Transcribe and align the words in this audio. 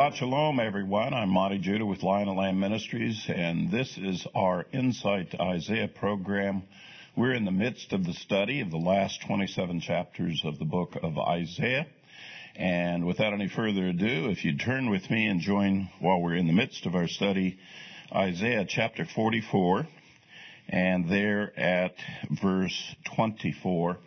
Shabbat 0.00 0.14
Shalom, 0.14 0.60
everyone. 0.60 1.12
I'm 1.12 1.28
Monte 1.28 1.58
Judah 1.58 1.84
with 1.84 2.02
Lion 2.02 2.28
and 2.28 2.38
Lamb 2.38 2.58
Ministries, 2.58 3.22
and 3.28 3.70
this 3.70 3.98
is 3.98 4.26
our 4.34 4.64
Insight 4.72 5.32
to 5.32 5.42
Isaiah 5.42 5.88
program. 5.88 6.62
We're 7.14 7.34
in 7.34 7.44
the 7.44 7.50
midst 7.50 7.92
of 7.92 8.06
the 8.06 8.14
study 8.14 8.62
of 8.62 8.70
the 8.70 8.78
last 8.78 9.20
27 9.26 9.82
chapters 9.82 10.40
of 10.42 10.58
the 10.58 10.64
book 10.64 10.96
of 11.02 11.18
Isaiah. 11.18 11.86
And 12.56 13.06
without 13.06 13.34
any 13.34 13.48
further 13.48 13.88
ado, 13.88 14.30
if 14.30 14.42
you'd 14.42 14.60
turn 14.60 14.88
with 14.88 15.10
me 15.10 15.26
and 15.26 15.38
join 15.38 15.90
while 15.98 16.22
we're 16.22 16.36
in 16.36 16.46
the 16.46 16.54
midst 16.54 16.86
of 16.86 16.94
our 16.94 17.06
study, 17.06 17.58
Isaiah 18.10 18.64
chapter 18.66 19.04
44, 19.04 19.86
and 20.70 21.10
there 21.10 21.52
at 21.60 21.94
verse 22.40 22.94
24 23.16 23.98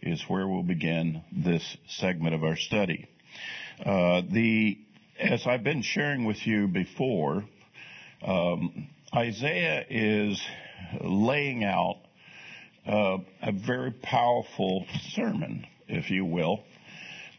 is 0.00 0.22
where 0.28 0.48
we'll 0.48 0.62
begin 0.62 1.22
this 1.30 1.76
segment 1.88 2.34
of 2.34 2.42
our 2.42 2.56
study. 2.56 3.06
Uh, 3.84 4.22
the 4.30 4.78
as 5.22 5.46
I've 5.46 5.62
been 5.62 5.82
sharing 5.82 6.24
with 6.24 6.46
you 6.46 6.66
before, 6.66 7.44
um, 8.26 8.88
Isaiah 9.14 9.84
is 9.88 10.42
laying 11.00 11.64
out 11.64 11.98
uh, 12.86 13.18
a 13.40 13.52
very 13.52 13.92
powerful 13.92 14.84
sermon, 15.10 15.66
if 15.86 16.10
you 16.10 16.24
will, 16.24 16.64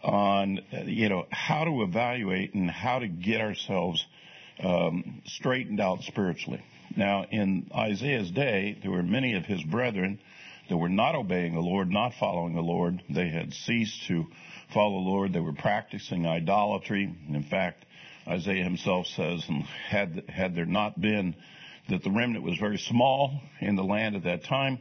on 0.02 0.62
you 0.86 1.10
know 1.10 1.26
how 1.30 1.66
to 1.66 1.84
evaluate 1.84 2.54
and 2.54 2.72
how 2.72 3.00
to 3.00 3.08
get 3.08 3.42
ourselves 3.42 4.06
um, 4.64 5.22
straightened 5.26 5.82
out 5.82 6.04
spiritually. 6.04 6.64
Now, 6.96 7.26
in 7.30 7.70
Isaiah's 7.76 8.32
day, 8.32 8.78
there 8.82 8.92
were 8.92 9.04
many 9.04 9.36
of 9.36 9.46
his 9.46 9.62
brethren 9.64 10.20
that 10.70 10.78
were 10.78 10.90
not 10.90 11.16
obeying 11.16 11.54
the 11.54 11.60
Lord, 11.60 11.90
not 11.90 12.14
following 12.14 12.56
the 12.56 12.62
Lord. 12.62 13.02
They 13.10 13.28
had 13.28 13.54
ceased 13.54 14.08
to 14.08 14.26
follow 14.74 15.04
the 15.04 15.10
Lord. 15.10 15.34
They 15.34 15.40
were 15.40 15.54
practicing 15.54 16.26
idolatry. 16.26 17.14
In 17.30 17.44
fact, 17.44 17.86
Isaiah 18.28 18.64
himself 18.64 19.08
says, 19.08 19.44
and 19.48 19.64
had, 19.64 20.24
had 20.30 20.56
there 20.56 20.66
not 20.66 21.00
been 21.00 21.36
that 21.90 22.04
the 22.04 22.12
remnant 22.12 22.44
was 22.44 22.58
very 22.58 22.78
small 22.78 23.42
in 23.60 23.76
the 23.76 23.84
land 23.84 24.16
at 24.16 24.24
that 24.24 24.46
time, 24.46 24.80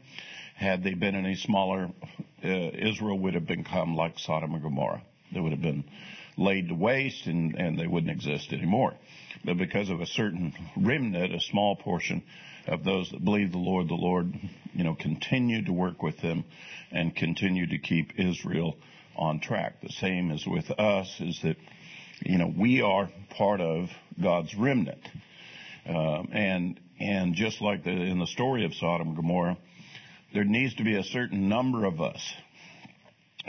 had 0.54 0.84
they 0.84 0.94
been 0.94 1.16
any 1.16 1.34
smaller, 1.34 1.90
uh, 2.44 2.48
Israel 2.48 3.18
would 3.18 3.34
have 3.34 3.46
become 3.46 3.96
like 3.96 4.18
Sodom 4.18 4.54
and 4.54 4.62
Gomorrah. 4.62 5.02
They 5.32 5.40
would 5.40 5.52
have 5.52 5.62
been 5.62 5.84
laid 6.36 6.68
to 6.68 6.74
waste 6.74 7.26
and, 7.26 7.54
and 7.56 7.78
they 7.78 7.86
wouldn't 7.86 8.12
exist 8.12 8.52
anymore. 8.52 8.94
But 9.44 9.58
because 9.58 9.90
of 9.90 10.00
a 10.00 10.06
certain 10.06 10.54
remnant, 10.76 11.34
a 11.34 11.40
small 11.40 11.76
portion 11.76 12.22
of 12.66 12.84
those 12.84 13.10
that 13.10 13.24
believe 13.24 13.50
the 13.50 13.58
Lord, 13.58 13.88
the 13.88 13.94
Lord, 13.94 14.32
you 14.72 14.84
know, 14.84 14.94
continued 14.94 15.66
to 15.66 15.72
work 15.72 16.02
with 16.02 16.20
them 16.20 16.44
and 16.92 17.14
continued 17.14 17.70
to 17.70 17.78
keep 17.78 18.18
Israel 18.18 18.76
on 19.16 19.40
track. 19.40 19.80
The 19.82 19.92
same 19.92 20.30
as 20.30 20.46
with 20.46 20.70
us 20.70 21.14
is 21.20 21.40
that, 21.42 21.56
you 22.24 22.38
know, 22.38 22.52
we 22.56 22.82
are 22.82 23.10
part 23.30 23.60
of 23.60 23.88
God's 24.20 24.54
remnant. 24.54 25.08
Um, 25.86 26.28
and, 26.32 26.80
and 27.00 27.34
just 27.34 27.60
like 27.60 27.84
the, 27.84 27.90
in 27.90 28.18
the 28.18 28.26
story 28.26 28.64
of 28.64 28.74
Sodom 28.74 29.08
and 29.08 29.16
Gomorrah, 29.16 29.58
there 30.32 30.44
needs 30.44 30.74
to 30.74 30.84
be 30.84 30.96
a 30.96 31.02
certain 31.02 31.48
number 31.48 31.84
of 31.84 32.00
us 32.00 32.34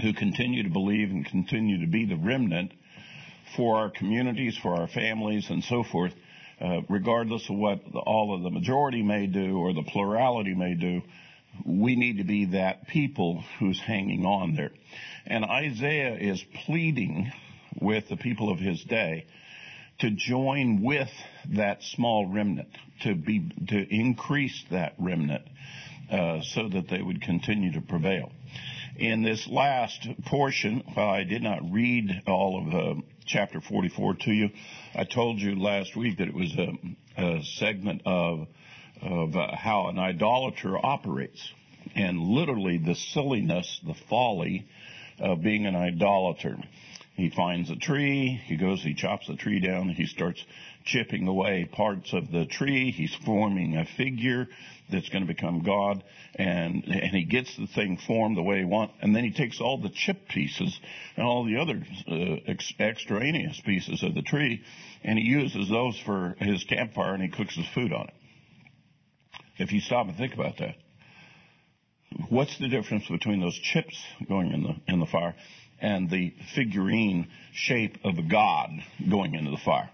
who 0.01 0.13
continue 0.13 0.63
to 0.63 0.69
believe 0.69 1.12
and 1.12 1.25
continue 1.25 1.81
to 1.81 1.88
be 1.88 2.06
the 2.06 2.16
remnant 2.16 2.74
for 3.56 3.78
our 3.78 3.90
communities, 3.90 4.57
for 4.57 4.75
our 4.75 4.88
families, 4.88 5.50
and 5.50 5.63
so 5.63 5.84
forth, 5.84 6.13
uh, 6.59 6.81
regardless 6.90 7.47
of 7.50 7.56
what 7.56 7.84
the, 7.91 8.00
all 8.00 8.35
of 8.35 8.41
the 8.41 8.50
majority 8.50 9.03
may 9.03 9.28
do 9.28 9.57
or 9.57 9.74
the 9.74 9.84
plurality 9.84 10.56
may 10.56 10.74
do. 10.74 11.01
We 11.66 11.95
need 11.95 12.18
to 12.18 12.24
be 12.24 12.45
that 12.45 12.88
people 12.88 13.44
who's 13.59 13.80
hanging 13.80 14.25
on 14.25 14.56
there. 14.56 14.72
And 15.25 15.45
Isaiah 15.45 16.16
is 16.16 16.44
pleading 16.66 17.31
with 17.79 18.09
the 18.09 18.17
people 18.17 18.51
of 18.51 18.59
his 18.59 18.84
day 18.84 19.25
to 20.00 20.11
join 20.11 20.81
with 20.84 21.09
that 21.51 21.84
small 21.84 22.28
remnant, 22.28 22.69
to 23.01 23.16
be, 23.16 23.50
to 23.69 23.95
increase 23.95 24.63
that 24.72 24.94
remnant, 24.97 25.44
uh, 26.12 26.41
so 26.41 26.67
that 26.69 26.89
they 26.89 27.01
would 27.01 27.22
continue 27.22 27.72
to 27.73 27.81
prevail. 27.81 28.31
In 28.97 29.23
this 29.23 29.47
last 29.47 30.07
portion, 30.25 30.83
while 30.94 31.09
I 31.09 31.23
did 31.23 31.41
not 31.41 31.72
read 31.72 32.12
all 32.28 32.67
of 32.67 32.73
uh, 32.73 33.01
chapter 33.25 33.62
44 33.62 34.16
to 34.16 34.31
you, 34.31 34.50
I 34.94 35.06
told 35.06 35.39
you 35.39 35.56
last 35.56 35.95
week 35.95 36.17
that 36.17 36.28
it 36.28 36.33
was 36.33 36.53
a, 36.57 37.22
a 37.22 37.44
segment 37.44 38.01
of 38.06 38.47
of 39.01 39.35
uh, 39.35 39.56
how 39.56 39.88
an 39.88 40.00
idolater 40.00 40.78
operates, 40.78 41.51
and 41.95 42.19
literally 42.19 42.78
the 42.78 42.95
silliness, 42.95 43.81
the 43.85 43.95
folly 44.09 44.66
of 45.19 45.41
being 45.41 45.66
an 45.66 45.75
idolater. 45.75 46.57
He 47.16 47.29
finds 47.29 47.69
a 47.69 47.75
tree, 47.75 48.41
he 48.46 48.57
goes, 48.57 48.81
he 48.81 48.96
chops 48.96 49.28
the 49.28 49.35
tree 49.35 49.59
down, 49.59 49.90
he 49.90 50.07
starts 50.07 50.44
chipping 50.84 51.28
away 51.28 51.69
parts 51.72 52.12
of 52.12 52.31
the 52.31 52.46
tree, 52.46 52.91
he's 52.91 53.16
forming 53.24 53.78
a 53.78 53.85
figure 53.85 54.47
that's 54.91 55.09
going 55.09 55.25
to 55.25 55.31
become 55.31 55.62
God, 55.62 56.03
and, 56.35 56.84
and 56.85 57.16
he 57.16 57.24
gets 57.24 57.56
the 57.56 57.68
thing 57.68 57.97
formed 58.07 58.35
the 58.35 58.41
way 58.41 58.59
he 58.59 58.66
wants, 58.66 58.96
and 59.01 59.16
then 59.16 59.24
he 59.24 59.31
takes 59.31 59.62
all 59.62 59.78
the 59.78 59.91
chip 59.94 60.28
pieces 60.28 60.78
and 61.16 61.25
all 61.25 61.45
the 61.45 61.57
other 61.57 61.84
uh, 62.07 62.51
ex- 62.51 62.74
extraneous 62.80 63.62
pieces 63.63 64.01
of 64.01 64.16
the 64.16 64.24
tree, 64.24 64.63
and 65.03 65.19
he 65.19 65.25
uses 65.25 65.69
those 65.69 66.00
for 66.06 66.35
his 66.40 66.63
campfire 66.63 67.13
and 67.13 67.22
he 67.22 67.30
cooks 67.30 67.56
his 67.56 67.68
food 67.75 67.94
on 67.94 68.07
it. 68.07 68.13
If 69.57 69.72
you 69.72 69.81
stop 69.81 70.07
and 70.07 70.18
think 70.18 70.34
about 70.34 70.57
that, 70.57 70.75
what's 72.29 72.57
the 72.59 72.68
difference 72.68 73.07
between 73.09 73.40
those 73.40 73.57
chips 73.57 74.01
going 74.28 74.51
in 74.51 74.63
the 74.63 74.94
in 74.94 75.00
the 75.00 75.06
fire 75.06 75.35
and 75.79 76.09
the 76.09 76.34
figurine 76.56 77.28
shape 77.53 77.97
of 78.03 78.18
a 78.18 78.24
god 78.24 78.69
going 79.09 79.35
into 79.35 79.51
the 79.51 79.57
fire? 79.57 79.90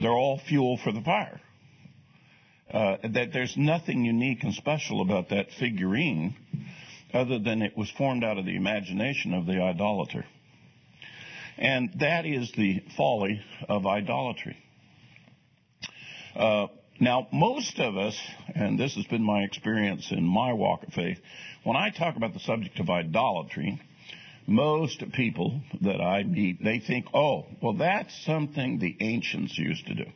They're 0.00 0.10
all 0.10 0.38
fuel 0.38 0.78
for 0.82 0.92
the 0.92 1.00
fire. 1.00 1.40
Uh, 2.72 2.96
that 3.12 3.32
there's 3.32 3.56
nothing 3.56 4.04
unique 4.04 4.42
and 4.42 4.54
special 4.54 5.00
about 5.00 5.28
that 5.28 5.46
figurine 5.60 6.34
other 7.12 7.38
than 7.38 7.62
it 7.62 7.76
was 7.76 7.90
formed 7.90 8.24
out 8.24 8.38
of 8.38 8.44
the 8.44 8.56
imagination 8.56 9.32
of 9.32 9.46
the 9.46 9.62
idolater. 9.62 10.24
And 11.56 11.94
that 12.00 12.26
is 12.26 12.50
the 12.56 12.82
folly 12.96 13.40
of 13.68 13.86
idolatry. 13.86 14.56
Uh, 16.34 16.66
now, 17.00 17.26
most 17.32 17.80
of 17.80 17.96
us, 17.96 18.16
and 18.54 18.78
this 18.78 18.94
has 18.94 19.04
been 19.06 19.22
my 19.22 19.42
experience 19.42 20.12
in 20.12 20.24
my 20.24 20.52
walk 20.52 20.84
of 20.84 20.92
faith, 20.92 21.18
when 21.64 21.76
I 21.76 21.90
talk 21.90 22.16
about 22.16 22.34
the 22.34 22.40
subject 22.40 22.78
of 22.78 22.88
idolatry, 22.88 23.80
most 24.46 25.02
people 25.12 25.60
that 25.80 26.00
I 26.00 26.22
meet, 26.22 26.62
they 26.62 26.78
think, 26.78 27.06
oh, 27.12 27.46
well, 27.60 27.72
that's 27.74 28.14
something 28.24 28.78
the 28.78 28.96
ancients 29.00 29.58
used 29.58 29.86
to 29.86 29.94
do. 29.94 30.06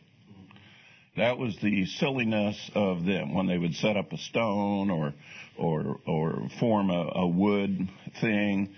That 1.16 1.38
was 1.38 1.56
the 1.60 1.86
silliness 1.86 2.70
of 2.76 3.04
them 3.04 3.34
when 3.34 3.48
they 3.48 3.58
would 3.58 3.74
set 3.74 3.96
up 3.96 4.12
a 4.12 4.18
stone 4.18 4.88
or 4.88 5.14
or 5.58 5.98
or 6.06 6.48
form 6.60 6.90
a, 6.90 7.10
a 7.12 7.26
wood 7.26 7.88
thing, 8.20 8.72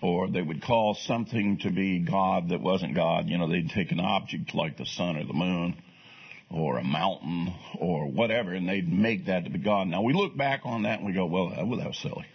or 0.00 0.30
they 0.30 0.40
would 0.40 0.62
call 0.62 0.94
something 0.94 1.58
to 1.58 1.70
be 1.70 1.98
God 1.98 2.48
that 2.48 2.62
wasn't 2.62 2.94
God. 2.94 3.28
You 3.28 3.36
know, 3.36 3.46
they'd 3.46 3.68
take 3.68 3.92
an 3.92 4.00
object 4.00 4.54
like 4.54 4.78
the 4.78 4.86
sun 4.86 5.16
or 5.16 5.26
the 5.26 5.34
moon 5.34 5.76
or 6.52 6.78
a 6.78 6.84
mountain 6.84 7.54
or 7.78 8.06
whatever, 8.06 8.52
and 8.52 8.68
they'd 8.68 8.90
make 8.90 9.26
that 9.26 9.44
to 9.44 9.50
be 9.50 9.58
God. 9.58 9.88
Now 9.88 10.02
we 10.02 10.12
look 10.12 10.36
back 10.36 10.60
on 10.64 10.82
that 10.82 10.98
and 10.98 11.06
we 11.06 11.12
go, 11.12 11.26
well, 11.26 11.50
that, 11.50 11.66
was 11.66 11.98
silly. 12.02 12.26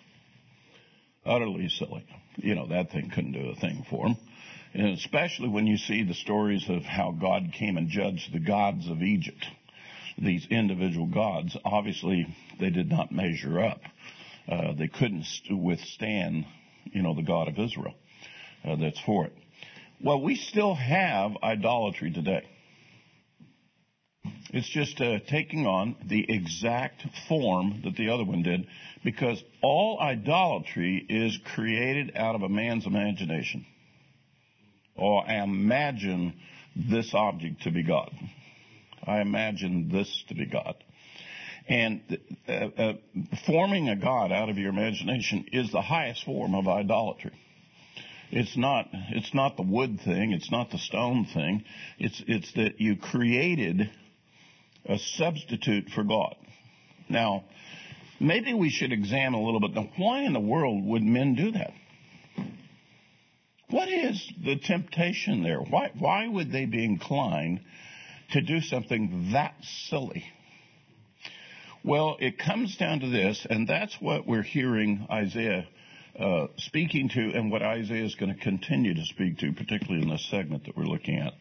Utterly 1.26 1.70
silly. 1.70 2.06
You 2.38 2.56
know, 2.56 2.68
that 2.68 2.92
thing 2.92 3.12
couldn't 3.14 3.34
do 3.34 3.50
a 3.50 3.56
thing 3.56 3.86
for 3.90 4.08
them. 4.08 4.18
And 4.74 4.98
especially 4.98 5.50
when 5.50 5.68
you 5.68 5.78
see 5.78 6.04
the 6.04 6.14
stories 6.14 6.66
of 6.70 6.84
how 6.84 7.12
God 7.12 7.54
came 7.54 7.78
and 7.78 7.90
judged 7.90 8.34
the 8.34 8.40
gods 8.40 8.90
of 8.90 9.02
Egypt. 9.02 9.46
These 10.18 10.48
individual 10.50 11.08
gods, 11.08 11.56
obviously, 11.64 12.28
they 12.60 12.70
did 12.70 12.90
not 12.90 13.12
measure 13.12 13.60
up. 13.62 13.82
Uh, 14.50 14.74
they 14.74 14.88
couldn't 14.88 15.26
withstand, 15.50 16.46
you 16.86 17.02
know, 17.02 17.14
the 17.14 17.22
God 17.22 17.48
of 17.48 17.60
Israel 17.60 17.94
uh, 18.64 18.76
that's 18.78 19.00
for 19.02 19.26
it. 19.26 19.34
Well, 20.02 20.22
we 20.22 20.36
still 20.36 20.76
have 20.76 21.32
idolatry 21.42 22.12
today. 22.12 22.48
It's 24.52 24.70
just 24.70 25.02
uh, 25.02 25.20
taking 25.28 25.66
on 25.66 25.96
the 26.06 26.26
exact 26.30 27.06
form 27.28 27.82
that 27.84 27.96
the 27.96 28.10
other 28.10 28.24
one 28.24 28.44
did 28.44 28.68
because 29.04 29.44
all 29.62 30.00
idolatry 30.00 31.06
is 31.10 31.38
created 31.54 32.16
out 32.16 32.36
of 32.36 32.44
a 32.44 32.50
man's 32.50 32.86
imagination. 32.86 33.66
Or 34.96 35.28
I 35.28 35.44
imagine 35.44 36.34
this 36.76 37.14
object 37.14 37.64
to 37.64 37.72
be 37.72 37.84
God. 37.84 38.12
I 39.04 39.22
imagine 39.22 39.90
this 39.90 40.24
to 40.30 40.36
be 40.36 40.46
God. 40.46 40.76
And 41.68 42.18
uh, 42.48 42.52
uh, 42.52 42.94
forming 43.46 43.90
a 43.90 43.96
God 43.98 44.32
out 44.32 44.50
of 44.50 44.58
your 44.58 44.70
imagination 44.70 45.46
is 45.52 45.72
the 45.72 45.82
highest 45.82 46.24
form 46.24 46.56
of 46.56 46.68
idolatry. 46.68 47.34
It's 48.32 48.58
not, 48.58 48.88
it's 48.92 49.34
not 49.34 49.58
the 49.58 49.64
wood 49.64 50.00
thing. 50.04 50.32
It's 50.32 50.52
not 50.52 50.72
the 50.72 50.78
stone 50.78 51.26
thing. 51.26 51.64
It's, 51.98 52.22
it's 52.28 52.52
that 52.54 52.80
you 52.80 52.96
created 52.98 53.90
a 54.88 54.98
substitute 54.98 55.90
for 55.90 56.04
God. 56.04 56.36
Now, 57.10 57.46
maybe 58.20 58.54
we 58.54 58.70
should 58.70 58.92
examine 58.92 59.40
a 59.40 59.44
little 59.44 59.60
bit. 59.60 59.74
Now, 59.74 59.90
why 59.98 60.22
in 60.22 60.34
the 60.34 60.40
world 60.40 60.84
would 60.86 61.04
men 61.04 61.36
do 61.36 61.52
that? 61.52 61.72
What 63.70 63.90
is 63.90 64.32
the 64.44 64.56
temptation 64.56 65.44
there? 65.44 65.60
Why, 65.60 65.92
why 65.98 66.28
would 66.28 66.52
they 66.52 66.66
be 66.66 66.84
inclined 66.84 67.62
to 68.32 68.42
do 68.42 68.62
something 68.62 69.32
that 69.34 69.56
silly? 69.90 70.24
Well, 71.84 72.18
it 72.20 72.38
comes 72.38 72.78
down 72.78 73.02
to 73.02 73.10
this, 73.10 73.46
and 73.50 73.68
that's 73.68 73.96
what 74.00 74.26
we're 74.26 74.44
hearing 74.44 75.06
Isaiah 75.12 75.68
uh, 76.20 76.48
speaking 76.58 77.10
to, 77.10 77.20
and 77.20 77.52
what 77.52 77.62
Isaiah 77.62 78.04
is 78.04 78.16
going 78.16 78.34
to 78.34 78.40
continue 78.42 78.94
to 78.94 79.06
speak 79.06 79.38
to, 79.40 79.54
particularly 79.54 80.02
in 80.02 80.10
this 80.10 80.28
segment 80.32 80.66
that 80.66 80.76
we're 80.76 80.86
looking 80.86 81.20
at. 81.20 81.34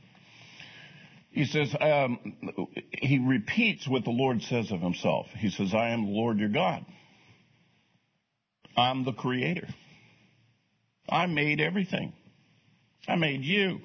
He 1.36 1.44
says, 1.44 1.76
um, 1.78 2.18
he 2.92 3.18
repeats 3.18 3.86
what 3.86 4.04
the 4.04 4.10
Lord 4.10 4.40
says 4.40 4.72
of 4.72 4.80
himself. 4.80 5.26
He 5.36 5.50
says, 5.50 5.74
I 5.74 5.90
am 5.90 6.06
the 6.06 6.12
Lord 6.12 6.38
your 6.38 6.48
God. 6.48 6.82
I'm 8.74 9.04
the 9.04 9.12
creator. 9.12 9.68
I 11.06 11.26
made 11.26 11.60
everything. 11.60 12.14
I 13.06 13.16
made 13.16 13.42
you. 13.42 13.80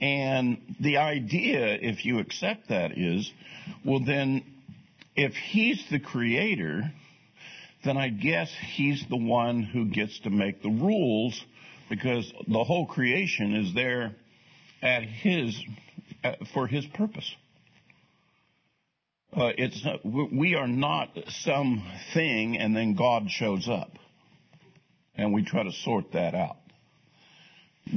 And 0.00 0.74
the 0.80 0.96
idea, 0.96 1.78
if 1.80 2.04
you 2.04 2.18
accept 2.18 2.70
that, 2.70 2.98
is, 2.98 3.32
well, 3.84 4.00
then, 4.04 4.42
if 5.14 5.34
he's 5.34 5.84
the 5.88 6.00
creator, 6.00 6.82
then 7.84 7.96
I 7.96 8.08
guess 8.08 8.52
he's 8.74 9.06
the 9.08 9.16
one 9.16 9.62
who 9.62 9.84
gets 9.84 10.18
to 10.24 10.30
make 10.30 10.62
the 10.62 10.68
rules 10.68 11.40
because 11.88 12.32
the 12.48 12.64
whole 12.64 12.86
creation 12.86 13.54
is 13.54 13.72
there 13.72 14.16
at 14.82 15.04
his 15.04 15.56
for 16.52 16.66
his 16.66 16.84
purpose. 16.86 17.34
Uh, 19.34 19.50
it's 19.56 19.82
we 20.04 20.54
are 20.54 20.68
not 20.68 21.08
something 21.28 22.58
and 22.58 22.76
then 22.76 22.94
God 22.94 23.30
shows 23.30 23.66
up, 23.66 23.90
and 25.14 25.32
we 25.32 25.42
try 25.42 25.62
to 25.62 25.72
sort 25.72 26.12
that 26.12 26.34
out. 26.34 26.56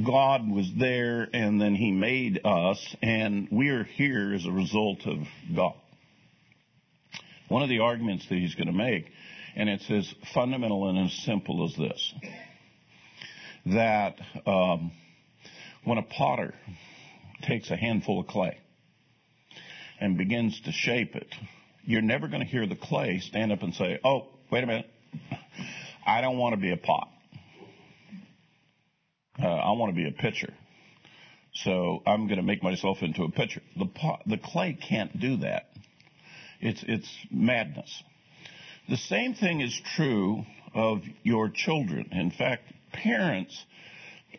God 0.04 0.50
was 0.50 0.70
there 0.78 1.28
and 1.32 1.60
then 1.60 1.74
He 1.74 1.90
made 1.92 2.40
us, 2.44 2.96
and 3.02 3.48
we 3.50 3.68
are 3.68 3.84
here 3.84 4.34
as 4.34 4.46
a 4.46 4.50
result 4.50 5.06
of 5.06 5.18
God. 5.54 5.74
One 7.48 7.62
of 7.62 7.68
the 7.68 7.80
arguments 7.80 8.26
that 8.28 8.34
He's 8.36 8.54
going 8.54 8.66
to 8.66 8.72
make, 8.72 9.06
and 9.54 9.68
it's 9.68 9.90
as 9.90 10.12
fundamental 10.34 10.88
and 10.88 10.98
as 11.06 11.12
simple 11.24 11.64
as 11.64 11.76
this 11.76 12.14
that 13.66 14.14
um, 14.46 14.92
when 15.84 15.98
a 15.98 16.02
potter 16.02 16.54
takes 17.42 17.70
a 17.70 17.76
handful 17.76 18.20
of 18.20 18.26
clay 18.26 18.58
and 20.00 20.18
begins 20.18 20.60
to 20.62 20.72
shape 20.72 21.14
it, 21.16 21.34
you're 21.84 22.02
never 22.02 22.28
going 22.28 22.40
to 22.40 22.46
hear 22.46 22.66
the 22.66 22.76
clay 22.76 23.20
stand 23.20 23.52
up 23.52 23.62
and 23.62 23.74
say, 23.74 23.98
Oh, 24.04 24.26
wait 24.50 24.64
a 24.64 24.66
minute. 24.66 24.90
I 26.06 26.20
don't 26.20 26.38
want 26.38 26.54
to 26.54 26.60
be 26.60 26.72
a 26.72 26.76
pot. 26.76 27.08
Uh, 29.42 29.46
I 29.46 29.72
want 29.72 29.94
to 29.94 29.96
be 29.96 30.08
a 30.08 30.12
pitcher. 30.12 30.52
So 31.52 32.02
I'm 32.06 32.26
going 32.26 32.38
to 32.38 32.42
make 32.42 32.62
myself 32.62 32.98
into 33.00 33.24
a 33.24 33.30
pitcher. 33.30 33.62
The 33.76 33.86
pot, 33.86 34.22
the 34.26 34.38
clay 34.38 34.78
can't 34.80 35.18
do 35.18 35.38
that. 35.38 35.68
It's, 36.60 36.84
it's 36.86 37.08
madness. 37.30 38.02
The 38.88 38.96
same 38.96 39.34
thing 39.34 39.60
is 39.60 39.78
true 39.96 40.44
of 40.74 41.02
your 41.22 41.48
children. 41.48 42.08
In 42.12 42.30
fact, 42.30 42.64
parents 42.92 43.64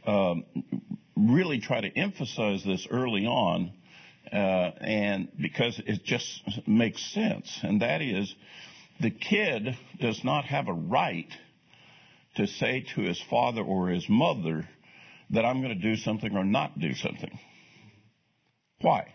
um, 0.07 0.45
really 1.15 1.59
try 1.59 1.81
to 1.81 1.89
emphasize 1.95 2.63
this 2.63 2.87
early 2.89 3.25
on, 3.25 3.73
uh, 4.31 4.35
and 4.35 5.27
because 5.39 5.79
it 5.85 6.03
just 6.03 6.41
makes 6.65 7.03
sense, 7.13 7.59
and 7.61 7.81
that 7.81 8.01
is 8.01 8.33
the 8.99 9.11
kid 9.11 9.77
does 9.99 10.23
not 10.23 10.45
have 10.45 10.67
a 10.67 10.73
right 10.73 11.29
to 12.35 12.47
say 12.47 12.85
to 12.95 13.01
his 13.01 13.21
father 13.29 13.61
or 13.61 13.89
his 13.89 14.07
mother 14.09 14.67
that 15.31 15.45
I'm 15.45 15.61
going 15.61 15.77
to 15.77 15.81
do 15.81 15.97
something 15.97 16.35
or 16.35 16.45
not 16.45 16.79
do 16.79 16.93
something. 16.93 17.37
Why? 18.81 19.13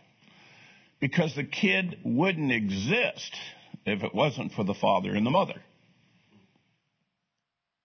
Because 1.01 1.35
the 1.35 1.45
kid 1.45 1.99
wouldn't 2.05 2.53
exist 2.53 3.37
if 3.87 4.03
it 4.03 4.15
wasn't 4.15 4.53
for 4.53 4.65
the 4.65 4.75
father 4.75 5.15
and 5.15 5.27
the 5.27 5.31
mother. 5.31 5.61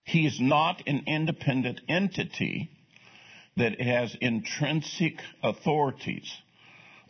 He 0.04 0.26
is 0.26 0.40
not 0.40 0.84
an 0.88 1.04
independent 1.08 1.82
entity 1.88 2.77
that 3.58 3.80
has 3.82 4.16
intrinsic 4.22 5.20
authorities 5.44 6.32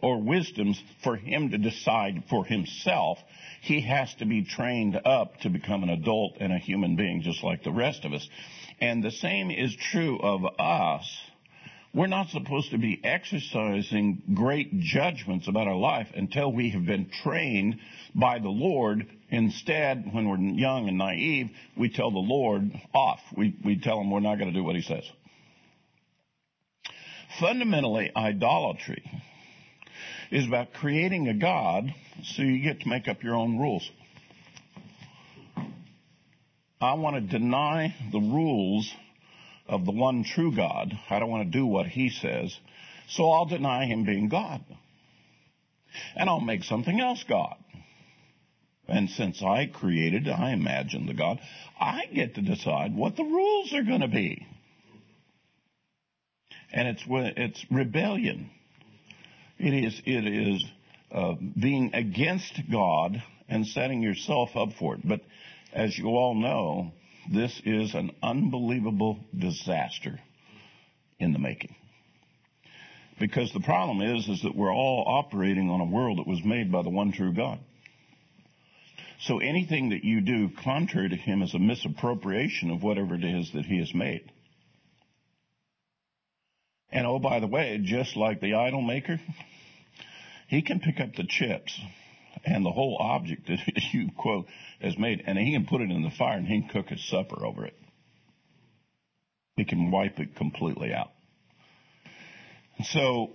or 0.02 0.22
wisdoms 0.22 0.82
for 1.04 1.16
him 1.16 1.52
to 1.52 1.58
decide 1.58 2.24
for 2.30 2.46
himself. 2.46 3.18
He 3.62 3.82
has 3.82 4.14
to 4.16 4.26
be 4.26 4.44
trained 4.44 5.00
up 5.06 5.40
to 5.42 5.50
become 5.50 5.84
an 5.84 5.90
adult 5.90 6.38
and 6.40 6.54
a 6.54 6.58
human 6.58 6.96
being 6.96 7.22
just 7.22 7.44
like 7.44 7.64
the 7.64 7.72
rest 7.72 8.06
of 8.06 8.14
us. 8.14 8.28
And 8.80 9.04
the 9.04 9.12
same 9.12 9.50
is 9.50 9.76
true 9.76 10.20
of 10.20 10.42
us. 10.60 11.18
We're 11.94 12.08
not 12.08 12.30
supposed 12.30 12.72
to 12.72 12.78
be 12.78 13.02
exercising 13.04 14.22
great 14.36 14.80
judgments 14.80 15.48
about 15.48 15.68
our 15.68 15.76
life 15.76 16.08
until 16.16 16.52
we 16.52 16.70
have 16.72 16.86
been 16.86 17.10
trained 17.24 17.80
by 18.14 18.38
the 18.38 18.50
Lord. 18.50 19.08
Instead, 19.30 20.14
when 20.14 20.30
we're 20.30 20.38
young 20.38 20.88
and 20.90 21.00
naive, 21.00 21.50
we 21.76 21.90
tell 21.90 22.12
the 22.12 22.20
Lord 22.20 22.72
off. 22.94 23.20
We, 23.36 23.56
we 23.66 23.80
tell 23.80 24.00
him 24.00 24.12
we're 24.12 24.20
not 24.20 24.38
going 24.38 24.54
to 24.54 24.58
do 24.58 24.64
what 24.64 24.76
he 24.76 24.84
says. 24.84 25.10
Fundamentally, 27.40 28.12
idolatry 28.16 29.04
is 30.32 30.48
about 30.48 30.74
creating 30.74 31.28
a 31.28 31.34
God 31.34 31.94
so 32.24 32.42
you 32.42 32.64
get 32.64 32.82
to 32.82 32.90
make 32.90 33.08
up 33.08 33.22
your 33.22 33.36
own 33.36 33.60
rules. 33.60 33.90
I 36.82 36.94
want 36.96 37.16
to 37.16 37.22
deny 37.22 37.96
the 38.12 38.20
rules 38.20 38.92
of 39.68 39.86
the 39.86 39.92
one 39.92 40.24
true 40.24 40.56
God. 40.56 40.94
I 41.10 41.20
don't 41.20 41.30
want 41.30 41.52
to 41.52 41.58
do 41.58 41.66
what 41.66 41.88
he 41.88 42.10
says. 42.10 42.58
So 43.10 43.30
I'll 43.30 43.46
deny 43.46 43.86
him 43.86 44.04
being 44.04 44.30
God. 44.30 44.64
And 46.16 46.30
I'll 46.30 46.40
make 46.40 46.64
something 46.64 47.00
else 47.00 47.24
God. 47.28 47.56
And 48.88 49.10
since 49.10 49.44
I 49.44 49.66
created, 49.66 50.28
I 50.30 50.52
imagine 50.52 51.06
the 51.06 51.14
God, 51.14 51.40
I 51.80 52.06
get 52.14 52.36
to 52.36 52.42
decide 52.42 52.96
what 52.96 53.16
the 53.16 53.24
rules 53.24 53.74
are 53.74 53.84
going 53.84 54.02
to 54.02 54.08
be 54.08 54.46
and 56.72 56.88
it's 56.88 57.04
it's 57.08 57.66
rebellion. 57.72 58.50
It 59.58 59.74
is 59.74 60.02
it 60.06 60.28
is 60.28 60.66
uh, 61.12 61.36
being 61.60 61.92
against 61.94 62.60
God 62.72 63.22
and 63.50 63.66
setting 63.66 64.02
yourself 64.02 64.50
up 64.56 64.70
for 64.78 64.96
it. 64.96 65.02
But 65.08 65.22
as 65.74 65.98
you 65.98 66.08
all 66.08 66.36
know, 66.36 66.92
this 67.32 67.62
is 67.66 67.94
an 67.94 68.12
unbelievable 68.22 69.20
disaster 69.38 70.20
in 71.20 71.34
the 71.34 71.40
making. 71.40 71.76
Because 73.20 73.52
the 73.52 73.62
problem 73.62 74.02
is, 74.02 74.28
is 74.28 74.44
that 74.44 74.56
we're 74.56 74.74
all 74.74 75.04
operating 75.08 75.70
on 75.70 75.82
a 75.82 75.86
world 75.86 76.20
that 76.20 76.28
was 76.28 76.44
made 76.44 76.72
by 76.72 76.84
the 76.84 76.90
one 76.90 77.12
true 77.12 77.34
God. 77.34 77.60
So 79.22 79.40
anything 79.40 79.90
that 79.90 80.04
you 80.04 80.22
do 80.22 80.50
contrary 80.64 81.10
to 81.10 81.16
Him 81.16 81.42
is 81.42 81.56
a 81.56 81.60
misappropriation 81.60 82.70
of 82.70 82.84
whatever 82.84 83.16
it 83.16 83.24
is 83.24 83.52
that 83.54 83.66
He 83.66 83.80
has 83.80 83.92
made. 83.94 84.32
And 86.98 87.06
oh, 87.06 87.20
by 87.20 87.40
the 87.40 87.46
way, 87.46 87.80
just 87.80 88.18
like 88.18 88.42
the 88.42 88.56
idol 88.56 88.82
maker, 88.82 89.20
he 90.48 90.64
can 90.64 90.80
pick 90.80 91.00
up 91.00 91.14
the 91.14 91.28
chips 91.30 91.80
and 92.44 92.66
the 92.66 92.72
whole 92.72 92.98
object 93.00 93.46
that 93.46 93.60
you 93.94 94.10
quote 94.18 94.48
has 94.82 94.98
made, 94.98 95.22
and 95.28 95.38
he 95.38 95.54
can 95.54 95.68
put 95.68 95.82
it 95.82 95.92
in 95.92 96.02
the 96.02 96.10
fire 96.10 96.38
and 96.38 96.48
he 96.48 96.62
can 96.62 96.70
cook 96.70 96.88
his 96.90 97.08
supper 97.08 97.46
over 97.46 97.68
it. 97.68 97.76
He 99.58 99.66
can 99.66 99.92
wipe 99.92 100.20
it 100.20 100.36
completely 100.38 100.92
out. 100.92 101.12
So 102.86 103.30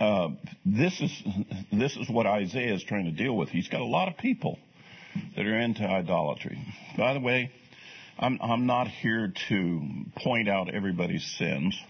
uh, 0.00 0.30
this 0.66 1.00
is 1.00 1.22
this 1.70 1.96
is 1.96 2.10
what 2.10 2.26
Isaiah 2.26 2.74
is 2.74 2.82
trying 2.82 3.04
to 3.04 3.12
deal 3.12 3.36
with. 3.36 3.48
He's 3.48 3.68
got 3.68 3.80
a 3.80 3.86
lot 3.86 4.08
of 4.08 4.18
people 4.18 4.58
that 5.36 5.46
are 5.46 5.60
into 5.60 5.84
idolatry. 5.84 6.58
By 6.96 7.14
the 7.14 7.20
way, 7.20 7.52
I'm 8.18 8.40
I'm 8.42 8.66
not 8.66 8.88
here 8.88 9.32
to 9.50 9.82
point 10.16 10.48
out 10.48 10.74
everybody's 10.74 11.24
sins. 11.38 11.80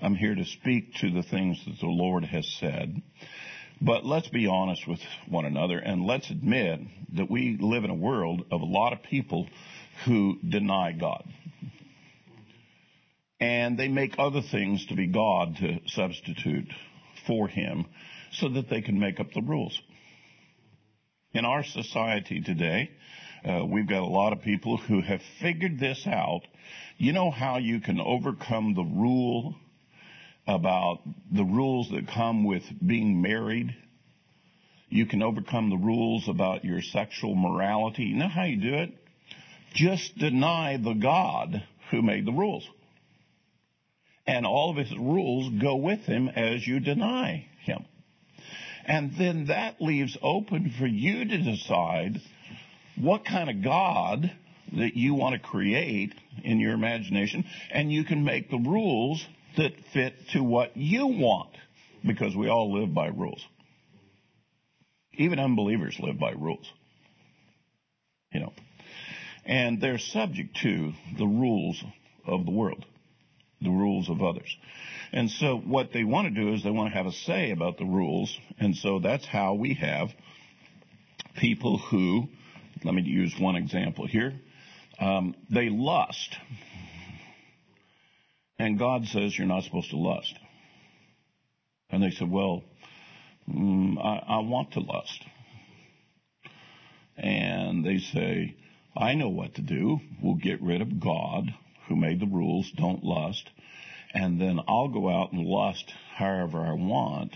I'm 0.00 0.14
here 0.14 0.36
to 0.36 0.44
speak 0.44 0.94
to 1.00 1.10
the 1.10 1.24
things 1.24 1.60
that 1.64 1.80
the 1.80 1.86
Lord 1.86 2.24
has 2.24 2.46
said. 2.60 3.02
But 3.80 4.04
let's 4.04 4.28
be 4.28 4.46
honest 4.46 4.86
with 4.86 5.00
one 5.28 5.44
another 5.44 5.78
and 5.78 6.06
let's 6.06 6.30
admit 6.30 6.80
that 7.14 7.28
we 7.28 7.58
live 7.60 7.82
in 7.82 7.90
a 7.90 7.94
world 7.94 8.44
of 8.52 8.60
a 8.60 8.64
lot 8.64 8.92
of 8.92 9.02
people 9.02 9.48
who 10.04 10.38
deny 10.48 10.92
God. 10.92 11.24
And 13.40 13.76
they 13.76 13.88
make 13.88 14.14
other 14.18 14.40
things 14.40 14.86
to 14.86 14.94
be 14.94 15.08
God 15.08 15.56
to 15.56 15.80
substitute 15.86 16.72
for 17.26 17.48
Him 17.48 17.86
so 18.30 18.48
that 18.50 18.70
they 18.70 18.82
can 18.82 19.00
make 19.00 19.18
up 19.18 19.32
the 19.32 19.42
rules. 19.42 19.80
In 21.32 21.44
our 21.44 21.64
society 21.64 22.40
today, 22.40 22.90
uh, 23.44 23.64
we've 23.64 23.88
got 23.88 24.02
a 24.02 24.06
lot 24.06 24.32
of 24.32 24.42
people 24.42 24.76
who 24.76 25.00
have 25.02 25.20
figured 25.40 25.80
this 25.80 26.06
out. 26.06 26.42
You 26.98 27.12
know 27.12 27.32
how 27.32 27.58
you 27.58 27.80
can 27.80 28.00
overcome 28.00 28.74
the 28.74 28.84
rule 28.84 29.56
about 30.48 31.00
the 31.30 31.44
rules 31.44 31.90
that 31.90 32.08
come 32.08 32.42
with 32.44 32.64
being 32.84 33.22
married. 33.22 33.76
You 34.88 35.06
can 35.06 35.22
overcome 35.22 35.68
the 35.70 35.76
rules 35.76 36.28
about 36.28 36.64
your 36.64 36.82
sexual 36.82 37.34
morality. 37.34 38.04
You 38.04 38.16
know 38.16 38.28
how 38.28 38.44
you 38.44 38.56
do 38.56 38.74
it? 38.74 38.94
Just 39.74 40.16
deny 40.18 40.78
the 40.78 40.94
God 40.94 41.62
who 41.90 42.00
made 42.02 42.24
the 42.24 42.32
rules. 42.32 42.66
and 44.28 44.46
all 44.46 44.70
of 44.70 44.76
his 44.76 44.94
rules 44.96 45.50
go 45.60 45.74
with 45.76 46.00
him 46.00 46.28
as 46.28 46.64
you 46.66 46.78
deny 46.80 47.46
him. 47.64 47.84
And 48.84 49.12
then 49.18 49.46
that 49.46 49.80
leaves 49.80 50.16
open 50.22 50.74
for 50.78 50.86
you 50.86 51.24
to 51.24 51.38
decide 51.38 52.20
what 52.96 53.24
kind 53.24 53.48
of 53.48 53.64
God 53.64 54.30
that 54.76 54.96
you 54.96 55.14
want 55.14 55.34
to 55.34 55.48
create 55.48 56.12
in 56.44 56.60
your 56.60 56.74
imagination, 56.74 57.44
and 57.70 57.90
you 57.90 58.04
can 58.04 58.22
make 58.22 58.50
the 58.50 58.58
rules 58.58 59.24
that 59.56 59.72
fit 59.92 60.14
to 60.32 60.42
what 60.42 60.76
you 60.76 61.06
want, 61.06 61.50
because 62.06 62.36
we 62.36 62.48
all 62.48 62.72
live 62.80 62.94
by 62.94 63.08
rules. 63.08 63.44
Even 65.14 65.38
unbelievers 65.38 65.98
live 65.98 66.18
by 66.18 66.32
rules. 66.32 66.70
You 68.32 68.40
know. 68.40 68.52
And 69.44 69.80
they're 69.80 69.98
subject 69.98 70.58
to 70.62 70.92
the 71.16 71.26
rules 71.26 71.82
of 72.26 72.44
the 72.44 72.50
world, 72.50 72.84
the 73.62 73.70
rules 73.70 74.10
of 74.10 74.22
others. 74.22 74.54
And 75.10 75.30
so 75.30 75.56
what 75.56 75.92
they 75.92 76.04
want 76.04 76.28
to 76.28 76.40
do 76.42 76.52
is 76.52 76.62
they 76.62 76.70
want 76.70 76.92
to 76.92 76.96
have 76.96 77.06
a 77.06 77.12
say 77.12 77.50
about 77.50 77.78
the 77.78 77.86
rules. 77.86 78.38
And 78.60 78.76
so 78.76 78.98
that's 78.98 79.24
how 79.24 79.54
we 79.54 79.74
have 79.74 80.10
people 81.36 81.78
who, 81.78 82.28
let 82.84 82.94
me 82.94 83.02
use 83.02 83.34
one 83.38 83.56
example 83.56 84.06
here, 84.06 84.34
um, 85.00 85.34
they 85.48 85.70
lust. 85.70 86.36
And 88.58 88.78
God 88.78 89.06
says 89.06 89.36
you're 89.38 89.46
not 89.46 89.64
supposed 89.64 89.90
to 89.90 89.96
lust. 89.96 90.36
And 91.90 92.02
they 92.02 92.10
said, 92.10 92.30
well, 92.30 92.64
mm, 93.48 93.96
I, 93.98 94.34
I 94.34 94.38
want 94.40 94.72
to 94.72 94.80
lust. 94.80 95.24
And 97.16 97.84
they 97.84 97.98
say, 97.98 98.56
I 98.96 99.14
know 99.14 99.28
what 99.28 99.54
to 99.54 99.62
do. 99.62 100.00
We'll 100.22 100.34
get 100.34 100.60
rid 100.62 100.82
of 100.82 101.00
God 101.00 101.54
who 101.88 101.96
made 101.96 102.20
the 102.20 102.26
rules, 102.26 102.70
don't 102.72 103.04
lust. 103.04 103.48
And 104.12 104.40
then 104.40 104.60
I'll 104.66 104.88
go 104.88 105.08
out 105.08 105.32
and 105.32 105.46
lust 105.46 105.92
however 106.16 106.60
I 106.60 106.72
want. 106.72 107.34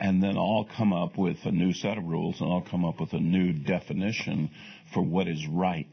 And 0.00 0.22
then 0.22 0.36
I'll 0.36 0.68
come 0.76 0.92
up 0.92 1.16
with 1.16 1.44
a 1.44 1.52
new 1.52 1.72
set 1.72 1.98
of 1.98 2.04
rules 2.04 2.40
and 2.40 2.50
I'll 2.50 2.62
come 2.62 2.84
up 2.84 3.00
with 3.00 3.12
a 3.12 3.20
new 3.20 3.52
definition 3.52 4.50
for 4.92 5.02
what 5.02 5.28
is 5.28 5.46
right. 5.46 5.86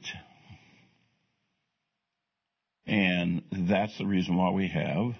And 2.90 3.44
that's 3.52 3.96
the 4.00 4.06
reason 4.08 4.36
why 4.36 4.50
we 4.50 4.68
have 4.70 5.14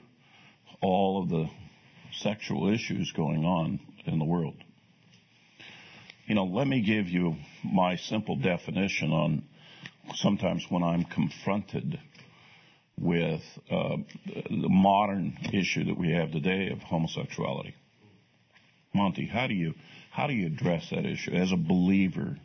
all 0.82 1.22
of 1.22 1.30
the 1.30 1.48
sexual 2.14 2.74
issues 2.74 3.12
going 3.12 3.46
on 3.46 3.80
in 4.06 4.18
the 4.18 4.26
world. 4.26 4.56
You 6.26 6.34
know, 6.34 6.46
let 6.46 6.66
me 6.66 6.82
give 6.82 7.08
you 7.08 7.36
my 7.64 7.98
simple 7.98 8.38
definition 8.38 9.12
on 9.12 9.44
sometimes 10.16 10.66
when 10.70 10.82
I'm 10.82 11.04
confronted 11.04 12.00
with 13.00 13.44
uh, 13.70 13.98
the 14.26 14.70
modern 14.70 15.38
issue 15.54 15.86
that 15.86 15.98
we 15.98 16.14
have 16.14 16.32
today 16.32 16.72
of 16.72 16.80
homosexuality. 16.80 17.76
Monte, 18.96 19.28
how 19.28 19.46
do 19.46 19.54
you 19.54 19.76
how 20.10 20.26
do 20.26 20.34
you 20.34 20.48
address 20.48 20.90
that 20.90 21.06
issue 21.06 21.34
as 21.34 21.52
a 21.52 21.58
believer? 21.58 22.36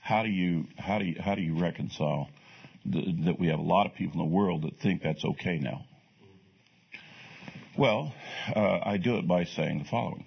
How 0.00 0.22
do 0.22 0.28
you 0.28 0.66
how 0.78 1.00
do 1.00 1.06
you 1.06 1.20
how 1.20 1.34
do 1.34 1.42
you 1.42 1.58
reconcile 1.58 2.28
that 2.86 3.36
we 3.38 3.48
have 3.48 3.58
a 3.58 3.62
lot 3.62 3.86
of 3.86 3.94
people 3.94 4.20
in 4.20 4.28
the 4.28 4.34
world 4.34 4.62
that 4.62 4.78
think 4.80 5.02
that's 5.02 5.24
okay 5.24 5.58
now? 5.58 5.84
Well, 7.76 8.14
uh, 8.54 8.78
I 8.84 8.98
do 8.98 9.16
it 9.16 9.26
by 9.26 9.44
saying 9.44 9.80
the 9.80 9.84
following: 9.84 10.26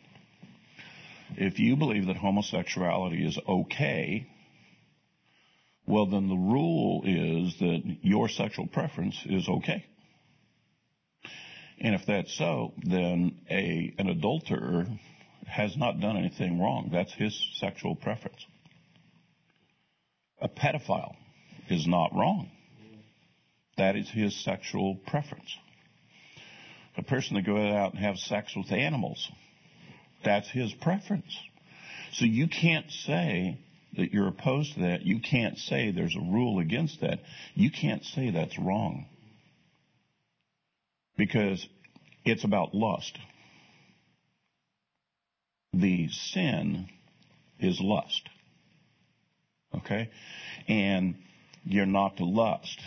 If 1.36 1.60
you 1.60 1.76
believe 1.76 2.08
that 2.08 2.18
homosexuality 2.18 3.26
is 3.26 3.40
okay, 3.48 4.28
well, 5.86 6.06
then 6.06 6.28
the 6.28 6.36
rule 6.36 7.04
is 7.06 7.58
that 7.60 7.98
your 8.02 8.28
sexual 8.28 8.68
preference 8.68 9.16
is 9.26 9.48
okay. 9.48 9.86
And 11.80 11.96
if 11.96 12.06
that's 12.06 12.36
so, 12.36 12.74
then 12.84 13.40
a, 13.50 13.94
an 13.98 14.10
adulterer 14.10 14.88
has 15.46 15.78
not 15.78 16.00
done 16.02 16.18
anything 16.18 16.60
wrong. 16.60 16.90
That's 16.92 17.14
his 17.14 17.40
sexual 17.60 17.96
preference. 17.96 18.46
A 20.42 20.50
pedophile 20.50 21.16
is 21.70 21.88
not 21.88 22.14
wrong. 22.14 22.50
That 23.78 23.96
is 23.96 24.10
his 24.10 24.36
sexual 24.44 24.96
preference. 25.08 25.56
A 26.98 27.04
person 27.04 27.36
that 27.36 27.46
goes 27.46 27.72
out 27.74 27.94
and 27.94 28.04
has 28.04 28.24
sex 28.24 28.56
with 28.56 28.72
animals, 28.72 29.30
that's 30.26 30.50
his 30.50 30.74
preference. 30.74 31.38
So 32.14 32.26
you 32.26 32.48
can't 32.48 32.90
say 32.90 33.60
that 33.98 34.12
you're 34.12 34.28
opposed 34.28 34.74
to 34.76 34.80
that, 34.82 35.04
you 35.04 35.20
can't 35.20 35.58
say 35.58 35.92
there's 35.92 36.16
a 36.16 36.32
rule 36.32 36.60
against 36.60 37.02
that. 37.02 37.20
You 37.54 37.72
can't 37.72 38.04
say 38.04 38.32
that's 38.32 38.58
wrong. 38.58 39.06
Because 41.18 41.66
it's 42.26 42.44
about 42.44 42.74
lust. 42.74 43.18
The 45.74 46.10
sin 46.10 46.90
is 47.60 47.80
lust. 47.80 48.30
Okay? 49.76 50.10
And 50.68 51.16
you're 51.68 51.86
not 51.86 52.18
to 52.18 52.26
lust. 52.26 52.80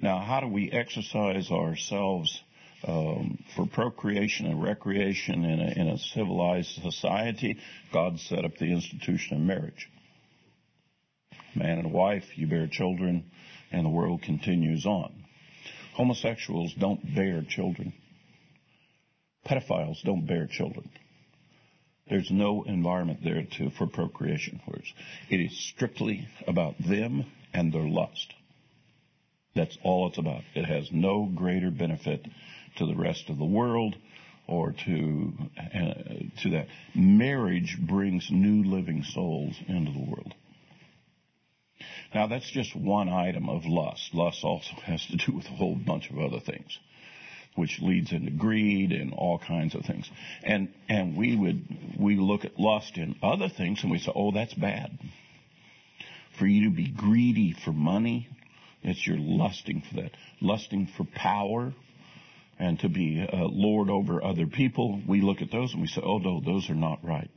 Now, 0.00 0.18
how 0.18 0.40
do 0.40 0.48
we 0.48 0.70
exercise 0.70 1.50
ourselves 1.50 2.42
um, 2.86 3.38
for 3.56 3.66
procreation 3.66 4.46
and 4.46 4.62
recreation 4.62 5.44
in 5.44 5.60
a, 5.60 5.80
in 5.80 5.88
a 5.88 5.98
civilized 5.98 6.82
society, 6.82 7.58
God 7.92 8.18
set 8.20 8.44
up 8.44 8.56
the 8.58 8.72
institution 8.72 9.36
of 9.36 9.42
marriage. 9.42 9.88
Man 11.54 11.78
and 11.78 11.92
wife, 11.92 12.24
you 12.36 12.46
bear 12.46 12.66
children, 12.66 13.30
and 13.72 13.86
the 13.86 13.90
world 13.90 14.22
continues 14.22 14.84
on. 14.84 15.24
Homosexuals 15.94 16.74
don't 16.74 17.14
bear 17.14 17.42
children. 17.48 17.94
Pedophiles 19.46 20.02
don't 20.04 20.26
bear 20.26 20.46
children. 20.46 20.90
There's 22.08 22.30
no 22.30 22.64
environment 22.64 23.20
there 23.24 23.46
to, 23.58 23.70
for 23.78 23.86
procreation. 23.86 24.60
It 25.30 25.36
is 25.36 25.58
strictly 25.70 26.28
about 26.46 26.74
them 26.78 27.24
and 27.54 27.72
their 27.72 27.88
lust. 27.88 28.34
That's 29.54 29.78
all 29.82 30.08
it's 30.08 30.18
about. 30.18 30.42
It 30.54 30.64
has 30.64 30.90
no 30.92 31.30
greater 31.32 31.70
benefit 31.70 32.26
to 32.76 32.86
the 32.86 32.96
rest 32.96 33.30
of 33.30 33.38
the 33.38 33.44
world 33.44 33.94
or 34.46 34.72
to 34.72 35.32
uh, 35.56 35.94
to 36.42 36.50
that. 36.50 36.66
Marriage 36.94 37.78
brings 37.80 38.28
new 38.30 38.68
living 38.68 39.04
souls 39.04 39.54
into 39.68 39.92
the 39.92 40.10
world. 40.10 40.34
Now 42.14 42.26
that's 42.26 42.50
just 42.50 42.74
one 42.76 43.08
item 43.08 43.48
of 43.48 43.64
lust. 43.64 44.12
Lust 44.12 44.44
also 44.44 44.74
has 44.84 45.04
to 45.06 45.16
do 45.16 45.32
with 45.32 45.46
a 45.46 45.56
whole 45.56 45.76
bunch 45.76 46.10
of 46.10 46.18
other 46.18 46.40
things, 46.40 46.78
which 47.54 47.80
leads 47.80 48.12
into 48.12 48.32
greed 48.32 48.92
and 48.92 49.12
all 49.14 49.38
kinds 49.38 49.74
of 49.74 49.84
things. 49.84 50.10
And 50.42 50.72
and 50.88 51.16
we 51.16 51.36
would 51.36 51.96
we 51.98 52.16
look 52.16 52.44
at 52.44 52.58
lust 52.58 52.98
in 52.98 53.16
other 53.22 53.48
things 53.48 53.82
and 53.82 53.90
we 53.90 53.98
say, 53.98 54.12
oh, 54.14 54.32
that's 54.32 54.54
bad. 54.54 54.98
For 56.38 56.46
you 56.46 56.68
to 56.68 56.74
be 56.74 56.88
greedy 56.88 57.54
for 57.64 57.72
money, 57.72 58.28
it's 58.82 59.06
you're 59.06 59.18
lusting 59.18 59.82
for 59.88 60.02
that, 60.02 60.10
lusting 60.40 60.88
for 60.96 61.04
power, 61.04 61.72
and 62.58 62.78
to 62.80 62.88
be 62.88 63.20
uh, 63.20 63.46
lord 63.50 63.90
over 63.90 64.22
other 64.22 64.46
people, 64.46 65.00
we 65.06 65.20
look 65.20 65.42
at 65.42 65.50
those 65.50 65.72
and 65.72 65.82
we 65.82 65.88
say, 65.88 66.02
oh 66.04 66.18
no, 66.18 66.40
those 66.40 66.68
are 66.70 66.74
not 66.74 67.04
right. 67.04 67.30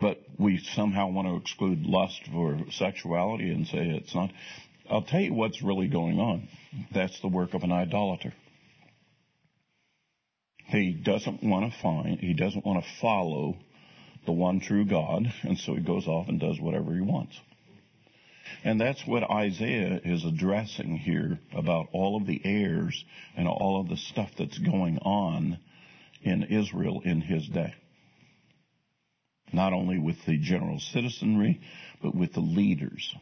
But 0.00 0.18
we 0.38 0.58
somehow 0.74 1.10
want 1.10 1.28
to 1.28 1.36
exclude 1.36 1.84
lust 1.84 2.20
for 2.32 2.58
sexuality 2.70 3.50
and 3.50 3.66
say 3.66 3.78
it's 3.78 4.14
not. 4.14 4.30
I'll 4.90 5.02
tell 5.02 5.20
you 5.20 5.34
what's 5.34 5.62
really 5.62 5.88
going 5.88 6.18
on. 6.18 6.48
That's 6.92 7.20
the 7.20 7.28
work 7.28 7.54
of 7.54 7.62
an 7.62 7.70
idolater. 7.70 8.32
He 10.66 10.92
doesn't 10.92 11.42
want 11.42 11.72
to 11.72 11.78
find, 11.80 12.18
he 12.18 12.32
doesn't 12.32 12.64
want 12.64 12.82
to 12.82 12.90
follow 13.00 13.56
the 14.26 14.32
one 14.32 14.60
true 14.60 14.84
God, 14.84 15.32
and 15.42 15.58
so 15.58 15.74
he 15.74 15.80
goes 15.80 16.06
off 16.06 16.28
and 16.28 16.38
does 16.40 16.60
whatever 16.60 16.94
he 16.94 17.00
wants. 17.00 17.38
And 18.64 18.80
that's 18.80 19.06
what 19.06 19.30
Isaiah 19.30 20.00
is 20.04 20.24
addressing 20.24 20.96
here 20.98 21.38
about 21.54 21.88
all 21.92 22.16
of 22.16 22.26
the 22.26 22.40
errors 22.44 23.04
and 23.36 23.48
all 23.48 23.80
of 23.80 23.88
the 23.88 23.96
stuff 23.96 24.30
that's 24.36 24.58
going 24.58 24.98
on 24.98 25.58
in 26.22 26.42
Israel 26.44 27.00
in 27.04 27.20
his 27.20 27.48
day. 27.48 27.74
Not 29.52 29.72
only 29.72 29.98
with 29.98 30.24
the 30.26 30.36
general 30.36 30.78
citizenry, 30.78 31.60
but 32.02 32.14
with 32.14 32.34
the 32.34 32.40
leaders 32.40 33.14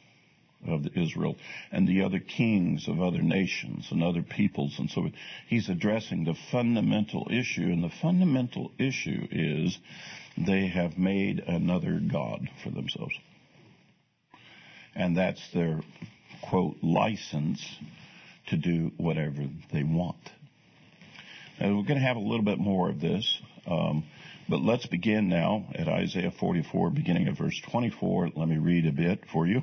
of 0.67 0.87
Israel 0.97 1.37
and 1.71 1.87
the 1.87 2.03
other 2.03 2.19
kings 2.19 2.89
of 2.89 3.01
other 3.01 3.23
nations 3.23 3.89
and 3.91 4.03
other 4.03 4.23
peoples 4.23 4.77
and 4.79 4.91
so 4.91 5.09
He's 5.49 5.69
addressing 5.69 6.25
the 6.25 6.37
fundamental 6.51 7.29
issue, 7.31 7.63
and 7.63 7.83
the 7.83 7.93
fundamental 8.03 8.73
issue 8.79 9.27
is 9.31 9.79
they 10.37 10.67
have 10.69 10.99
made 10.99 11.41
another 11.47 12.01
God 12.01 12.49
for 12.63 12.71
themselves 12.71 13.15
and 14.99 15.17
that's 15.17 15.41
their 15.55 15.81
quote 16.43 16.77
license 16.83 17.65
to 18.49 18.57
do 18.57 18.91
whatever 18.97 19.47
they 19.73 19.85
want. 19.85 20.17
Now, 21.61 21.69
we're 21.77 21.85
going 21.85 22.01
to 22.01 22.07
have 22.07 22.17
a 22.17 22.21
little 22.21 22.45
bit 22.45 22.59
more 22.59 22.91
of 22.91 23.01
this, 23.01 23.41
um, 23.67 24.05
but 24.49 24.61
let's 24.61 24.87
begin 24.87 25.29
now 25.29 25.67
at 25.75 25.89
Isaiah 25.89 26.33
44, 26.39 26.91
beginning 26.91 27.29
at 27.29 27.37
verse 27.37 27.61
24. 27.71 28.31
Let 28.35 28.49
me 28.49 28.59
read 28.59 28.87
a 28.87 28.93
bit 28.93 29.21
for 29.33 29.47
you. 29.47 29.63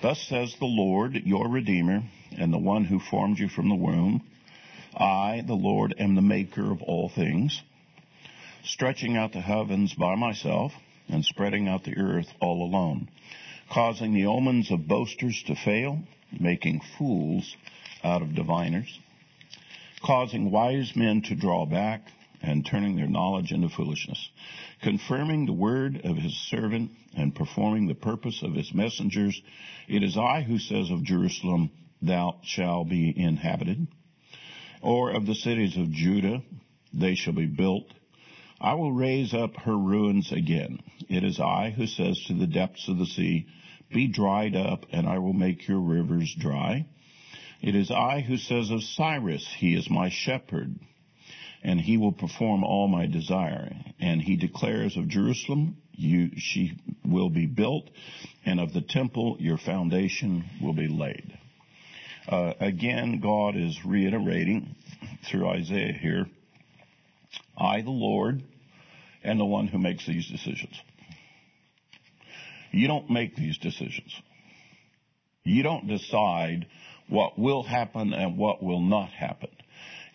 Thus 0.00 0.20
says 0.28 0.54
the 0.58 0.66
Lord, 0.66 1.14
your 1.24 1.48
Redeemer, 1.48 2.02
and 2.36 2.52
the 2.52 2.58
one 2.58 2.84
who 2.84 2.98
formed 2.98 3.38
you 3.38 3.48
from 3.48 3.68
the 3.68 3.74
womb. 3.74 4.22
I, 4.96 5.42
the 5.46 5.54
Lord, 5.54 5.94
am 5.98 6.14
the 6.14 6.22
maker 6.22 6.70
of 6.70 6.82
all 6.82 7.08
things, 7.08 7.62
stretching 8.64 9.16
out 9.16 9.32
the 9.32 9.40
heavens 9.40 9.94
by 9.94 10.14
myself 10.14 10.72
and 11.08 11.24
spreading 11.24 11.68
out 11.68 11.84
the 11.84 11.96
earth 11.96 12.32
all 12.40 12.64
alone, 12.64 13.08
causing 13.70 14.12
the 14.12 14.26
omens 14.26 14.70
of 14.70 14.86
boasters 14.86 15.42
to 15.46 15.54
fail, 15.54 16.00
making 16.38 16.80
fools 16.98 17.56
out 18.02 18.22
of 18.22 18.34
diviners, 18.34 18.98
causing 20.02 20.50
wise 20.50 20.94
men 20.94 21.22
to 21.22 21.34
draw 21.34 21.66
back 21.66 22.02
and 22.42 22.66
turning 22.66 22.96
their 22.96 23.08
knowledge 23.08 23.52
into 23.52 23.68
foolishness, 23.68 24.28
confirming 24.82 25.46
the 25.46 25.52
word 25.52 26.00
of 26.04 26.16
his 26.16 26.36
servant 26.48 26.90
and 27.16 27.34
performing 27.34 27.86
the 27.86 27.94
purpose 27.94 28.42
of 28.42 28.54
his 28.54 28.72
messengers. 28.74 29.40
It 29.88 30.02
is 30.02 30.16
I 30.16 30.42
who 30.42 30.58
says 30.58 30.90
of 30.90 31.04
Jerusalem, 31.04 31.70
thou 32.02 32.40
shalt 32.42 32.88
be 32.88 33.12
inhabited, 33.16 33.86
or 34.82 35.12
of 35.12 35.26
the 35.26 35.34
cities 35.34 35.76
of 35.76 35.90
Judah, 35.90 36.42
they 36.92 37.14
shall 37.14 37.32
be 37.32 37.46
built. 37.46 37.92
I 38.60 38.74
will 38.74 38.92
raise 38.92 39.34
up 39.34 39.56
her 39.58 39.76
ruins 39.76 40.32
again. 40.32 40.80
It 41.08 41.24
is 41.24 41.40
I 41.40 41.70
who 41.70 41.86
says 41.86 42.22
to 42.26 42.34
the 42.34 42.46
depths 42.46 42.88
of 42.88 42.98
the 42.98 43.06
sea, 43.06 43.46
be 43.92 44.08
dried 44.08 44.56
up, 44.56 44.86
and 44.90 45.06
I 45.06 45.18
will 45.18 45.32
make 45.32 45.68
your 45.68 45.80
rivers 45.80 46.34
dry. 46.38 46.86
It 47.62 47.74
is 47.74 47.90
I 47.90 48.20
who 48.20 48.36
says 48.36 48.70
of 48.70 48.82
Cyrus, 48.82 49.46
he 49.58 49.74
is 49.74 49.88
my 49.90 50.08
shepherd 50.10 50.78
and 51.64 51.80
he 51.80 51.96
will 51.96 52.12
perform 52.12 52.62
all 52.62 52.86
my 52.86 53.06
desire. 53.06 53.74
And 53.98 54.20
he 54.20 54.36
declares 54.36 54.96
of 54.96 55.08
Jerusalem, 55.08 55.78
you, 55.92 56.32
she 56.36 56.78
will 57.04 57.30
be 57.30 57.46
built, 57.46 57.88
and 58.44 58.60
of 58.60 58.72
the 58.72 58.82
temple, 58.82 59.36
your 59.40 59.58
foundation 59.58 60.44
will 60.62 60.74
be 60.74 60.88
laid. 60.88 61.38
Uh, 62.28 62.52
again, 62.60 63.20
God 63.20 63.56
is 63.56 63.78
reiterating 63.84 64.76
through 65.30 65.48
Isaiah 65.48 65.92
here, 65.92 66.26
I, 67.56 67.82
the 67.82 67.90
Lord, 67.90 68.42
am 69.24 69.38
the 69.38 69.44
one 69.44 69.66
who 69.66 69.78
makes 69.78 70.06
these 70.06 70.28
decisions. 70.28 70.78
You 72.72 72.88
don't 72.88 73.08
make 73.08 73.36
these 73.36 73.56
decisions. 73.58 74.12
You 75.44 75.62
don't 75.62 75.86
decide 75.86 76.66
what 77.08 77.38
will 77.38 77.62
happen 77.62 78.12
and 78.12 78.36
what 78.36 78.62
will 78.62 78.80
not 78.80 79.10
happen. 79.10 79.50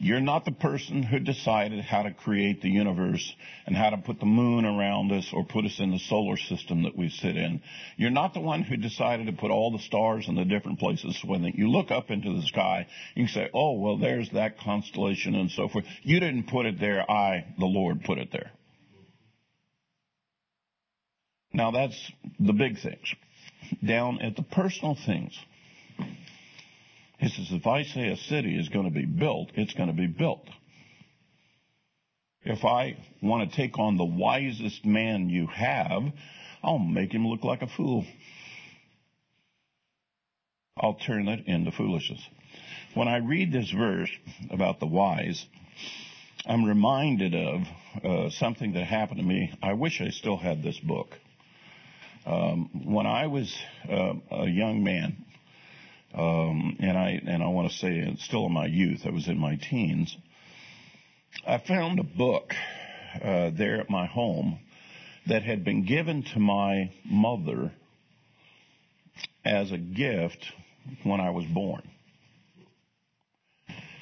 You're 0.02 0.22
not 0.22 0.46
the 0.46 0.54
person 0.54 1.04
who 1.04 1.20
decided 1.20 1.84
how 1.84 2.04
to 2.04 2.14
create 2.14 2.62
the 2.62 2.70
universe 2.70 3.36
and 3.66 3.76
how 3.76 3.90
to 3.90 3.98
put 3.98 4.22
the 4.22 4.26
moon 4.26 4.64
around 4.64 5.12
us 5.12 5.30
or 5.34 5.44
put 5.44 5.66
us 5.66 5.78
in 5.78 5.92
the 5.92 6.00
solar 6.00 6.38
system 6.38 6.84
that 6.84 6.98
we 6.98 7.10
sit 7.10 7.36
in. 7.36 7.62
You're 7.98 8.10
not 8.10 8.34
the 8.34 8.40
one 8.40 8.64
who 8.64 8.78
decided 8.78 9.28
to 9.28 9.34
put 9.34 9.52
all 9.52 9.72
the 9.72 9.84
stars 9.84 10.30
in 10.30 10.36
the 10.36 10.46
different 10.46 10.80
places. 10.80 11.20
When 11.26 11.44
you 11.44 11.70
look 11.70 11.92
up 11.92 12.12
into 12.12 12.34
the 12.34 12.48
sky, 12.48 12.88
you 13.14 13.28
say, 13.28 13.50
oh, 13.54 13.74
well, 13.74 13.98
there's 13.98 14.30
that 14.32 14.58
constellation 14.60 15.36
and 15.36 15.52
so 15.52 15.68
forth. 15.68 15.84
You 16.04 16.22
didn't 16.22 16.48
put 16.48 16.66
it 16.66 16.80
there. 16.80 17.10
I, 17.12 17.54
the 17.58 17.66
Lord, 17.66 18.02
put 18.06 18.20
it 18.20 18.32
there. 18.32 18.52
Now 21.52 21.72
that's 21.72 22.12
the 22.40 22.54
big 22.54 22.80
things. 22.80 23.14
Down 23.86 24.22
at 24.22 24.38
the 24.38 24.44
personal 24.44 24.96
things. 25.06 25.38
He 27.20 27.28
says, 27.28 27.48
if 27.52 27.68
I 27.68 27.84
say 27.84 28.08
a 28.08 28.18
city 28.18 28.58
is 28.58 28.70
going 28.70 28.86
to 28.86 28.92
be 28.92 29.06
built, 29.06 29.52
it's 29.56 29.74
going 29.74 29.90
to 29.90 29.96
be 29.96 30.08
built. 30.08 30.48
If 32.44 32.64
I 32.64 32.98
want 33.22 33.50
to 33.50 33.56
take 33.56 33.78
on 33.78 33.98
the 33.98 34.06
wisest 34.06 34.86
man 34.86 35.30
you 35.30 35.48
have, 35.48 36.04
I'll 36.64 36.80
make 36.80 37.14
him 37.14 37.28
look 37.28 37.44
like 37.44 37.62
a 37.62 37.68
fool. 37.68 38.06
I'll 40.78 40.94
turn 40.94 41.28
it 41.28 41.46
into 41.46 41.72
foolishness. 41.74 42.22
When 42.94 43.10
I 43.10 43.18
read 43.18 43.52
this 43.52 43.70
verse 43.70 44.10
about 44.50 44.80
the 44.80 44.88
wise, 44.88 45.46
I'm 46.46 46.64
reminded 46.64 47.36
of 47.36 47.62
uh, 48.02 48.30
something 48.30 48.74
that 48.74 48.86
happened 48.86 49.20
to 49.20 49.26
me. 49.26 49.54
I 49.62 49.74
wish 49.74 50.00
I 50.00 50.10
still 50.10 50.38
had 50.38 50.64
this 50.64 50.80
book. 50.80 51.10
Um, 52.26 52.70
when 52.86 53.06
I 53.06 53.28
was 53.28 53.54
uh, 53.90 54.14
a 54.32 54.48
young 54.48 54.84
man, 54.86 55.26
um, 56.14 56.78
and 56.80 56.98
I 56.98 57.22
and 57.26 57.44
I 57.44 57.48
want 57.48 57.72
to 57.72 57.78
say 57.78 57.98
it's 57.98 58.24
still 58.24 58.46
in 58.48 58.54
my 58.54 58.66
youth. 58.66 59.02
I 59.06 59.12
was 59.12 59.28
in 59.28 59.38
my 59.38 59.56
teens. 59.56 60.16
I 61.48 61.60
found 61.60 62.00
a 62.00 62.04
book 62.04 62.54
uh, 63.24 63.52
there 63.52 63.80
at 63.80 63.90
my 63.90 64.08
home 64.08 64.60
that 65.28 65.44
had 65.44 65.64
been 65.64 65.86
given 65.86 66.24
to 66.34 66.40
my 66.40 66.92
mother 67.06 67.72
as 69.46 69.72
a 69.72 69.78
gift 69.78 70.46
when 71.04 71.20
I 71.20 71.30
was 71.30 71.46
born, 71.46 71.84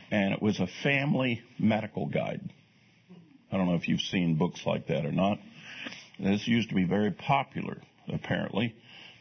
and 0.09 0.33
it 0.33 0.41
was 0.41 0.59
a 0.59 0.67
family 0.83 1.41
medical 1.59 2.05
guide. 2.05 2.41
I 3.51 3.57
don't 3.57 3.67
know 3.67 3.75
if 3.75 3.87
you've 3.87 4.01
seen 4.01 4.37
books 4.37 4.65
like 4.65 4.87
that 4.87 5.05
or 5.05 5.11
not. 5.11 5.39
This 6.19 6.47
used 6.47 6.69
to 6.69 6.75
be 6.75 6.85
very 6.85 7.11
popular, 7.11 7.77
apparently 8.07 8.73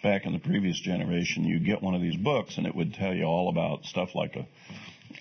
back 0.03 0.27
in 0.27 0.33
the 0.33 0.39
previous 0.39 0.79
generation, 0.81 1.45
you 1.45 1.59
get 1.59 1.83
one 1.83 1.95
of 1.95 2.03
these 2.03 2.17
books 2.17 2.59
and 2.59 2.67
it 2.67 2.75
would 2.75 2.95
tell 2.95 3.15
you 3.15 3.25
all 3.25 3.49
about 3.49 3.85
stuff 3.85 4.15
like 4.15 4.37
a, 4.37 4.47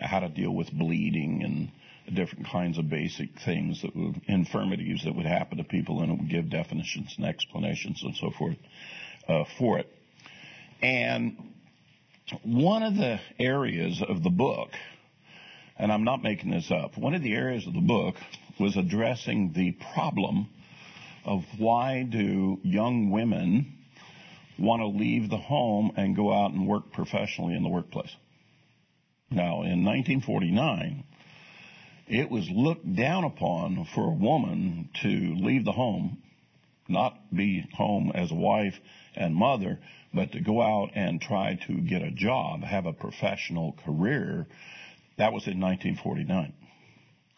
how 0.04 0.20
to 0.20 0.30
deal 0.30 0.52
with 0.52 0.72
bleeding 0.72 1.44
and 1.44 1.72
different 2.16 2.48
kinds 2.48 2.78
of 2.78 2.90
basic 2.90 3.30
things 3.44 3.82
that 3.82 3.96
would, 3.96 4.22
infirmities 4.28 5.02
that 5.06 5.16
would 5.16 5.26
happen 5.26 5.58
to 5.58 5.64
people 5.64 6.02
and 6.02 6.12
it 6.12 6.18
would 6.20 6.30
give 6.30 6.50
definitions 6.50 7.16
and 7.18 7.26
explanations 7.26 8.02
and 8.04 8.16
so 8.16 8.32
forth 8.32 8.58
uh, 9.28 9.44
for 9.58 9.80
it. 9.80 9.92
And 10.82 11.38
one 12.44 12.84
of 12.84 12.96
the 12.96 13.20
areas 13.40 14.04
of 14.08 14.24
the 14.24 14.30
book, 14.30 14.70
and 15.78 15.92
I'm 15.92 16.04
not 16.04 16.22
making 16.22 16.52
this 16.52 16.70
up, 16.70 16.98
one 16.98 17.16
of 17.16 17.24
the 17.24 17.34
areas 17.34 17.66
of 17.66 17.74
the 17.74 17.82
book 17.82 18.16
was 18.60 18.78
addressing 18.78 19.54
the 19.54 19.76
problem 19.94 20.48
of 21.26 21.44
why 21.58 22.04
do 22.04 22.60
young 22.64 23.10
women 23.10 23.75
want 24.58 24.82
to 24.82 24.88
leave 24.88 25.30
the 25.30 25.38
home 25.38 25.92
and 25.96 26.16
go 26.16 26.32
out 26.34 26.52
and 26.52 26.68
work 26.68 26.92
professionally 26.92 27.56
in 27.56 27.64
the 27.64 27.70
workplace. 27.70 28.16
Now, 29.30 29.64
in 29.64 29.84
1949, 29.84 31.04
it 32.08 32.30
was 32.30 32.50
looked 32.50 32.96
down 32.96 33.24
upon 33.24 33.86
for 33.94 34.06
a 34.06 34.14
woman 34.14 34.90
to 35.02 35.36
leave 35.36 35.66
the 35.66 35.72
home, 35.72 36.22
not 36.88 37.18
be 37.36 37.68
home 37.74 38.12
as 38.14 38.32
a 38.32 38.36
wife 38.36 38.76
and 39.16 39.36
mother, 39.36 39.80
but 40.14 40.32
to 40.34 40.40
go 40.40 40.62
out 40.62 40.92
and 40.94 41.20
try 41.20 41.60
to 41.68 41.74
get 41.82 42.04
a 42.04 42.12
job, 42.12 42.64
have 42.64 42.86
a 42.86 42.94
professional 42.94 43.76
career. 43.86 44.46
That 45.18 45.34
was 45.34 45.48
in 45.48 45.60
1949. 45.60 46.54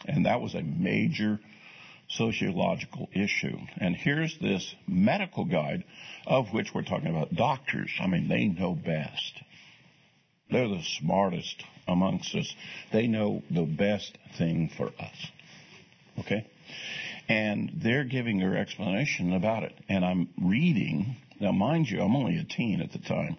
And 0.06 0.26
that 0.26 0.42
was 0.42 0.54
a 0.54 0.62
major 0.62 1.40
sociological 2.10 3.10
issue. 3.14 3.58
And 3.78 3.96
here's 3.96 4.38
this 4.40 4.76
medical 4.88 5.46
guide 5.46 5.84
of 6.26 6.48
which 6.54 6.74
we're 6.74 6.84
talking 6.84 7.10
about 7.10 7.34
doctors. 7.34 7.92
I 8.00 8.08
mean, 8.08 8.28
they 8.28 8.46
know 8.46 8.74
best. 8.74 9.42
They're 10.50 10.70
the 10.70 10.84
smartest 11.00 11.64
amongst 11.88 12.34
us. 12.36 12.54
They 12.92 13.08
know 13.08 13.44
the 13.52 13.66
best 13.66 14.18
thing 14.38 14.70
for 14.78 14.88
us. 15.00 15.28
Okay? 16.20 16.48
And 17.28 17.72
they're 17.84 18.06
giving 18.06 18.40
their 18.40 18.56
explanation 18.58 19.34
about 19.34 19.64
it. 19.64 19.74
And 19.90 20.06
I'm 20.06 20.30
reading, 20.42 21.18
now 21.42 21.52
mind 21.52 21.90
you, 21.90 22.02
I'm 22.02 22.16
only 22.16 22.38
a 22.38 22.46
teen 22.46 22.82
at 22.82 22.94
the 22.94 23.00
time. 23.00 23.38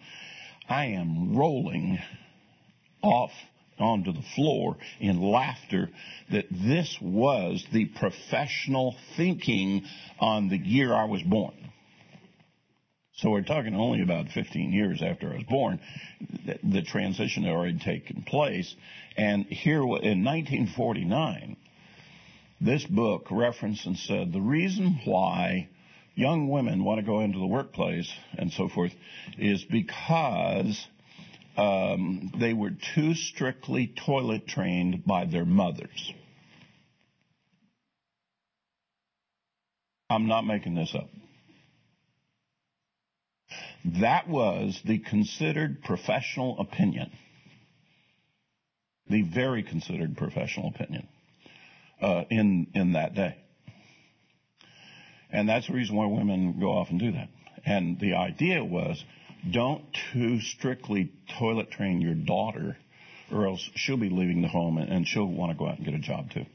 I 0.68 0.86
am 0.86 1.34
rolling 1.34 1.98
off 3.02 3.32
onto 3.80 4.12
the 4.12 4.24
floor 4.34 4.76
in 5.00 5.20
laughter 5.20 5.88
that 6.30 6.46
this 6.50 6.96
was 7.00 7.64
the 7.72 7.86
professional 7.86 8.96
thinking 9.16 9.84
on 10.18 10.48
the 10.48 10.58
year 10.58 10.92
I 10.94 11.04
was 11.04 11.22
born. 11.22 11.54
So 13.18 13.30
we're 13.30 13.42
talking 13.42 13.74
only 13.74 14.02
about 14.02 14.28
15 14.28 14.72
years 14.72 15.02
after 15.02 15.30
I 15.30 15.34
was 15.34 15.44
born. 15.44 15.80
The 16.62 16.82
transition 16.82 17.42
had 17.42 17.52
already 17.52 17.78
taken 17.80 18.22
place. 18.22 18.72
And 19.16 19.44
here 19.46 19.80
in 19.80 20.24
1949, 20.24 21.56
this 22.60 22.84
book 22.84 23.26
referenced 23.30 23.86
and 23.86 23.98
said 23.98 24.32
the 24.32 24.40
reason 24.40 25.00
why 25.04 25.68
young 26.14 26.48
women 26.48 26.84
want 26.84 27.00
to 27.00 27.06
go 27.06 27.20
into 27.20 27.38
the 27.38 27.46
workplace 27.46 28.12
and 28.36 28.52
so 28.52 28.68
forth 28.68 28.92
is 29.36 29.64
because 29.64 30.86
um, 31.58 32.32
they 32.38 32.52
were 32.54 32.70
too 32.94 33.14
strictly 33.14 33.92
toilet 34.06 34.46
trained 34.46 35.04
by 35.04 35.24
their 35.24 35.44
mothers. 35.44 36.12
I'm 40.08 40.28
not 40.28 40.46
making 40.46 40.76
this 40.76 40.94
up. 40.94 41.10
That 44.00 44.28
was 44.28 44.80
the 44.84 44.98
considered 44.98 45.82
professional 45.82 46.60
opinion. 46.60 47.10
The 49.10 49.22
very 49.22 49.64
considered 49.64 50.16
professional 50.16 50.68
opinion 50.68 51.08
uh, 52.00 52.24
in 52.30 52.68
in 52.74 52.92
that 52.92 53.14
day. 53.14 53.36
And 55.30 55.48
that's 55.48 55.66
the 55.66 55.74
reason 55.74 55.96
why 55.96 56.06
women 56.06 56.60
go 56.60 56.70
off 56.70 56.90
and 56.90 57.00
do 57.00 57.12
that. 57.12 57.28
And 57.66 57.98
the 57.98 58.14
idea 58.14 58.64
was 58.64 59.02
don't 59.50 59.84
too 60.12 60.40
strictly 60.40 61.12
toilet 61.38 61.70
train 61.70 62.00
your 62.00 62.14
daughter 62.14 62.76
or 63.30 63.46
else 63.46 63.68
she'll 63.74 63.96
be 63.96 64.08
leaving 64.08 64.42
the 64.42 64.48
home 64.48 64.78
and 64.78 65.06
she'll 65.06 65.26
want 65.26 65.52
to 65.52 65.58
go 65.58 65.68
out 65.68 65.76
and 65.76 65.84
get 65.84 65.94
a 65.94 65.98
job 65.98 66.30
too. 66.30 66.46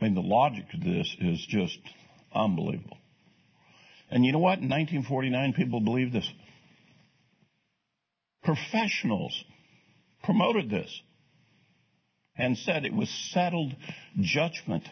I 0.00 0.04
mean, 0.04 0.14
the 0.14 0.20
logic 0.20 0.66
of 0.74 0.82
this 0.82 1.16
is 1.20 1.44
just 1.48 1.78
unbelievable. 2.32 2.98
And 4.10 4.24
you 4.24 4.32
know 4.32 4.38
what? 4.38 4.58
In 4.58 4.68
1949, 4.68 5.52
people 5.54 5.80
believed 5.80 6.12
this. 6.12 6.30
Professionals 8.44 9.44
promoted 10.22 10.70
this 10.70 11.00
and 12.36 12.56
said 12.56 12.84
it 12.84 12.94
was 12.94 13.10
settled 13.32 13.74
judgment. 14.20 14.88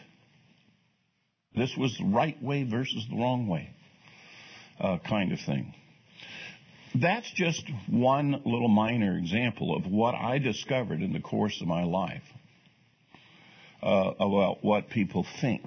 This 1.55 1.75
was 1.77 1.97
the 1.97 2.05
right 2.05 2.41
way 2.43 2.63
versus 2.63 3.07
the 3.09 3.15
wrong 3.15 3.47
way 3.47 3.71
uh, 4.79 4.97
kind 5.07 5.31
of 5.31 5.39
thing. 5.39 5.73
That's 7.01 7.29
just 7.33 7.63
one 7.87 8.31
little 8.43 8.69
minor 8.69 9.17
example 9.17 9.75
of 9.75 9.85
what 9.85 10.15
I 10.15 10.39
discovered 10.39 11.01
in 11.01 11.13
the 11.13 11.19
course 11.19 11.61
of 11.61 11.67
my 11.67 11.83
life 11.83 12.23
uh, 13.83 14.13
about 14.19 14.63
what 14.63 14.89
people 14.89 15.25
think. 15.39 15.61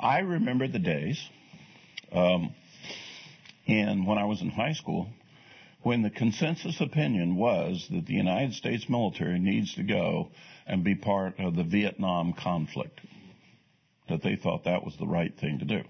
I 0.00 0.20
remember 0.20 0.66
the 0.66 0.80
days, 0.80 1.22
um, 2.10 2.52
and 3.68 4.04
when 4.04 4.18
I 4.18 4.24
was 4.24 4.40
in 4.40 4.50
high 4.50 4.72
school, 4.72 5.08
when 5.82 6.02
the 6.02 6.10
consensus 6.10 6.80
opinion 6.80 7.36
was 7.36 7.86
that 7.90 8.06
the 8.06 8.14
United 8.14 8.54
States 8.54 8.88
military 8.88 9.38
needs 9.38 9.74
to 9.74 9.84
go 9.84 10.30
and 10.66 10.82
be 10.82 10.96
part 10.96 11.38
of 11.38 11.54
the 11.54 11.64
Vietnam 11.64 12.32
conflict, 12.32 13.00
that 14.08 14.22
they 14.22 14.34
thought 14.34 14.64
that 14.64 14.84
was 14.84 14.96
the 14.98 15.06
right 15.06 15.38
thing 15.38 15.60
to 15.60 15.64
do. 15.64 15.82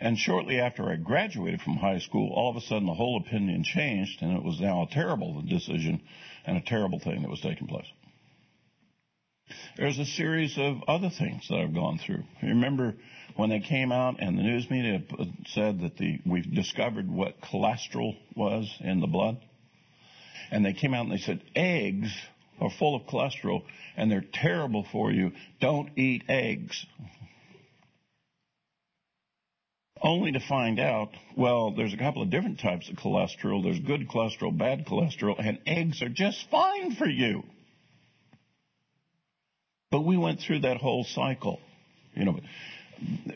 And 0.00 0.18
shortly 0.18 0.58
after 0.58 0.88
I 0.90 0.96
graduated 0.96 1.60
from 1.60 1.76
high 1.76 1.98
school, 1.98 2.32
all 2.32 2.50
of 2.50 2.56
a 2.56 2.62
sudden 2.62 2.86
the 2.86 2.94
whole 2.94 3.18
opinion 3.18 3.64
changed, 3.64 4.22
and 4.22 4.34
it 4.34 4.42
was 4.42 4.58
now 4.58 4.82
a 4.82 4.86
terrible 4.86 5.42
decision 5.42 6.00
and 6.46 6.56
a 6.56 6.62
terrible 6.62 6.98
thing 6.98 7.20
that 7.20 7.30
was 7.30 7.40
taking 7.40 7.66
place. 7.68 7.86
There's 9.76 9.98
a 9.98 10.06
series 10.06 10.56
of 10.56 10.82
other 10.88 11.10
things 11.10 11.48
that 11.48 11.58
I've 11.58 11.74
gone 11.74 11.98
through. 11.98 12.22
Remember 12.42 12.94
when 13.36 13.50
they 13.50 13.60
came 13.60 13.92
out 13.92 14.16
and 14.20 14.38
the 14.38 14.42
news 14.42 14.70
media 14.70 15.02
said 15.48 15.80
that 15.80 15.96
the, 15.98 16.18
we've 16.24 16.54
discovered 16.54 17.10
what 17.10 17.40
cholesterol 17.40 18.16
was 18.34 18.72
in 18.80 19.00
the 19.00 19.06
blood? 19.06 19.38
And 20.50 20.64
they 20.64 20.72
came 20.72 20.94
out 20.94 21.02
and 21.02 21.12
they 21.12 21.18
said, 21.18 21.42
eggs 21.54 22.12
are 22.60 22.70
full 22.70 22.94
of 22.94 23.02
cholesterol 23.02 23.62
and 23.96 24.10
they're 24.10 24.24
terrible 24.32 24.86
for 24.92 25.10
you. 25.10 25.32
Don't 25.60 25.90
eat 25.98 26.24
eggs 26.28 26.86
only 30.02 30.32
to 30.32 30.40
find 30.40 30.80
out, 30.80 31.10
well, 31.36 31.72
there's 31.72 31.92
a 31.92 31.96
couple 31.96 32.22
of 32.22 32.30
different 32.30 32.60
types 32.60 32.88
of 32.88 32.96
cholesterol. 32.96 33.62
There's 33.62 33.78
good 33.80 34.08
cholesterol, 34.08 34.56
bad 34.56 34.86
cholesterol, 34.86 35.36
and 35.38 35.58
eggs 35.66 36.02
are 36.02 36.08
just 36.08 36.48
fine 36.50 36.94
for 36.94 37.06
you. 37.06 37.42
But 39.90 40.02
we 40.02 40.16
went 40.16 40.40
through 40.40 40.60
that 40.60 40.78
whole 40.78 41.04
cycle. 41.04 41.60
You 42.14 42.24
know, 42.24 42.40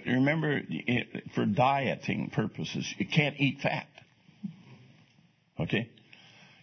remember, 0.06 0.62
for 1.34 1.44
dieting 1.44 2.30
purposes, 2.30 2.92
you 2.98 3.06
can't 3.06 3.34
eat 3.38 3.60
fat. 3.60 3.86
Okay? 5.58 5.90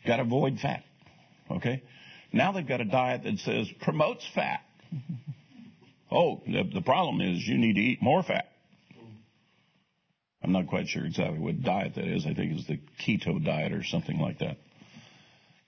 Got 0.06 0.18
to 0.18 0.24
avoid 0.24 0.60
fat. 0.60 0.84
Okay? 1.50 1.84
Now 2.34 2.52
they've 2.52 2.68
got 2.68 2.82
a 2.82 2.86
diet 2.86 3.24
that 3.24 3.40
says 3.40 3.68
promotes 3.82 4.26
fat. 4.34 4.62
Oh, 6.12 6.42
the, 6.46 6.64
the 6.74 6.82
problem 6.82 7.22
is 7.22 7.46
you 7.48 7.58
need 7.58 7.74
to 7.74 7.82
eat 7.82 8.02
more 8.02 8.24
fat. 8.24 8.51
I'm 10.44 10.52
not 10.52 10.68
quite 10.68 10.88
sure 10.88 11.06
exactly 11.06 11.40
what 11.40 11.62
diet 11.62 11.96
that 11.96 12.06
is. 12.06 12.26
I 12.26 12.34
think 12.34 12.54
it's 12.54 12.68
the 12.68 12.80
keto 13.00 13.44
diet 13.44 13.74
or 13.74 13.84
something 13.84 14.20
like 14.20 14.40
that. 14.40 14.58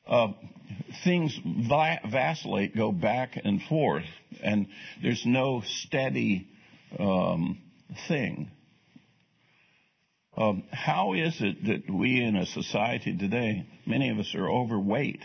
Uh, 0.07 0.33
things 1.03 1.39
vacillate, 1.43 2.75
go 2.75 2.91
back 2.91 3.39
and 3.41 3.61
forth, 3.63 4.05
and 4.41 4.67
there's 5.01 5.23
no 5.25 5.61
steady 5.65 6.47
um, 6.99 7.59
thing. 8.07 8.51
Um, 10.35 10.63
how 10.71 11.13
is 11.13 11.35
it 11.39 11.63
that 11.65 11.93
we 11.93 12.21
in 12.21 12.35
a 12.35 12.45
society 12.45 13.15
today, 13.15 13.67
many 13.85 14.09
of 14.09 14.17
us 14.17 14.33
are 14.35 14.49
overweight? 14.49 15.21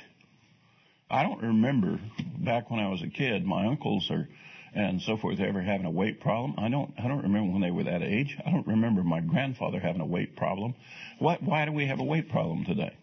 I 1.11 1.23
don't 1.23 1.43
remember 1.43 1.99
back 2.39 2.71
when 2.71 2.81
I 2.81 2.89
was 2.89 3.03
a 3.03 3.09
kid, 3.09 3.45
my 3.45 3.67
uncles 3.67 4.09
are 4.11 4.29
and 4.75 5.01
so 5.03 5.17
forth 5.17 5.41
ever 5.41 5.63
having 5.63 5.87
a 5.87 5.91
weight 5.91 6.21
problem. 6.21 6.55
I 6.59 6.69
don't 6.69 6.93
I 6.99 7.09
don't 7.09 7.23
remember 7.23 7.53
when 7.53 7.63
they 7.63 7.71
were 7.71 7.85
that 7.85 8.03
age. 8.03 8.37
I 8.45 8.51
don't 8.51 8.67
remember 8.67 9.03
my 9.03 9.21
grandfather 9.21 9.81
having 9.81 10.01
a 10.01 10.07
weight 10.07 10.37
problem. 10.37 10.75
Why 11.19 11.39
why 11.41 11.65
do 11.65 11.73
we 11.73 11.87
have 11.87 12.01
a 12.01 12.05
weight 12.05 12.31
problem 12.31 12.65
today? 12.65 12.97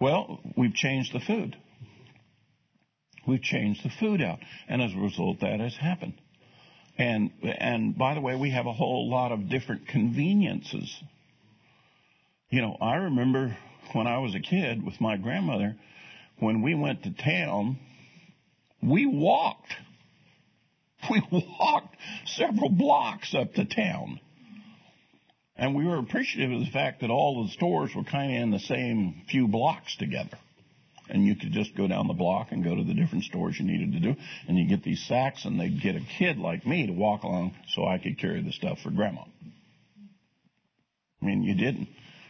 Well, 0.00 0.40
we've 0.56 0.74
changed 0.74 1.14
the 1.14 1.20
food. 1.20 1.56
We've 3.26 3.42
changed 3.42 3.84
the 3.84 3.90
food 4.00 4.20
out, 4.20 4.40
and 4.68 4.82
as 4.82 4.92
a 4.92 4.98
result, 4.98 5.40
that 5.40 5.60
has 5.60 5.76
happened. 5.76 6.14
And 6.98 7.30
and 7.42 7.96
by 7.96 8.14
the 8.14 8.20
way, 8.20 8.34
we 8.36 8.50
have 8.50 8.66
a 8.66 8.72
whole 8.72 9.08
lot 9.08 9.32
of 9.32 9.48
different 9.48 9.88
conveniences. 9.88 10.92
You 12.50 12.62
know, 12.62 12.76
I 12.80 12.96
remember 12.96 13.56
when 13.92 14.06
I 14.06 14.18
was 14.18 14.34
a 14.34 14.40
kid 14.40 14.84
with 14.84 15.00
my 15.00 15.16
grandmother, 15.16 15.76
when 16.38 16.62
we 16.62 16.74
went 16.74 17.04
to 17.04 17.10
town, 17.10 17.78
we 18.82 19.06
walked 19.06 19.72
We 21.10 21.22
walked 21.30 21.96
several 22.26 22.70
blocks 22.70 23.34
up 23.34 23.54
to 23.54 23.64
town. 23.64 24.20
And 25.56 25.74
we 25.74 25.84
were 25.84 25.98
appreciative 25.98 26.52
of 26.52 26.60
the 26.60 26.70
fact 26.70 27.00
that 27.00 27.10
all 27.10 27.44
the 27.44 27.52
stores 27.52 27.90
were 27.94 28.04
kind 28.04 28.36
of 28.36 28.42
in 28.42 28.50
the 28.50 28.58
same 28.58 29.22
few 29.28 29.48
blocks 29.48 29.96
together. 29.96 30.38
And 31.08 31.26
you 31.26 31.36
could 31.36 31.52
just 31.52 31.76
go 31.76 31.86
down 31.86 32.06
the 32.06 32.14
block 32.14 32.52
and 32.52 32.64
go 32.64 32.74
to 32.74 32.84
the 32.84 32.94
different 32.94 33.24
stores 33.24 33.58
you 33.58 33.66
needed 33.66 33.92
to 33.92 34.00
do. 34.00 34.20
And 34.48 34.56
you 34.56 34.66
get 34.68 34.82
these 34.82 35.04
sacks 35.06 35.44
and 35.44 35.60
they'd 35.60 35.80
get 35.82 35.96
a 35.96 36.00
kid 36.18 36.38
like 36.38 36.66
me 36.66 36.86
to 36.86 36.92
walk 36.92 37.24
along 37.24 37.54
so 37.74 37.84
I 37.86 37.98
could 37.98 38.18
carry 38.18 38.42
the 38.42 38.52
stuff 38.52 38.78
for 38.82 38.90
grandma. 38.90 39.24
I 41.20 41.26
mean, 41.26 41.42
you 41.42 41.54
didn't 41.54 41.88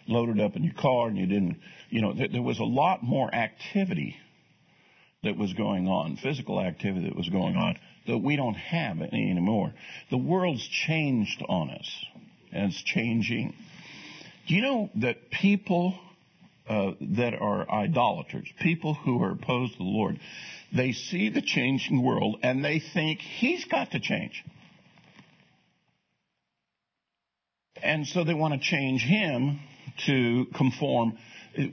load 0.08 0.30
it 0.30 0.40
up 0.40 0.56
in 0.56 0.64
your 0.64 0.74
car 0.74 1.08
and 1.08 1.16
you 1.16 1.26
didn't, 1.26 1.61
you 1.90 2.02
know, 2.02 2.14
there 2.14 2.42
was 2.42 2.58
a 2.58 2.64
lot 2.64 3.02
more 3.02 3.32
activity 3.32 4.16
that 5.22 5.37
was 5.37 5.52
going 5.52 5.87
on, 5.87 6.16
physical 6.16 6.61
activity 6.61 7.06
that 7.08 7.16
was 7.16 7.28
going 7.28 7.54
on 7.54 7.76
that 8.06 8.18
we 8.18 8.36
don't 8.36 8.54
have 8.54 9.00
any 9.00 9.30
anymore. 9.30 9.72
The 10.10 10.18
world's 10.18 10.66
changed 10.66 11.42
on 11.48 11.70
us, 11.70 12.04
and 12.52 12.72
it's 12.72 12.82
changing. 12.82 13.54
Do 14.46 14.54
you 14.54 14.62
know 14.62 14.90
that 14.96 15.30
people 15.30 15.98
uh, 16.68 16.92
that 17.00 17.34
are 17.34 17.68
idolaters, 17.68 18.48
people 18.60 18.94
who 18.94 19.22
are 19.22 19.32
opposed 19.32 19.72
to 19.72 19.78
the 19.78 19.84
Lord, 19.84 20.18
they 20.74 20.92
see 20.92 21.28
the 21.28 21.42
changing 21.42 22.02
world 22.02 22.36
and 22.42 22.64
they 22.64 22.78
think 22.78 23.20
He's 23.20 23.64
got 23.64 23.90
to 23.92 24.00
change. 24.00 24.44
And 27.82 28.06
so 28.06 28.24
they 28.24 28.34
want 28.34 28.54
to 28.54 28.60
change 28.60 29.02
Him 29.02 29.60
to 30.06 30.46
conform 30.56 31.18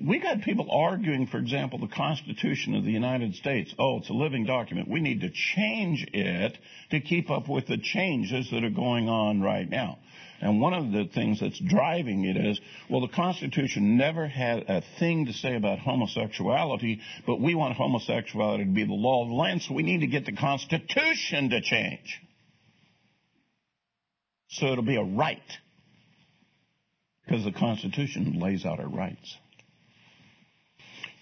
we 0.06 0.20
got 0.20 0.42
people 0.42 0.70
arguing, 0.72 1.28
for 1.28 1.38
example, 1.38 1.80
the 1.80 1.88
Constitution 1.88 2.76
of 2.76 2.84
the 2.84 2.92
United 2.92 3.36
States. 3.36 3.74
Oh, 3.80 3.98
it's 3.98 4.10
a 4.10 4.14
living 4.14 4.46
document. 4.46 4.90
We 4.90 5.00
need 5.00 5.22
to 5.22 5.30
change 5.30 6.06
it 6.14 6.58
to 6.92 7.00
keep 7.00 7.30
up 7.30 7.48
with 7.48 7.68
the 7.68 7.78
changes 7.78 8.50
that 8.52 8.64
are 8.64 8.70
going 8.70 9.08
on 9.10 9.42
right 9.42 9.70
now. 9.70 10.00
And 10.42 10.62
one 10.62 10.74
of 10.74 10.92
the 10.92 11.06
things 11.14 11.40
that's 11.42 11.60
driving 11.60 12.24
it 12.24 12.38
is, 12.38 12.60
well, 12.90 13.02
the 13.02 13.10
Constitution 13.10 13.98
never 13.98 14.28
had 14.28 14.64
a 14.70 14.82
thing 14.98 15.26
to 15.26 15.34
say 15.34 15.56
about 15.56 15.80
homosexuality, 15.80 17.02
but 17.26 17.42
we 17.42 17.56
want 17.56 17.76
homosexuality 17.76 18.64
to 18.64 18.72
be 18.72 18.86
the 18.86 18.94
law 18.94 19.24
of 19.24 19.30
the 19.30 19.36
land, 19.36 19.62
so 19.62 19.74
we 19.74 19.84
need 19.84 20.00
to 20.00 20.08
get 20.08 20.26
the 20.26 20.36
Constitution 20.36 21.50
to 21.50 21.62
change. 21.62 22.22
So 24.50 24.68
it'll 24.68 24.84
be 24.84 24.96
a 24.96 25.04
right. 25.04 25.40
Because 27.26 27.44
the 27.44 27.52
Constitution 27.52 28.40
lays 28.40 28.66
out 28.66 28.80
our 28.80 28.88
rights. 28.88 29.38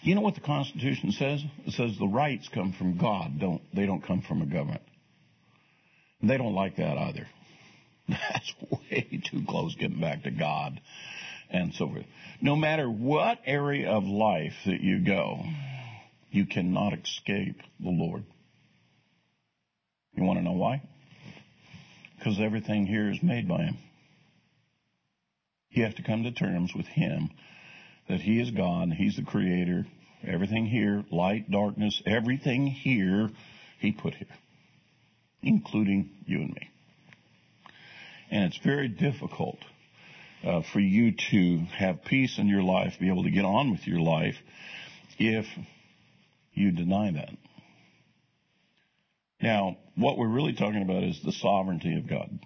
You 0.08 0.16
know 0.16 0.22
what 0.22 0.36
the 0.36 0.40
Constitution 0.42 1.12
says? 1.12 1.44
It 1.66 1.74
says 1.74 1.98
the 2.00 2.08
rights 2.08 2.48
come 2.48 2.72
from 2.72 2.98
God, 2.98 3.42
don't 3.42 3.62
they 3.74 3.86
don't 3.86 4.02
come 4.02 4.22
from 4.22 4.42
a 4.42 4.46
government. 4.46 4.82
They 6.24 6.38
don't 6.38 6.54
like 6.54 6.78
that 6.78 6.98
either. 6.98 7.28
That's 8.08 8.54
way 8.72 9.22
too 9.30 9.44
close 9.46 9.76
getting 9.76 10.00
back 10.00 10.24
to 10.24 10.32
God 10.32 10.80
and 11.50 11.74
so 11.74 11.90
forth. 11.90 12.06
No 12.40 12.56
matter 12.56 12.90
what 12.90 13.40
area 13.46 13.90
of 13.90 14.06
life 14.06 14.54
that 14.66 14.80
you 14.80 15.04
go, 15.04 15.44
you 16.32 16.46
cannot 16.46 16.94
escape 16.94 17.60
the 17.82 17.90
Lord. 17.90 18.24
You 20.16 20.24
want 20.24 20.40
to 20.40 20.46
know 20.46 20.54
why? 20.54 20.84
Because 22.18 22.40
everything 22.40 22.86
here 22.86 23.12
is 23.12 23.22
made 23.22 23.46
by 23.46 23.58
Him. 23.58 23.78
You 25.70 25.84
have 25.84 25.96
to 25.96 26.04
come 26.04 26.24
to 26.24 26.32
terms 26.32 26.72
with 26.74 26.88
Him 26.88 27.30
that 28.08 28.22
He 28.22 28.40
is 28.40 28.52
God, 28.52 28.94
He's 28.94 29.18
the 29.18 29.24
Creator. 29.24 29.86
Everything 30.26 30.66
here, 30.66 31.04
light, 31.12 31.50
darkness, 31.50 32.02
everything 32.06 32.68
here, 32.68 33.30
He 33.80 33.92
put 33.92 34.16
here, 34.16 34.28
including 35.42 36.10
you 36.26 36.40
and 36.40 36.54
me. 36.54 36.70
And 38.30 38.46
it's 38.46 38.58
very 38.64 38.88
difficult 38.88 39.60
uh, 40.44 40.62
for 40.74 40.80
you 40.80 41.14
to 41.32 41.58
have 41.78 42.04
peace 42.04 42.38
in 42.38 42.48
your 42.48 42.64
life, 42.64 42.94
be 43.00 43.10
able 43.10 43.24
to 43.24 43.32
get 43.32 43.46
on 43.46 43.72
with 43.72 43.88
your 43.88 44.00
life, 44.00 44.36
if 45.20 45.46
you 46.54 46.72
deny 46.72 47.12
that. 47.12 47.32
Now, 49.42 49.78
what 49.96 50.18
we're 50.18 50.28
really 50.28 50.54
talking 50.54 50.82
about 50.82 51.04
is 51.04 51.22
the 51.24 51.32
sovereignty 51.32 51.98
of 51.98 52.08
God. 52.08 52.40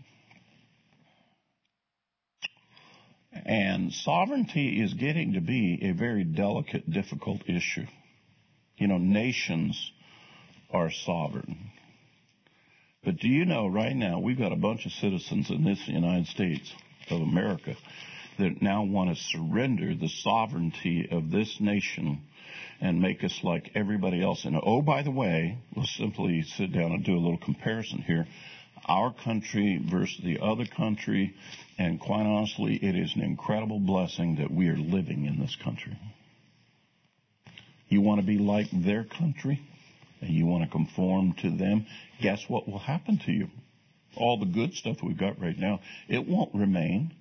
And 3.33 3.93
sovereignty 3.93 4.81
is 4.81 4.93
getting 4.93 5.33
to 5.33 5.41
be 5.41 5.79
a 5.83 5.91
very 5.91 6.23
delicate, 6.23 6.89
difficult 6.89 7.41
issue. 7.47 7.85
You 8.77 8.87
know, 8.87 8.97
nations 8.97 9.91
are 10.69 10.91
sovereign. 10.91 11.71
But 13.03 13.17
do 13.17 13.27
you 13.27 13.45
know 13.45 13.67
right 13.67 13.95
now 13.95 14.19
we've 14.19 14.37
got 14.37 14.51
a 14.51 14.57
bunch 14.57 14.85
of 14.85 14.91
citizens 14.91 15.49
in 15.49 15.63
this 15.63 15.87
United 15.87 16.27
States 16.27 16.71
of 17.09 17.21
America 17.21 17.75
that 18.37 18.61
now 18.61 18.83
want 18.83 19.15
to 19.15 19.23
surrender 19.23 19.95
the 19.95 20.09
sovereignty 20.09 21.07
of 21.11 21.31
this 21.31 21.59
nation 21.59 22.21
and 22.79 23.01
make 23.01 23.23
us 23.23 23.39
like 23.43 23.71
everybody 23.75 24.23
else. 24.23 24.45
And 24.45 24.59
oh, 24.61 24.81
by 24.81 25.03
the 25.03 25.11
way, 25.11 25.57
let's 25.75 25.95
simply 25.95 26.43
sit 26.43 26.73
down 26.73 26.91
and 26.91 27.03
do 27.03 27.13
a 27.13 27.19
little 27.19 27.37
comparison 27.37 27.99
here. 27.99 28.25
Our 28.85 29.13
country 29.13 29.79
versus 29.89 30.21
the 30.23 30.39
other 30.39 30.65
country, 30.65 31.35
and 31.77 31.99
quite 31.99 32.25
honestly, 32.25 32.75
it 32.75 32.95
is 32.95 33.15
an 33.15 33.21
incredible 33.21 33.79
blessing 33.79 34.37
that 34.37 34.51
we 34.51 34.69
are 34.69 34.77
living 34.77 35.25
in 35.25 35.39
this 35.39 35.55
country. 35.63 35.97
You 37.89 38.01
want 38.01 38.21
to 38.21 38.25
be 38.25 38.37
like 38.37 38.67
their 38.71 39.03
country? 39.03 39.61
And 40.21 40.29
you 40.29 40.45
want 40.45 40.63
to 40.63 40.69
conform 40.69 41.33
to 41.41 41.49
them? 41.49 41.87
Guess 42.21 42.45
what 42.47 42.67
will 42.67 42.79
happen 42.79 43.19
to 43.25 43.31
you? 43.31 43.49
All 44.15 44.39
the 44.39 44.45
good 44.45 44.73
stuff 44.73 44.97
we've 45.03 45.17
got 45.17 45.39
right 45.39 45.57
now, 45.57 45.79
it 46.07 46.27
won't 46.27 46.53
remain. 46.53 47.13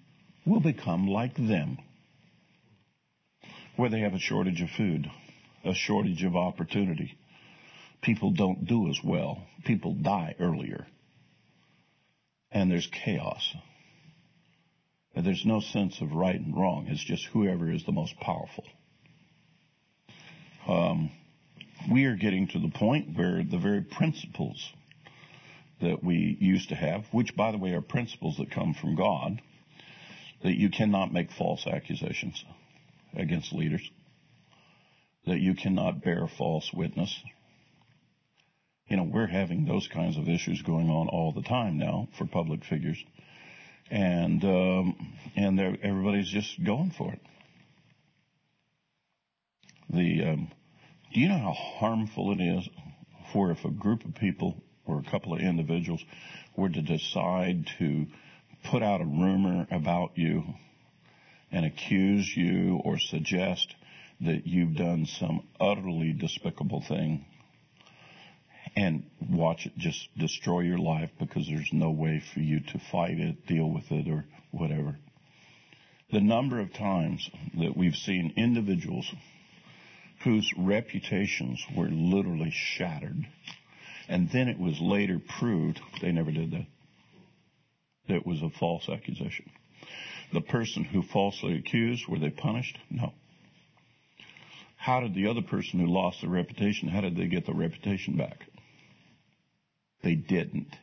We'll 0.45 0.61
become 0.61 1.07
like 1.09 1.35
them. 1.37 1.79
Where 3.77 3.91
they 3.91 4.01
have 4.01 4.15
a 4.15 4.19
shortage 4.19 4.61
of 4.61 4.71
food, 4.71 5.11
a 5.65 5.75
shortage 5.75 6.23
of 6.25 6.37
opportunity. 6.37 7.17
People 8.03 8.33
don't 8.33 8.67
do 8.67 8.89
as 8.89 8.99
well. 9.03 9.43
People 9.65 9.95
die 9.95 10.35
earlier. 10.39 10.87
And 12.53 12.71
there's 12.71 12.89
chaos. 13.05 13.55
And 15.15 15.27
there's 15.27 15.45
no 15.45 15.61
sense 15.61 16.01
of 16.01 16.13
right 16.13 16.39
and 16.39 16.57
wrong. 16.57 16.87
It's 16.89 17.05
just 17.05 17.25
whoever 17.27 17.71
is 17.71 17.85
the 17.85 17.93
most 17.93 18.17
powerful. 18.21 18.65
Um, 20.67 21.11
we 21.91 22.05
are 22.05 22.17
getting 22.17 22.49
to 22.49 22.59
the 22.59 22.71
point 22.71 23.17
where 23.17 23.43
the 23.43 23.59
very 23.59 23.83
principles 23.83 24.73
that 25.81 26.05
we 26.05 26.37
used 26.41 26.69
to 26.69 26.75
have, 26.75 27.07
which 27.13 27.35
by 27.35 27.53
the 27.53 27.59
way 27.59 27.71
are 27.73 27.81
principles 27.81 28.37
that 28.37 28.51
come 28.51 28.75
from 28.75 28.97
God, 28.97 29.41
that 30.43 30.55
you 30.55 30.71
cannot 30.71 31.13
make 31.13 31.33
false 31.33 31.67
accusations 31.67 32.45
against 33.15 33.53
leaders, 33.53 33.89
that 35.27 35.41
you 35.41 35.55
cannot 35.55 36.03
bear 36.03 36.29
false 36.39 36.71
witness. 36.73 37.15
You 38.91 38.97
know, 38.97 39.05
we're 39.05 39.29
having 39.29 39.67
those 39.67 39.87
kinds 39.87 40.19
of 40.19 40.29
issues 40.29 40.63
going 40.63 40.91
on 40.91 41.07
all 41.07 41.31
the 41.31 41.43
time 41.43 41.79
now 41.79 42.09
for 42.19 42.27
public 42.27 42.65
figures, 42.65 42.99
and 43.89 44.45
um, 44.45 45.17
and 45.37 45.61
everybody's 45.61 46.29
just 46.29 46.63
going 46.65 46.91
for 46.99 47.13
it. 47.13 47.21
The 49.91 50.25
um, 50.25 50.51
do 51.15 51.21
you 51.21 51.29
know 51.29 51.39
how 51.39 51.53
harmful 51.53 52.33
it 52.33 52.41
is 52.41 52.69
for 53.33 53.53
if 53.53 53.65
a 53.65 53.71
group 53.71 54.05
of 54.05 54.17
people 54.17 54.61
or 54.85 54.99
a 54.99 55.09
couple 55.09 55.35
of 55.35 55.41
individuals 55.41 56.03
were 56.57 56.69
to 56.69 56.83
decide 56.83 57.69
to 57.79 58.07
put 58.65 58.83
out 58.83 59.01
a 59.01 59.05
rumor 59.05 59.69
about 59.71 60.19
you 60.19 60.43
and 61.53 61.65
accuse 61.65 62.37
you 62.37 62.81
or 62.85 62.99
suggest 62.99 63.73
that 64.21 64.49
you've 64.49 64.75
done 64.75 65.07
some 65.07 65.47
utterly 65.61 66.13
despicable 66.13 66.83
thing 66.83 67.25
and 68.77 69.05
watch 69.29 69.67
it 69.67 69.77
just 69.77 70.09
destroy 70.17 70.61
your 70.61 70.79
life 70.79 71.11
because 71.19 71.47
there's 71.47 71.71
no 71.73 71.91
way 71.91 72.23
for 72.33 72.41
you 72.41 72.61
to 72.61 72.81
fight 72.91 73.19
it, 73.19 73.47
deal 73.47 73.71
with 73.71 73.91
it, 73.91 74.09
or 74.09 74.25
whatever. 74.51 74.97
The 76.13 76.21
number 76.21 76.61
of 76.61 76.73
times 76.73 77.29
that 77.59 77.77
we've 77.77 77.95
seen 77.95 78.35
individuals 78.37 79.11
whose 80.25 80.51
reputations 80.59 81.65
were 81.77 81.89
literally 81.89 82.53
shattered, 82.53 83.27
and 84.09 84.29
then 84.31 84.49
it 84.49 84.59
was 84.59 84.81
later 84.81 85.21
proved 85.39 85.81
they 86.01 86.13
never 86.13 86.33
did 86.33 86.51
that 86.53 86.67
it 88.11 88.27
was 88.27 88.43
a 88.43 88.51
false 88.51 88.89
accusation. 88.89 89.51
The 90.33 90.41
person 90.41 90.85
who 90.85 91.03
falsely 91.03 91.57
accused, 91.57 92.07
were 92.09 92.19
they 92.19 92.31
punished? 92.31 92.79
No. 92.91 93.13
How 94.77 95.01
did 95.01 95.15
the 95.15 95.29
other 95.29 95.43
person 95.43 95.81
who 95.81 95.87
lost 95.87 96.21
their 96.23 96.31
reputation, 96.31 96.89
how 96.89 97.01
did 97.01 97.17
they 97.17 97.27
get 97.27 97.47
their 97.47 97.55
reputation 97.55 98.17
back? 98.17 98.39
They 100.03 100.15
didn't. 100.15 100.75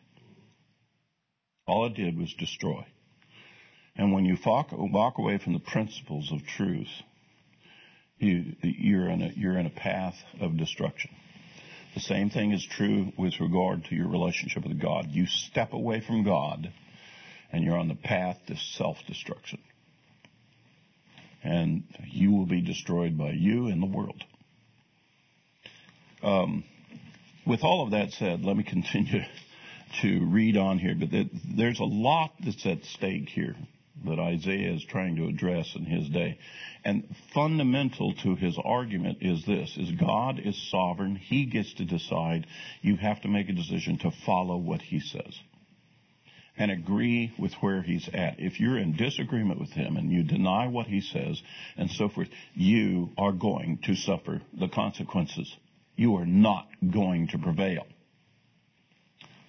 All 1.66 1.86
it 1.86 1.96
did 1.96 2.18
was 2.18 2.34
destroy. 2.34 2.86
And 3.96 4.14
when 4.14 4.26
you 4.26 4.38
walk 4.46 5.18
away 5.18 5.40
from 5.40 5.54
the 5.54 5.60
principles 5.60 6.32
of 6.32 6.46
truth, 6.46 6.90
you, 8.20 8.56
you're, 8.62 9.10
in 9.10 9.22
a, 9.22 9.32
you're 9.36 9.58
in 9.58 9.66
a 9.66 9.72
path 9.72 10.16
of 10.40 10.58
destruction. 10.58 11.12
The 11.96 12.00
same 12.02 12.30
thing 12.30 12.52
is 12.52 12.64
true 12.66 13.12
with 13.18 13.40
regard 13.40 13.86
to 13.86 13.96
your 13.96 14.08
relationship 14.08 14.64
with 14.64 14.80
God. 14.80 15.08
You 15.10 15.26
step 15.26 15.74
away 15.74 16.02
from 16.06 16.24
God 16.24 16.72
and 17.52 17.64
you're 17.64 17.78
on 17.78 17.88
the 17.88 17.96
path 17.96 18.38
to 18.48 18.56
self-destruction. 18.56 19.60
And 21.44 21.84
you 22.06 22.32
will 22.32 22.46
be 22.46 22.62
destroyed 22.62 23.18
by 23.18 23.32
you 23.32 23.68
and 23.68 23.82
the 23.82 23.88
world. 23.88 24.24
Um, 26.22 26.64
with 27.48 27.64
all 27.64 27.84
of 27.84 27.92
that 27.92 28.12
said, 28.12 28.44
let 28.44 28.58
me 28.58 28.64
continue 28.64 29.22
to 30.02 30.26
read 30.26 30.58
on 30.58 30.80
here, 30.80 30.96
but 31.00 31.10
there's 31.56 31.80
a 31.80 31.86
lot 31.86 32.32
that's 32.44 32.66
at 32.66 32.84
stake 32.84 33.30
here 33.30 33.56
that 34.06 34.20
Isaiah 34.20 34.74
is 34.74 34.86
trying 34.86 35.16
to 35.16 35.28
address 35.28 35.74
in 35.76 35.86
his 35.86 36.08
day. 36.10 36.38
And 36.86 37.16
fundamental 37.34 38.14
to 38.24 38.36
his 38.36 38.58
argument 38.64 39.20
is 39.22 39.44
this, 39.46 39.76
is 39.78 39.92
God 39.92 40.40
is 40.40 40.70
sovereign. 40.70 41.16
He 41.16 41.46
gets 41.46 41.74
to 41.76 41.86
decide. 41.86 42.46
You 42.82 42.98
have 42.98 43.22
to 43.22 43.28
make 43.28 43.50
a 43.50 43.54
decision 43.54 43.98
to 44.00 44.12
follow 44.26 44.58
what 44.58 44.82
he 44.82 45.00
says 45.00 45.40
and 46.58 46.72
agree 46.72 47.34
with 47.38 47.54
where 47.62 47.82
he's 47.82 48.08
at. 48.14 48.40
If 48.40 48.60
you're 48.60 48.78
in 48.78 48.96
disagreement 48.96 49.60
with 49.60 49.72
him 49.72 49.96
and 49.98 50.12
you 50.12 50.24
deny 50.24 50.68
what 50.68 50.88
he 50.88 51.02
says 51.02 51.42
and 51.76 51.90
so 51.90 52.10
forth, 52.10 52.30
you 52.54 53.10
are 53.18 53.32
going 53.32 53.80
to 53.86 53.96
suffer 53.96 54.42
the 54.58 54.68
consequences. 54.68 55.56
You 55.98 56.16
are 56.18 56.26
not 56.26 56.68
going 56.92 57.28
to 57.30 57.40
prevail. 57.40 57.86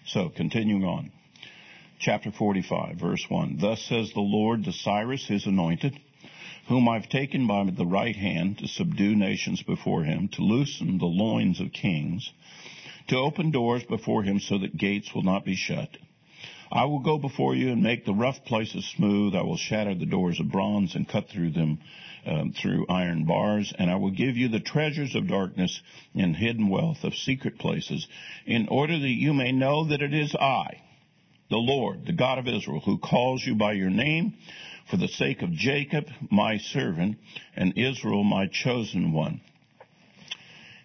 So, 0.06 0.30
continuing 0.30 0.82
on. 0.82 1.12
Chapter 2.00 2.32
45, 2.32 2.96
verse 2.96 3.24
1. 3.28 3.58
Thus 3.61 3.82
says 3.82 4.12
the 4.12 4.20
Lord 4.20 4.64
to 4.64 4.72
Cyrus, 4.72 5.26
his 5.26 5.46
anointed, 5.46 6.00
whom 6.66 6.88
I've 6.88 7.08
taken 7.08 7.46
by 7.46 7.64
the 7.64 7.87
right 7.87 8.16
hand 8.16 8.58
to 8.58 8.68
subdue 8.68 9.14
nations 9.14 9.62
before 9.62 10.04
him, 10.04 10.28
to 10.28 10.42
loosen 10.42 10.98
the 10.98 11.06
loins 11.06 11.61
of 11.61 11.72
kings, 11.72 12.32
to 13.08 13.16
open 13.16 13.50
doors 13.50 13.84
before 13.84 14.22
him 14.22 14.40
so 14.40 14.58
that 14.58 14.76
gates 14.76 15.14
will 15.14 15.22
not 15.22 15.44
be 15.44 15.54
shut 15.54 15.98
I 16.70 16.85
will 16.85 17.00
go 17.00 17.18
before 17.18 17.54
you 17.54 17.70
and 17.72 17.83
make 17.83 18.04
the 18.04 18.12
rough 18.12 18.44
places 18.44 18.87
smooth. 18.96 19.35
I 19.35 19.42
will 19.42 19.57
shatter 19.57 19.94
the 19.94 20.07
doors 20.07 20.38
of 20.40 20.50
bronze 20.50 20.94
and 20.94 21.09
cut 21.09 21.28
through 21.28 21.52
them 21.52 21.78
um, 22.26 22.52
through 22.52 22.87
iron 22.88 23.24
bars. 23.24 23.72
And 23.78 23.90
I 23.90 23.96
will 23.96 24.11
give 24.11 24.37
you 24.37 24.48
the 24.48 24.61
treasures 24.61 25.14
of 25.14 25.28
darkness 25.28 25.81
and 26.14 26.37
hidden 26.37 26.68
wealth 26.68 27.04
of 27.04 27.14
secret 27.14 27.59
places 27.59 28.07
in 28.44 28.68
order 28.68 28.98
that 28.98 29.09
you 29.09 29.33
may 29.33 29.52
know 29.52 29.88
that 29.88 30.02
it 30.02 30.12
is 30.12 30.35
I, 30.35 30.83
the 31.50 31.57
Lord, 31.57 32.04
the 32.04 32.12
God 32.12 32.38
of 32.38 32.48
Israel, 32.48 32.81
who 32.81 32.98
calls 32.98 33.44
you 33.46 33.54
by 33.54 33.72
your 33.72 33.90
name 33.90 34.35
for 34.90 34.98
the 34.98 35.09
sake 35.09 35.42
of 35.42 35.52
Jacob, 35.52 36.07
my 36.31 36.59
servant, 36.59 37.18
and 37.57 37.76
Israel, 37.76 38.24
my 38.24 38.46
chosen 38.46 39.12
one. 39.12 39.40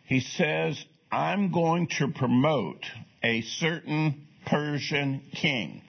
He 0.06 0.20
says, 0.20 0.84
I'm 1.12 1.52
going 1.52 1.88
to 2.00 2.10
promote 2.10 2.86
a 3.22 3.42
certain 3.42 4.28
Persian 4.46 5.22
king. 5.34 5.82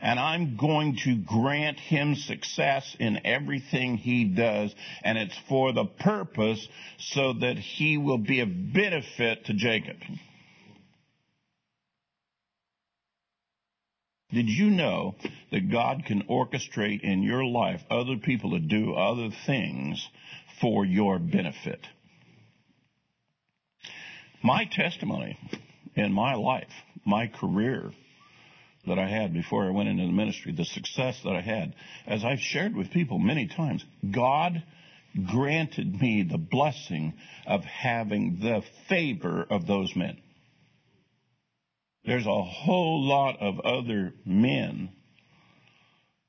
And 0.00 0.20
I'm 0.20 0.56
going 0.56 0.98
to 1.04 1.16
grant 1.16 1.80
him 1.80 2.14
success 2.14 2.94
in 3.00 3.20
everything 3.24 3.96
he 3.96 4.24
does. 4.24 4.74
And 5.02 5.16
it's 5.16 5.38
for 5.48 5.72
the 5.72 5.86
purpose 5.86 6.68
so 6.98 7.32
that 7.40 7.56
he 7.56 7.96
will 7.96 8.18
be 8.18 8.40
a 8.40 8.46
benefit 8.46 9.46
to 9.46 9.54
Jacob. 9.54 9.96
Did 14.30 14.48
you 14.48 14.68
know 14.70 15.14
that 15.52 15.70
God 15.70 16.04
can 16.06 16.24
orchestrate 16.24 17.02
in 17.02 17.22
your 17.22 17.44
life 17.44 17.80
other 17.88 18.16
people 18.16 18.50
to 18.50 18.58
do 18.58 18.92
other 18.94 19.30
things 19.46 20.06
for 20.60 20.84
your 20.84 21.20
benefit? 21.20 21.80
My 24.42 24.64
testimony 24.64 25.38
in 25.94 26.12
my 26.12 26.34
life, 26.34 26.72
my 27.04 27.26
career 27.26 27.90
that 28.86 28.98
I 28.98 29.08
had 29.08 29.32
before 29.32 29.64
I 29.64 29.70
went 29.70 29.88
into 29.88 30.06
the 30.06 30.12
ministry, 30.12 30.52
the 30.52 30.64
success 30.64 31.20
that 31.24 31.34
I 31.34 31.40
had, 31.40 31.74
as 32.06 32.24
I've 32.24 32.40
shared 32.40 32.76
with 32.76 32.90
people 32.90 33.18
many 33.18 33.46
times, 33.46 33.84
God 34.10 34.62
granted 35.26 36.00
me 36.00 36.22
the 36.22 36.38
blessing 36.38 37.14
of 37.46 37.64
having 37.64 38.40
the 38.40 38.62
favor 38.88 39.46
of 39.48 39.66
those 39.66 39.94
men. 39.96 40.18
There's 42.04 42.26
a 42.26 42.42
whole 42.42 43.06
lot 43.06 43.40
of 43.40 43.60
other 43.60 44.12
men, 44.26 44.90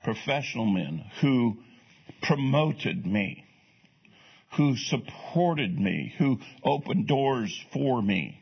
professional 0.03 0.65
men, 0.65 1.03
who 1.19 1.57
promoted 2.21 3.05
me, 3.05 3.43
who 4.55 4.77
supported 4.77 5.77
me, 5.77 6.13
who 6.17 6.39
opened 6.63 7.07
doors 7.07 7.65
for 7.73 8.01
me, 8.01 8.39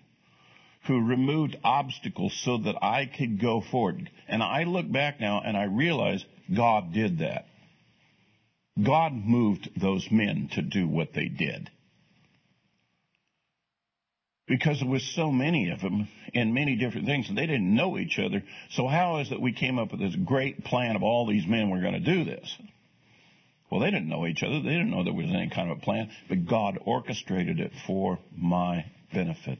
who 0.87 1.05
removed 1.05 1.55
obstacles 1.63 2.33
so 2.43 2.57
that 2.57 2.83
I 2.83 3.05
could 3.05 3.39
go 3.39 3.61
forward. 3.61 4.09
And 4.27 4.43
I 4.43 4.63
look 4.63 4.91
back 4.91 5.19
now 5.19 5.41
and 5.43 5.55
I 5.55 5.63
realize 5.63 6.23
God 6.53 6.93
did 6.93 7.19
that. 7.19 7.45
God 8.81 9.13
moved 9.13 9.69
those 9.79 10.07
men 10.11 10.49
to 10.53 10.61
do 10.61 10.87
what 10.87 11.13
they 11.13 11.27
did. 11.27 11.69
Because 14.47 14.79
there 14.81 14.89
was 14.89 15.15
so 15.15 15.31
many 15.31 15.69
of 15.69 15.79
them 15.79 16.09
in 16.33 16.53
many 16.53 16.75
different 16.75 17.05
things, 17.07 17.29
and 17.29 17.37
they 17.37 17.45
didn't 17.45 17.73
know 17.73 17.97
each 17.97 18.19
other. 18.19 18.43
So 18.71 18.87
how 18.87 19.19
is 19.19 19.31
it 19.31 19.39
we 19.39 19.53
came 19.53 19.79
up 19.79 19.91
with 19.91 20.01
this 20.01 20.15
great 20.25 20.65
plan 20.65 20.95
of 20.97 21.03
all 21.03 21.25
these 21.25 21.47
men 21.47 21.69
were 21.69 21.79
going 21.79 21.93
to 21.93 21.99
do 21.99 22.25
this? 22.25 22.57
Well, 23.71 23.79
they 23.79 23.89
didn't 23.89 24.09
know 24.09 24.27
each 24.27 24.43
other. 24.43 24.61
They 24.61 24.69
didn't 24.69 24.91
know 24.91 25.03
there 25.03 25.13
was 25.13 25.29
any 25.29 25.49
kind 25.49 25.71
of 25.71 25.77
a 25.77 25.81
plan, 25.81 26.11
but 26.27 26.45
God 26.45 26.77
orchestrated 26.85 27.59
it 27.59 27.71
for 27.87 28.19
my 28.35 28.85
benefit. 29.13 29.59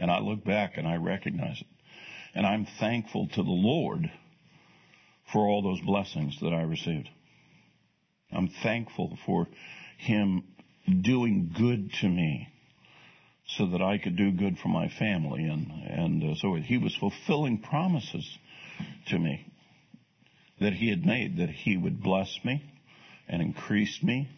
And 0.00 0.10
I 0.10 0.18
look 0.20 0.42
back 0.42 0.78
and 0.78 0.88
I 0.88 0.96
recognize 0.96 1.60
it. 1.60 1.66
And 2.34 2.46
I'm 2.46 2.66
thankful 2.80 3.28
to 3.28 3.42
the 3.42 3.50
Lord 3.50 4.10
for 5.30 5.46
all 5.46 5.62
those 5.62 5.80
blessings 5.82 6.38
that 6.40 6.54
I 6.54 6.62
received. 6.62 7.08
I'm 8.32 8.48
thankful 8.62 9.18
for 9.26 9.46
Him 9.98 10.44
doing 11.02 11.54
good 11.54 11.92
to 12.00 12.08
me 12.08 12.48
so 13.46 13.66
that 13.66 13.82
I 13.82 13.98
could 13.98 14.16
do 14.16 14.30
good 14.30 14.58
for 14.58 14.68
my 14.68 14.88
family. 14.88 15.44
And, 15.44 15.70
and 15.70 16.32
uh, 16.32 16.34
so 16.36 16.54
He 16.54 16.78
was 16.78 16.96
fulfilling 16.96 17.58
promises 17.58 18.26
to 19.08 19.18
me 19.18 19.46
that 20.60 20.72
He 20.72 20.88
had 20.88 21.04
made, 21.04 21.36
that 21.36 21.50
He 21.50 21.76
would 21.76 22.02
bless 22.02 22.38
me 22.42 22.64
and 23.28 23.42
increase 23.42 24.02
me 24.02 24.30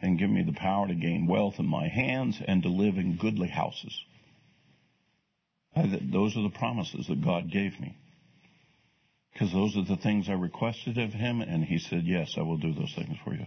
and 0.00 0.18
give 0.18 0.30
me 0.30 0.42
the 0.42 0.52
power 0.52 0.88
to 0.88 0.94
gain 0.94 1.26
wealth 1.26 1.56
in 1.58 1.66
my 1.66 1.88
hands 1.88 2.40
and 2.46 2.62
to 2.62 2.70
live 2.70 2.96
in 2.96 3.16
goodly 3.16 3.48
houses. 3.48 4.00
Those 5.76 6.36
are 6.36 6.42
the 6.42 6.54
promises 6.58 7.06
that 7.08 7.22
God 7.22 7.50
gave 7.50 7.78
me. 7.78 7.96
Because 9.32 9.52
those 9.52 9.76
are 9.76 9.84
the 9.84 10.00
things 10.00 10.28
I 10.30 10.32
requested 10.32 10.96
of 10.96 11.12
him, 11.12 11.42
and 11.42 11.62
he 11.62 11.78
said, 11.78 12.04
Yes, 12.04 12.34
I 12.38 12.42
will 12.42 12.56
do 12.56 12.72
those 12.72 12.94
things 12.94 13.18
for 13.22 13.34
you. 13.34 13.44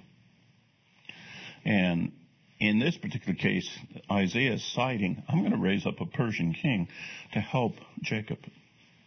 And 1.66 2.12
in 2.60 2.78
this 2.78 2.96
particular 2.98 3.34
case, 3.34 3.68
Isaiah 4.12 4.54
is 4.54 4.74
citing, 4.74 5.24
I'm 5.28 5.40
going 5.40 5.52
to 5.52 5.58
raise 5.58 5.88
up 5.88 6.00
a 6.00 6.06
Persian 6.06 6.54
king 6.54 6.88
to 7.34 7.40
help 7.40 7.74
Jacob, 8.04 8.38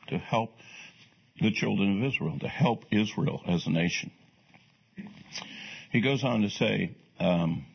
to 0.09 0.19
help 0.19 0.51
the 1.41 1.53
children 1.53 2.03
of 2.03 2.13
Israel, 2.13 2.39
to 2.41 2.49
help 2.49 2.85
Israel 2.91 3.43
as 3.47 3.67
a 3.67 3.71
nation. 3.71 4.11
He 5.93 6.01
goes 6.01 6.25
on 6.25 6.43
to 6.43 6.51
say, 6.51 6.97
um, 7.21 7.67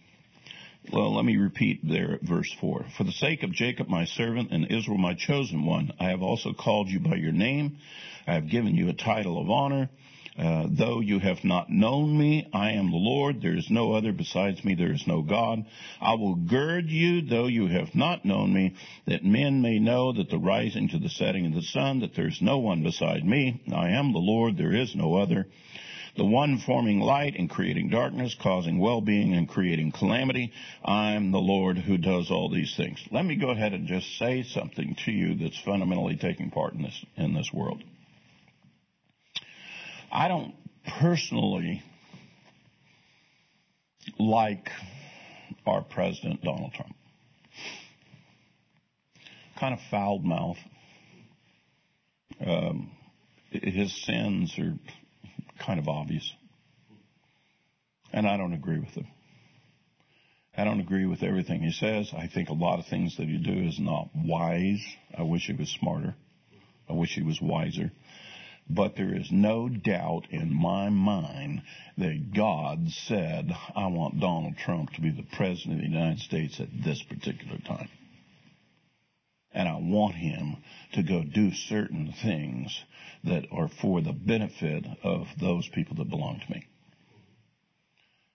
well, 0.92 1.16
let 1.16 1.26
me 1.26 1.38
repeat 1.38 1.88
there 1.88 2.20
verse 2.22 2.52
4. 2.60 2.86
For 2.98 3.04
the 3.04 3.12
sake 3.12 3.44
of 3.44 3.52
Jacob 3.52 3.90
my 3.90 4.06
servant 4.06 4.52
and 4.52 4.72
Israel 4.72 4.98
my 4.98 5.14
chosen 5.14 5.66
one, 5.66 5.92
I 6.00 6.10
have 6.10 6.22
also 6.22 6.54
called 6.54 6.90
you 6.90 7.00
by 7.00 7.16
your 7.16 7.32
name. 7.32 7.78
I 8.26 8.34
have 8.34 8.50
given 8.50 8.76
you 8.76 8.90
a 8.90 8.94
title 8.94 9.40
of 9.40 9.50
honor. 9.50 9.90
Uh, 10.38 10.68
though 10.70 11.00
you 11.00 11.18
have 11.18 11.44
not 11.44 11.68
known 11.70 12.16
me, 12.16 12.48
I 12.54 12.74
am 12.74 12.92
the 12.92 12.98
Lord. 12.98 13.42
There 13.42 13.58
is 13.58 13.72
no 13.72 13.94
other 13.94 14.12
besides 14.12 14.64
me. 14.64 14.76
There 14.76 14.94
is 14.94 15.08
no 15.08 15.24
God. 15.24 15.66
I 16.00 16.14
will 16.14 16.36
gird 16.36 16.86
you, 16.90 17.22
though 17.22 17.48
you 17.48 17.68
have 17.68 17.96
not 17.96 18.24
known 18.24 18.54
me, 18.54 18.76
that 19.08 19.26
men 19.26 19.64
may 19.64 19.80
know 19.80 20.14
that 20.14 20.30
the 20.30 20.38
rising 20.38 20.90
to 20.90 21.00
the 21.00 21.10
setting 21.10 21.48
of 21.48 21.54
the 21.56 21.64
sun, 21.64 22.02
that 22.02 22.14
there 22.16 22.28
is 22.28 22.40
no 22.40 22.60
one 22.60 22.84
beside 22.84 23.26
me. 23.26 23.64
I 23.74 23.90
am 23.90 24.14
the 24.14 24.20
Lord. 24.20 24.58
There 24.58 24.76
is 24.76 24.96
no 24.96 25.16
other 25.16 25.48
the 26.18 26.26
one 26.26 26.58
forming 26.58 27.00
light 27.00 27.36
and 27.38 27.50
creating 27.50 27.90
darkness, 27.90 28.36
causing 28.42 28.80
well-being 28.80 29.36
and 29.36 29.48
creating 29.48 29.92
calamity. 29.92 30.52
I'm 30.84 31.32
the 31.32 31.38
Lord 31.38 31.78
who 31.78 31.98
does 31.98 32.32
all 32.32 32.50
these 32.50 32.76
things. 32.76 33.00
Let 33.12 33.24
me 33.24 33.36
go 33.36 33.52
ahead 33.52 33.74
and 33.74 33.88
just 33.88 34.18
say 34.18 34.44
something 34.44 34.98
to 35.06 35.12
you 35.12 35.36
that's 35.36 35.60
fundamentally 35.60 36.18
taking 36.18 36.50
part 36.50 36.74
in 36.74 36.82
this, 36.82 37.06
in 37.16 37.36
this 37.36 37.52
world. 37.54 37.84
I 40.12 40.28
don't 40.28 40.56
personally 41.00 41.84
like 44.18 44.70
our 45.68 45.84
president, 45.84 46.42
Donald 46.44 46.74
Trump. 46.74 46.96
Kind 49.60 49.74
of 49.76 49.80
foul 49.92 50.20
mouth. 50.20 50.58
Um, 52.44 52.92
his 53.52 54.06
sins 54.06 54.58
are 54.58 54.74
kind 55.60 55.80
of 55.80 55.88
obvious. 55.88 56.34
And 58.14 58.28
I 58.28 58.38
don't 58.38 58.54
agree 58.54 58.80
with 58.80 58.90
him. 58.90 59.08
I 60.56 60.64
don't 60.64 60.80
agree 60.80 61.06
with 61.06 61.22
everything 61.22 61.62
he 61.62 61.72
says. 61.72 62.12
I 62.18 62.28
think 62.28 62.50
a 62.50 62.54
lot 62.54 62.80
of 62.80 62.88
things 62.88 63.18
that 63.18 63.28
he 63.28 63.38
do 63.38 63.68
is 63.68 63.80
not 63.80 64.10
wise. 64.16 64.84
I 65.16 65.22
wish 65.22 65.46
he 65.46 65.54
was 65.54 65.70
smarter. 65.70 66.16
I 66.90 66.94
wish 66.94 67.14
he 67.14 67.22
was 67.22 67.40
wiser. 67.40 67.92
But 68.70 68.96
there 68.96 69.16
is 69.16 69.32
no 69.32 69.70
doubt 69.70 70.28
in 70.32 70.54
my 70.54 70.90
mind 70.90 71.62
that 71.98 72.34
God 72.34 72.90
said, 72.90 73.56
I 73.76 73.88
want 73.88 74.20
Donald 74.20 74.58
Trump 74.58 74.92
to 74.94 75.02
be 75.02 75.12
the 75.12 75.28
President 75.38 75.76
of 75.76 75.82
the 75.82 75.94
United 75.94 76.20
States 76.20 76.60
at 76.60 76.70
this 76.84 77.02
particular 77.04 77.60
time. 77.60 77.90
And 79.54 79.70
I 79.70 79.78
want 79.80 80.16
him 80.16 80.58
to 80.94 81.04
go 81.04 81.24
do 81.24 81.54
certain 81.54 82.14
things 82.22 82.84
that 83.24 83.46
are 83.52 83.70
for 83.82 84.02
the 84.02 84.14
benefit 84.14 84.86
of 85.04 85.28
those 85.40 85.68
people 85.70 85.96
that 85.98 86.10
belong 86.10 86.40
to 86.46 86.52
me. 86.54 86.68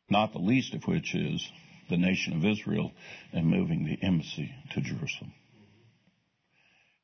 Not 0.09 0.33
the 0.33 0.38
least 0.38 0.75
of 0.75 0.85
which 0.85 1.14
is 1.14 1.47
the 1.88 1.97
nation 1.97 2.35
of 2.35 2.45
Israel 2.45 2.92
and 3.33 3.47
moving 3.47 3.85
the 3.85 3.99
embassy 4.07 4.55
to 4.73 4.81
Jerusalem. 4.81 5.33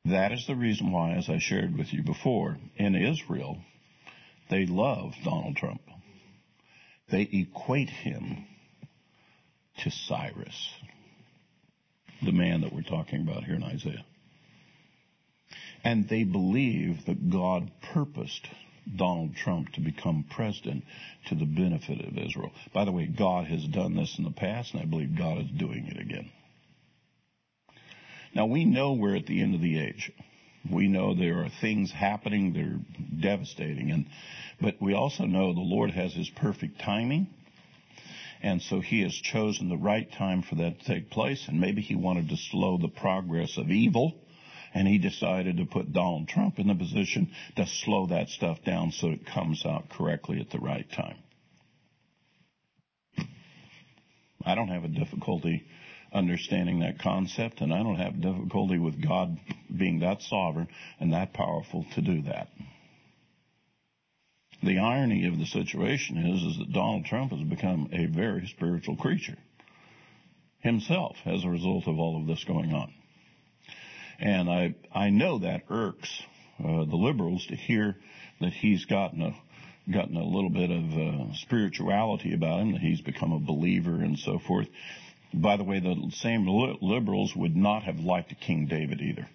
That 0.05 0.33
is 0.33 0.47
the 0.47 0.57
reason 0.57 0.93
why, 0.93 1.12
as 1.12 1.29
I 1.29 1.38
shared 1.38 1.77
with 1.77 1.93
you 1.93 2.03
before, 2.03 2.57
in 2.77 2.95
Israel, 2.95 3.59
they 4.51 4.67
love 4.67 5.12
Donald 5.25 5.57
Trump. 5.57 5.83
They 7.11 7.23
equate 7.23 7.91
him 7.91 8.47
to 9.79 9.91
Cyrus, 9.91 10.71
the 12.22 12.33
man 12.33 12.62
that 12.62 12.72
we're 12.72 12.83
talking 12.83 13.22
about 13.22 13.45
here 13.45 13.55
in 13.55 13.62
Isaiah. 13.62 14.05
And 15.85 16.09
they 16.09 16.24
believe 16.24 17.07
that 17.07 17.31
God 17.31 17.70
purposed 17.93 18.47
Donald 18.97 19.37
Trump 19.37 19.72
to 19.74 19.81
become 19.81 20.24
president 20.31 20.85
to 21.26 21.35
the 21.35 21.45
benefit 21.45 22.01
of 22.01 22.16
Israel. 22.16 22.53
By 22.72 22.85
the 22.85 22.93
way, 22.93 23.07
God 23.07 23.47
has 23.47 23.64
done 23.66 23.95
this 23.95 24.18
in 24.18 24.24
the 24.24 24.31
past, 24.31 24.72
and 24.72 24.83
I 24.83 24.87
believe 24.87 25.16
God 25.16 25.39
is 25.39 25.51
doing 25.51 25.87
it 25.87 26.01
again. 26.01 26.31
Now, 28.35 28.47
we 28.47 28.64
know 28.64 28.93
we're 28.93 29.16
at 29.16 29.26
the 29.26 29.41
end 29.43 29.55
of 29.55 29.61
the 29.61 29.79
age. 29.79 30.12
We 30.70 30.89
know 30.89 31.14
there 31.14 31.43
are 31.43 31.51
things 31.61 31.93
happening 31.93 32.53
that 32.53 32.62
are 32.62 33.20
devastating, 33.20 33.91
and 33.91 34.07
but 34.61 34.81
we 34.81 34.93
also 34.93 35.24
know 35.24 35.53
the 35.53 35.61
Lord 35.61 35.91
has 35.93 36.12
His 36.12 36.29
perfect 36.29 36.81
timing, 36.81 37.29
and 38.43 38.61
so 38.61 38.81
He 38.81 39.03
has 39.03 39.14
chosen 39.14 39.68
the 39.68 39.76
right 39.76 40.11
time 40.12 40.43
for 40.43 40.57
that 40.57 40.81
to 40.81 40.85
take 40.85 41.11
place. 41.11 41.47
And 41.49 41.61
maybe 41.61 41.81
He 41.81 41.95
wanted 41.95 42.29
to 42.29 42.37
slow 42.37 42.76
the 42.76 42.89
progress 42.89 43.57
of 43.57 43.70
evil 43.70 44.14
and 44.75 44.87
he 44.87 44.99
decided 44.99 45.57
to 45.57 45.64
put 45.64 45.93
Donald 45.93 46.29
Trump 46.29 46.59
in 46.59 46.69
the 46.69 46.75
position 46.75 47.31
to 47.57 47.66
slow 47.66 48.07
that 48.07 48.29
stuff 48.29 48.62
down 48.64 48.93
so 48.93 49.09
it 49.09 49.27
comes 49.27 49.64
out 49.64 49.89
correctly 49.91 50.41
at 50.41 50.51
the 50.51 50.59
right 50.59 50.87
time. 50.93 51.16
I 54.45 54.55
don't 54.55 54.69
have 54.69 54.85
a 54.85 54.89
difficulty 54.89 55.64
understanding 56.12 56.81
that 56.81 57.01
concept, 57.01 57.61
and 57.61 57.73
I 57.73 57.83
don't 57.83 57.97
have 57.97 58.21
difficulty 58.21 58.79
with 58.79 59.03
God 59.03 59.39
being 59.75 60.01
that 60.01 60.23
sovereign 60.23 60.69
and 61.01 61.12
that 61.12 61.35
powerful 61.35 61.85
to 61.95 62.01
do 62.01 62.23
that. 62.23 62.49
The 64.62 64.79
irony 64.79 65.27
of 65.27 65.39
the 65.39 65.47
situation 65.47 66.16
is, 66.19 66.43
is 66.43 66.59
that 66.59 66.73
Donald 66.73 67.05
Trump 67.05 67.33
has 67.33 67.43
become 67.43 67.91
a 67.93 68.07
very 68.07 68.47
spiritual 68.49 68.97
creature 68.97 69.37
himself 70.61 71.16
as 71.25 71.45
a 71.45 71.49
result 71.49 71.87
of 71.87 71.99
all 71.99 72.21
of 72.21 72.27
this 72.27 72.43
going 72.45 72.73
on. 72.73 72.93
And 74.19 74.51
I, 74.51 74.75
I 74.93 75.11
know 75.11 75.39
that 75.39 75.62
irks 75.71 76.23
uh, 76.59 76.85
the 76.85 76.97
liberals 76.97 77.47
to 77.47 77.57
hear 77.57 77.97
that 78.41 78.53
he's 78.53 78.85
gotten 78.85 79.23
a 79.23 79.37
gotten 79.91 80.16
a 80.16 80.25
little 80.25 80.51
bit 80.51 80.71
of 80.71 80.85
uh, 80.93 81.35
spirituality 81.35 82.35
about 82.35 82.61
him, 82.61 82.73
that 82.73 82.81
he's 82.83 83.01
become 83.01 83.33
a 83.33 83.41
believer 83.41 83.95
and 83.95 84.19
so 84.19 84.39
forth. 84.39 84.66
By 85.33 85.57
the 85.57 85.64
way, 85.64 85.81
the 85.81 86.11
same 86.11 86.47
liberals 86.83 87.35
would 87.35 87.57
not 87.57 87.85
have 87.85 87.99
liked 87.99 88.39
King 88.41 88.66
David 88.66 89.01
either. 89.01 89.27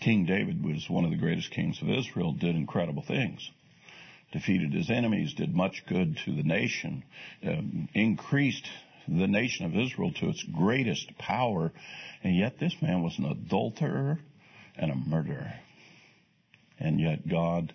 King 0.00 0.26
David 0.26 0.64
was 0.64 0.88
one 0.88 1.04
of 1.04 1.10
the 1.10 1.16
greatest 1.16 1.50
kings 1.50 1.82
of 1.82 1.90
Israel, 1.90 2.32
did 2.32 2.54
incredible 2.54 3.02
things 3.02 3.50
defeated 4.32 4.72
his 4.72 4.90
enemies, 4.90 5.34
did 5.34 5.54
much 5.54 5.84
good 5.86 6.18
to 6.24 6.34
the 6.34 6.42
nation, 6.42 7.04
um, 7.44 7.88
increased 7.94 8.68
the 9.08 9.26
nation 9.26 9.66
of 9.66 9.76
Israel 9.76 10.12
to 10.12 10.28
its 10.28 10.44
greatest 10.54 11.16
power, 11.18 11.72
and 12.22 12.36
yet 12.36 12.58
this 12.58 12.74
man 12.80 13.02
was 13.02 13.18
an 13.18 13.26
adulterer 13.26 14.18
and 14.76 14.90
a 14.90 14.94
murderer. 14.94 15.52
And 16.78 17.00
yet 17.00 17.26
God 17.28 17.74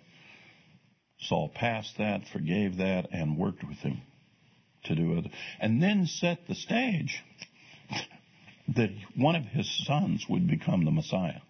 saw 1.18 1.48
past 1.48 1.98
that, 1.98 2.22
forgave 2.32 2.78
that, 2.78 3.08
and 3.12 3.38
worked 3.38 3.64
with 3.64 3.78
him 3.78 4.02
to 4.84 4.94
do 4.94 5.18
it. 5.18 5.26
And 5.60 5.82
then 5.82 6.06
set 6.06 6.46
the 6.46 6.54
stage 6.54 7.22
that 8.76 8.90
one 9.16 9.36
of 9.36 9.44
his 9.44 9.68
sons 9.86 10.26
would 10.28 10.48
become 10.48 10.84
the 10.84 10.90
Messiah. 10.90 11.40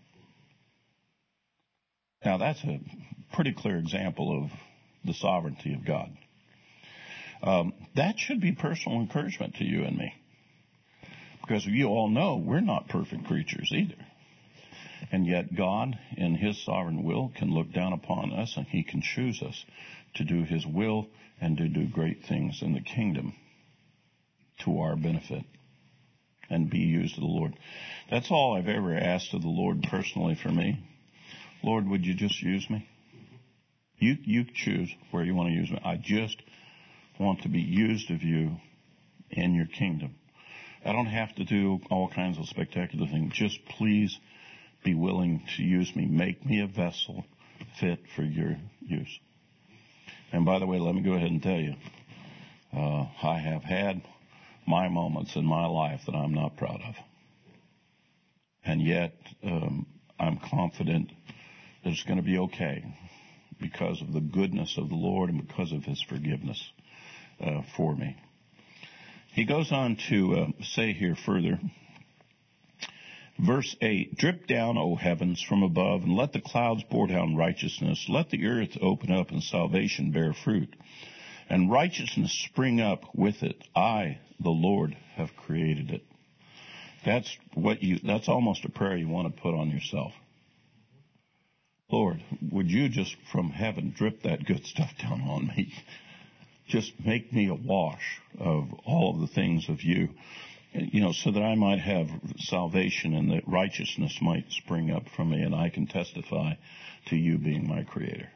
Now 2.24 2.38
that's 2.38 2.62
a 2.64 2.80
pretty 3.34 3.52
clear 3.52 3.78
example 3.78 4.44
of 4.44 4.50
the 5.04 5.14
sovereignty 5.14 5.74
of 5.74 5.84
God. 5.84 6.10
Um, 7.42 7.72
that 7.96 8.18
should 8.18 8.40
be 8.40 8.52
personal 8.52 9.00
encouragement 9.00 9.56
to 9.56 9.64
you 9.64 9.84
and 9.84 9.96
me. 9.96 10.14
Because 11.40 11.66
you 11.66 11.88
all 11.88 12.08
know 12.08 12.36
we're 12.36 12.60
not 12.60 12.88
perfect 12.88 13.26
creatures 13.26 13.70
either. 13.74 13.96
And 15.10 15.26
yet 15.26 15.54
God, 15.54 15.98
in 16.16 16.36
His 16.36 16.64
sovereign 16.64 17.02
will, 17.02 17.32
can 17.36 17.52
look 17.52 17.72
down 17.72 17.92
upon 17.92 18.32
us 18.32 18.56
and 18.56 18.66
He 18.66 18.84
can 18.84 19.02
choose 19.02 19.42
us 19.42 19.64
to 20.14 20.24
do 20.24 20.44
His 20.44 20.64
will 20.64 21.08
and 21.40 21.56
to 21.56 21.68
do 21.68 21.88
great 21.88 22.24
things 22.28 22.60
in 22.62 22.72
the 22.74 22.80
kingdom 22.80 23.34
to 24.64 24.78
our 24.78 24.94
benefit 24.94 25.44
and 26.48 26.70
be 26.70 26.78
used 26.78 27.16
of 27.16 27.22
the 27.22 27.26
Lord. 27.26 27.54
That's 28.10 28.30
all 28.30 28.54
I've 28.54 28.68
ever 28.68 28.94
asked 28.94 29.34
of 29.34 29.42
the 29.42 29.48
Lord 29.48 29.82
personally 29.90 30.38
for 30.40 30.50
me. 30.50 30.78
Lord, 31.64 31.88
would 31.88 32.04
you 32.04 32.14
just 32.14 32.40
use 32.42 32.68
me? 32.70 32.88
You, 33.98 34.16
you 34.24 34.44
choose 34.44 34.92
where 35.10 35.24
you 35.24 35.34
want 35.34 35.48
to 35.48 35.54
use 35.54 35.70
me. 35.70 35.80
I 35.84 35.96
just 35.96 36.36
want 37.18 37.42
to 37.42 37.48
be 37.48 37.60
used 37.60 38.10
of 38.10 38.22
you 38.22 38.56
in 39.30 39.54
your 39.54 39.66
kingdom. 39.66 40.14
I 40.84 40.92
don't 40.92 41.06
have 41.06 41.34
to 41.36 41.44
do 41.44 41.80
all 41.90 42.08
kinds 42.08 42.38
of 42.38 42.46
spectacular 42.46 43.06
things. 43.06 43.32
Just 43.34 43.64
please 43.66 44.18
be 44.84 44.94
willing 44.94 45.42
to 45.56 45.62
use 45.62 45.94
me. 45.94 46.06
Make 46.06 46.44
me 46.44 46.60
a 46.60 46.66
vessel 46.66 47.24
fit 47.78 48.00
for 48.16 48.22
your 48.22 48.56
use. 48.80 49.18
And 50.32 50.44
by 50.44 50.58
the 50.58 50.66
way, 50.66 50.78
let 50.78 50.94
me 50.94 51.02
go 51.02 51.12
ahead 51.12 51.30
and 51.30 51.42
tell 51.42 51.60
you, 51.60 51.74
uh, 52.72 53.06
I 53.22 53.38
have 53.38 53.62
had 53.62 54.02
my 54.66 54.88
moments 54.88 55.36
in 55.36 55.44
my 55.44 55.66
life 55.66 56.00
that 56.06 56.14
I'm 56.14 56.34
not 56.34 56.56
proud 56.56 56.80
of. 56.88 56.94
And 58.64 58.80
yet, 58.80 59.14
um, 59.44 59.86
I'm 60.18 60.38
confident 60.38 61.10
that 61.84 61.90
it's 61.90 62.04
going 62.04 62.16
to 62.16 62.22
be 62.22 62.38
okay 62.38 62.84
because 63.60 64.00
of 64.00 64.12
the 64.12 64.20
goodness 64.20 64.78
of 64.78 64.88
the 64.88 64.94
Lord 64.94 65.30
and 65.30 65.46
because 65.46 65.72
of 65.72 65.84
His 65.84 66.02
forgiveness 66.02 66.62
uh, 67.42 67.62
for 67.76 67.94
me. 67.94 68.16
He 69.32 69.44
goes 69.44 69.72
on 69.72 69.96
to 70.10 70.34
uh, 70.34 70.46
say 70.62 70.92
here 70.92 71.16
further, 71.16 71.58
verse 73.38 73.74
8, 73.80 74.16
Drip 74.16 74.46
down, 74.46 74.76
O 74.76 74.94
heavens, 74.94 75.42
from 75.42 75.62
above, 75.62 76.02
and 76.02 76.16
let 76.16 76.32
the 76.32 76.40
clouds 76.40 76.84
pour 76.90 77.06
down 77.06 77.36
righteousness. 77.36 78.06
Let 78.08 78.30
the 78.30 78.46
earth 78.46 78.76
open 78.80 79.10
up 79.10 79.30
and 79.30 79.42
salvation 79.42 80.12
bear 80.12 80.34
fruit, 80.34 80.74
and 81.48 81.70
righteousness 81.70 82.32
spring 82.32 82.80
up 82.80 83.14
with 83.14 83.42
it. 83.42 83.56
I, 83.74 84.18
the 84.38 84.50
Lord, 84.50 84.96
have 85.14 85.30
created 85.36 85.90
it. 85.90 86.02
That's 87.04 87.36
what 87.54 87.82
you, 87.82 87.98
that's 88.04 88.28
almost 88.28 88.64
a 88.64 88.70
prayer 88.70 88.96
you 88.96 89.08
want 89.08 89.34
to 89.34 89.42
put 89.42 89.54
on 89.54 89.70
yourself. 89.70 90.12
Lord, 91.90 92.22
would 92.50 92.70
you 92.70 92.88
just 92.88 93.14
from 93.32 93.50
heaven 93.50 93.92
drip 93.96 94.22
that 94.22 94.46
good 94.46 94.64
stuff 94.64 94.90
down 95.00 95.20
on 95.22 95.48
me? 95.48 95.72
Just 96.72 96.92
make 97.04 97.30
me 97.34 97.48
a 97.48 97.54
wash 97.54 98.18
of 98.38 98.72
all 98.86 99.14
of 99.14 99.20
the 99.20 99.26
things 99.26 99.68
of 99.68 99.82
you, 99.82 100.08
you 100.72 101.02
know, 101.02 101.12
so 101.12 101.30
that 101.30 101.42
I 101.42 101.54
might 101.54 101.80
have 101.80 102.08
salvation 102.38 103.12
and 103.12 103.30
that 103.30 103.46
righteousness 103.46 104.18
might 104.22 104.50
spring 104.50 104.90
up 104.90 105.02
from 105.14 105.28
me 105.28 105.42
and 105.42 105.54
I 105.54 105.68
can 105.68 105.86
testify 105.86 106.54
to 107.08 107.16
you 107.16 107.36
being 107.36 107.68
my 107.68 107.82
creator. 107.82 108.30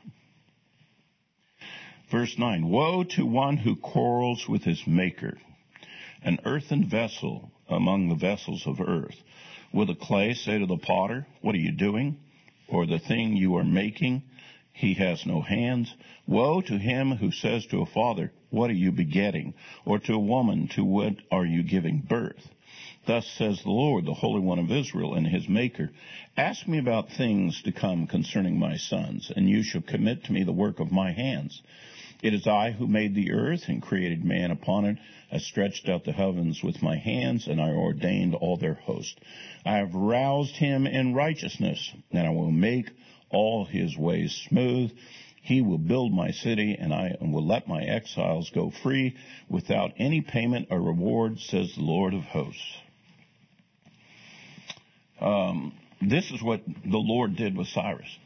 Verse 2.11 2.37
9, 2.39 2.69
Woe 2.69 3.05
to 3.05 3.25
one 3.25 3.57
who 3.57 3.75
quarrels 3.75 4.47
with 4.47 4.65
his 4.65 4.87
maker, 4.87 5.39
an 6.23 6.39
earthen 6.45 6.91
vessel 6.91 7.51
among 7.71 8.11
the 8.11 8.17
vessels 8.17 8.67
of 8.67 8.83
earth. 8.83 9.17
Will 9.73 9.87
the 9.87 9.95
clay 9.95 10.35
say 10.35 10.59
to 10.59 10.67
the 10.67 10.77
potter, 10.77 11.27
What 11.41 11.55
are 11.55 11.59
you 11.59 11.73
doing? 11.73 12.19
or 12.69 12.87
the 12.87 12.99
thing 12.99 13.37
you 13.37 13.57
are 13.57 13.65
making, 13.65 14.23
he 14.77 14.93
has 14.93 15.25
no 15.25 15.41
hands. 15.41 15.95
Woe 16.27 16.61
to 16.61 16.77
him 16.77 17.13
who 17.13 17.31
says 17.31 17.65
to 17.67 17.81
a 17.81 17.87
father, 17.87 18.31
What 18.51 18.69
are 18.69 18.75
you 18.75 18.93
begetting? 18.93 19.55
Or 19.87 19.99
to 20.01 20.13
a 20.13 20.19
woman, 20.19 20.69
To 20.75 20.85
what 20.85 21.15
are 21.31 21.47
you 21.47 21.63
giving 21.63 22.01
birth? 22.01 22.47
Thus 23.07 23.27
says 23.27 23.63
the 23.63 23.71
Lord, 23.71 24.05
the 24.05 24.13
Holy 24.13 24.41
One 24.41 24.59
of 24.59 24.71
Israel 24.71 25.15
and 25.15 25.27
his 25.27 25.49
Maker, 25.49 25.93
Ask 26.37 26.69
me 26.69 26.77
about 26.77 27.11
things 27.11 27.63
to 27.63 27.73
come 27.73 28.07
concerning 28.07 28.59
my 28.59 28.77
sons, 28.77 29.33
and 29.35 29.49
you 29.49 29.63
shall 29.63 29.81
commit 29.81 30.25
to 30.25 30.33
me 30.33 30.43
the 30.43 30.53
work 30.53 30.79
of 30.79 30.93
my 30.93 31.11
hands. 31.13 31.63
It 32.23 32.35
is 32.35 32.47
I 32.47 32.73
who 32.73 32.87
made 32.87 33.15
the 33.15 33.33
earth 33.33 33.69
and 33.69 33.81
created 33.81 34.27
man 34.27 34.51
upon 34.51 34.85
it. 34.85 34.99
I 35.33 35.39
stretched 35.39 35.89
out 35.89 36.05
the 36.05 36.13
heavens 36.13 36.63
with 36.63 36.83
my 36.83 36.97
hands, 36.99 37.47
and 37.47 37.63
I 37.63 37.71
ordained 37.71 38.35
all 38.35 38.59
their 38.59 38.75
host. 38.75 39.19
I 39.65 39.79
have 39.79 39.95
roused 39.95 40.57
him 40.57 40.87
in 40.87 41.15
righteousness, 41.15 41.95
and 42.11 42.27
I 42.27 42.31
will 42.31 42.51
make 42.51 42.91
all 43.31 43.65
his 43.65 43.97
ways 43.97 44.33
smooth. 44.49 44.93
He 45.43 45.61
will 45.61 45.79
build 45.79 46.13
my 46.13 46.33
city, 46.33 46.77
and 46.79 46.93
I 46.93 47.17
will 47.21 47.47
let 47.47 47.69
my 47.69 47.83
exiles 47.83 48.51
go 48.51 48.73
free 48.83 49.17
without 49.49 49.93
any 49.97 50.21
payment 50.21 50.69
or 50.71 50.81
reward, 50.81 51.39
says 51.39 51.73
the 51.75 51.83
Lord 51.83 52.15
of 52.15 52.23
hosts. 52.25 52.77
Um, 55.21 55.73
this 56.03 56.31
is 56.31 56.43
what 56.43 56.63
the 56.67 56.99
Lord 56.99 57.37
did 57.37 57.57
with 57.57 57.69
Cyrus. 57.69 58.19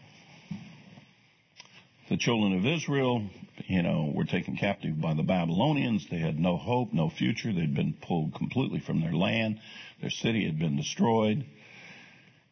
The 2.08 2.16
children 2.16 2.58
of 2.58 2.66
Israel 2.66 3.22
you 3.66 3.82
know, 3.82 4.10
were 4.14 4.24
taken 4.24 4.56
captive 4.56 5.00
by 5.00 5.14
the 5.14 5.22
Babylonians. 5.22 6.06
They 6.10 6.18
had 6.18 6.38
no 6.38 6.56
hope, 6.56 6.92
no 6.92 7.10
future. 7.10 7.52
They'd 7.52 7.74
been 7.74 7.94
pulled 8.00 8.34
completely 8.34 8.80
from 8.80 9.00
their 9.00 9.12
land. 9.12 9.60
Their 10.00 10.10
city 10.10 10.44
had 10.44 10.58
been 10.58 10.76
destroyed. 10.76 11.44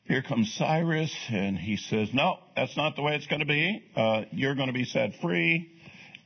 Here 0.09 0.23
comes 0.23 0.55
Cyrus, 0.55 1.15
and 1.29 1.59
he 1.59 1.77
says, 1.77 2.15
No, 2.15 2.39
that's 2.57 2.75
not 2.79 2.97
the 2.97 3.03
way 3.03 3.15
it's 3.17 3.27
going 3.27 3.41
to 3.41 3.47
be. 3.47 3.85
Uh, 3.95 4.23
you're 4.33 4.55
going 4.55 4.69
to 4.69 4.73
be 4.73 4.87
set 4.87 5.17
free. 5.21 5.71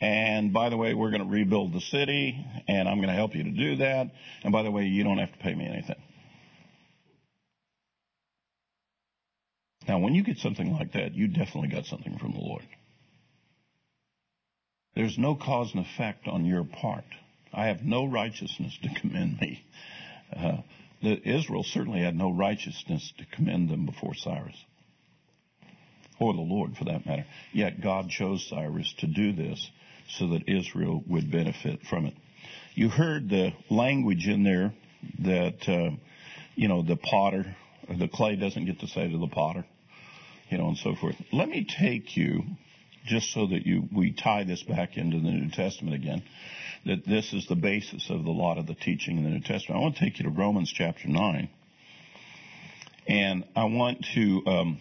And 0.01 0.53
by 0.53 0.69
the 0.69 0.77
way, 0.77 0.95
we're 0.95 1.11
going 1.11 1.25
to 1.25 1.29
rebuild 1.29 1.73
the 1.73 1.81
city, 1.81 2.45
and 2.69 2.89
I'm 2.89 2.99
going 2.99 3.09
to 3.09 3.15
help 3.15 3.35
you 3.35 3.43
to 3.43 3.51
do 3.51 3.77
that. 3.77 4.13
And 4.45 4.53
by 4.53 4.63
the 4.63 4.71
way, 4.71 4.85
you 4.85 5.03
don't 5.03 5.19
have 5.19 5.33
to 5.33 5.39
pay 5.39 5.53
me 5.53 5.67
anything. 5.67 6.01
Now, 9.89 9.99
when 9.99 10.15
you 10.15 10.23
get 10.23 10.39
something 10.39 10.73
like 10.73 10.93
that, 10.93 11.15
you 11.15 11.27
definitely 11.27 11.69
got 11.69 11.87
something 11.87 12.19
from 12.19 12.35
the 12.35 12.41
Lord. 12.41 12.63
There's 14.95 15.19
no 15.19 15.35
cause 15.35 15.73
and 15.75 15.85
effect 15.85 16.29
on 16.29 16.45
your 16.45 16.63
part. 16.63 17.05
I 17.53 17.67
have 17.67 17.83
no 17.83 18.07
righteousness 18.07 18.79
to 18.83 19.01
commend 19.01 19.41
me. 19.41 19.65
Uh, 20.37 20.59
the, 21.03 21.21
Israel 21.29 21.65
certainly 21.65 22.01
had 22.01 22.17
no 22.17 22.31
righteousness 22.31 23.13
to 23.19 23.27
commend 23.27 23.69
them 23.69 23.87
before 23.87 24.15
Cyrus, 24.15 24.57
or 26.19 26.33
the 26.33 26.41
Lord 26.41 26.77
for 26.77 26.85
that 26.85 27.07
matter. 27.07 27.27
Yet 27.53 27.81
God 27.81 28.09
chose 28.11 28.47
Cyrus 28.49 28.93
to 28.99 29.07
do 29.07 29.33
this 29.33 29.71
so 30.09 30.29
that 30.29 30.49
Israel 30.49 31.03
would 31.07 31.31
benefit 31.31 31.81
from 31.89 32.07
it. 32.07 32.15
You 32.75 32.89
heard 32.89 33.29
the 33.29 33.53
language 33.71 34.27
in 34.27 34.45
there 34.45 34.73
that, 35.21 35.69
uh, 35.69 35.97
you 36.55 36.69
know, 36.69 36.83
the 36.83 36.97
potter, 36.97 37.57
the 37.89 38.09
clay 38.09 38.37
doesn't 38.37 38.65
get 38.65 38.81
to 38.81 38.87
say 38.89 39.11
to 39.11 39.19
the 39.19 39.29
potter, 39.29 39.65
you 40.49 40.59
know, 40.59 40.69
and 40.69 40.79
so 40.79 40.95
forth. 40.95 41.17
Let 41.33 41.49
me 41.49 41.67
take 41.79 42.17
you 42.17 42.43
just 43.07 43.33
so 43.33 43.47
that 43.49 43.67
you, 43.67 43.89
we 43.95 44.13
tie 44.13 44.45
this 44.45 44.63
back 44.63 44.97
into 44.97 45.19
the 45.19 45.31
New 45.31 45.51
Testament 45.51 45.97
again, 45.97 46.23
that 46.87 47.07
this 47.07 47.33
is 47.33 47.47
the 47.47 47.55
basis 47.55 48.11
of 48.11 48.25
a 48.25 48.31
lot 48.31 48.59
of 48.59 48.67
the 48.67 48.75
teaching 48.75 49.19
in 49.19 49.25
the 49.25 49.31
New 49.31 49.41
Testament. 49.41 49.79
I 49.79 49.83
want 49.83 49.97
to 49.97 50.05
take 50.05 50.19
you 50.19 50.25
to 50.25 50.31
Romans 50.31 50.73
chapter 50.73 51.09
9. 51.09 51.49
And 53.09 53.45
I 53.55 53.65
want 53.65 54.07
to 54.15 54.43
um, 54.47 54.81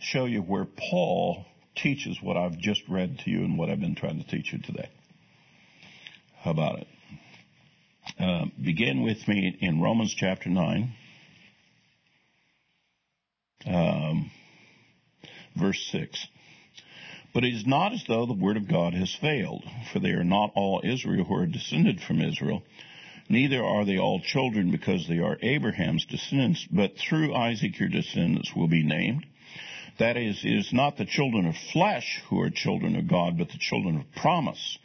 show 0.00 0.24
you 0.26 0.40
where 0.40 0.66
Paul 0.90 1.44
teaches 1.76 2.18
what 2.22 2.36
I've 2.36 2.58
just 2.58 2.82
read 2.88 3.20
to 3.20 3.30
you 3.30 3.40
and 3.40 3.58
what 3.58 3.70
I've 3.70 3.80
been 3.80 3.94
trying 3.94 4.22
to 4.22 4.26
teach 4.26 4.52
you 4.52 4.58
today. 4.58 4.88
How 6.40 6.50
about 6.50 6.80
it? 6.80 6.86
Uh, 8.18 8.46
begin 8.62 9.02
with 9.02 9.26
me 9.28 9.56
in 9.60 9.80
Romans 9.80 10.12
chapter 10.14 10.50
9, 10.50 10.92
um, 13.66 14.30
verse 15.56 15.88
6. 15.92 16.26
But 17.34 17.44
it 17.44 17.54
is 17.54 17.66
not 17.66 17.92
as 17.92 18.04
though 18.06 18.26
the 18.26 18.34
word 18.34 18.56
of 18.56 18.68
God 18.68 18.92
has 18.94 19.14
failed, 19.14 19.64
for 19.92 19.98
they 19.98 20.10
are 20.10 20.24
not 20.24 20.52
all 20.54 20.82
Israel 20.84 21.24
who 21.24 21.34
are 21.34 21.46
descended 21.46 22.00
from 22.00 22.20
Israel, 22.20 22.62
neither 23.28 23.64
are 23.64 23.84
they 23.84 23.98
all 23.98 24.20
children 24.20 24.70
because 24.70 25.08
they 25.08 25.18
are 25.18 25.38
Abraham's 25.40 26.04
descendants, 26.04 26.66
but 26.70 26.92
through 26.98 27.34
Isaac 27.34 27.78
your 27.78 27.88
descendants 27.88 28.54
will 28.54 28.68
be 28.68 28.82
named. 28.82 29.24
That 29.98 30.16
is, 30.16 30.44
it 30.44 30.52
is 30.52 30.72
not 30.72 30.96
the 30.96 31.06
children 31.06 31.46
of 31.46 31.54
flesh 31.72 32.22
who 32.28 32.40
are 32.40 32.50
children 32.50 32.96
of 32.96 33.08
God, 33.08 33.38
but 33.38 33.48
the 33.48 33.58
children 33.58 33.96
of 33.98 34.04
promise 34.20 34.78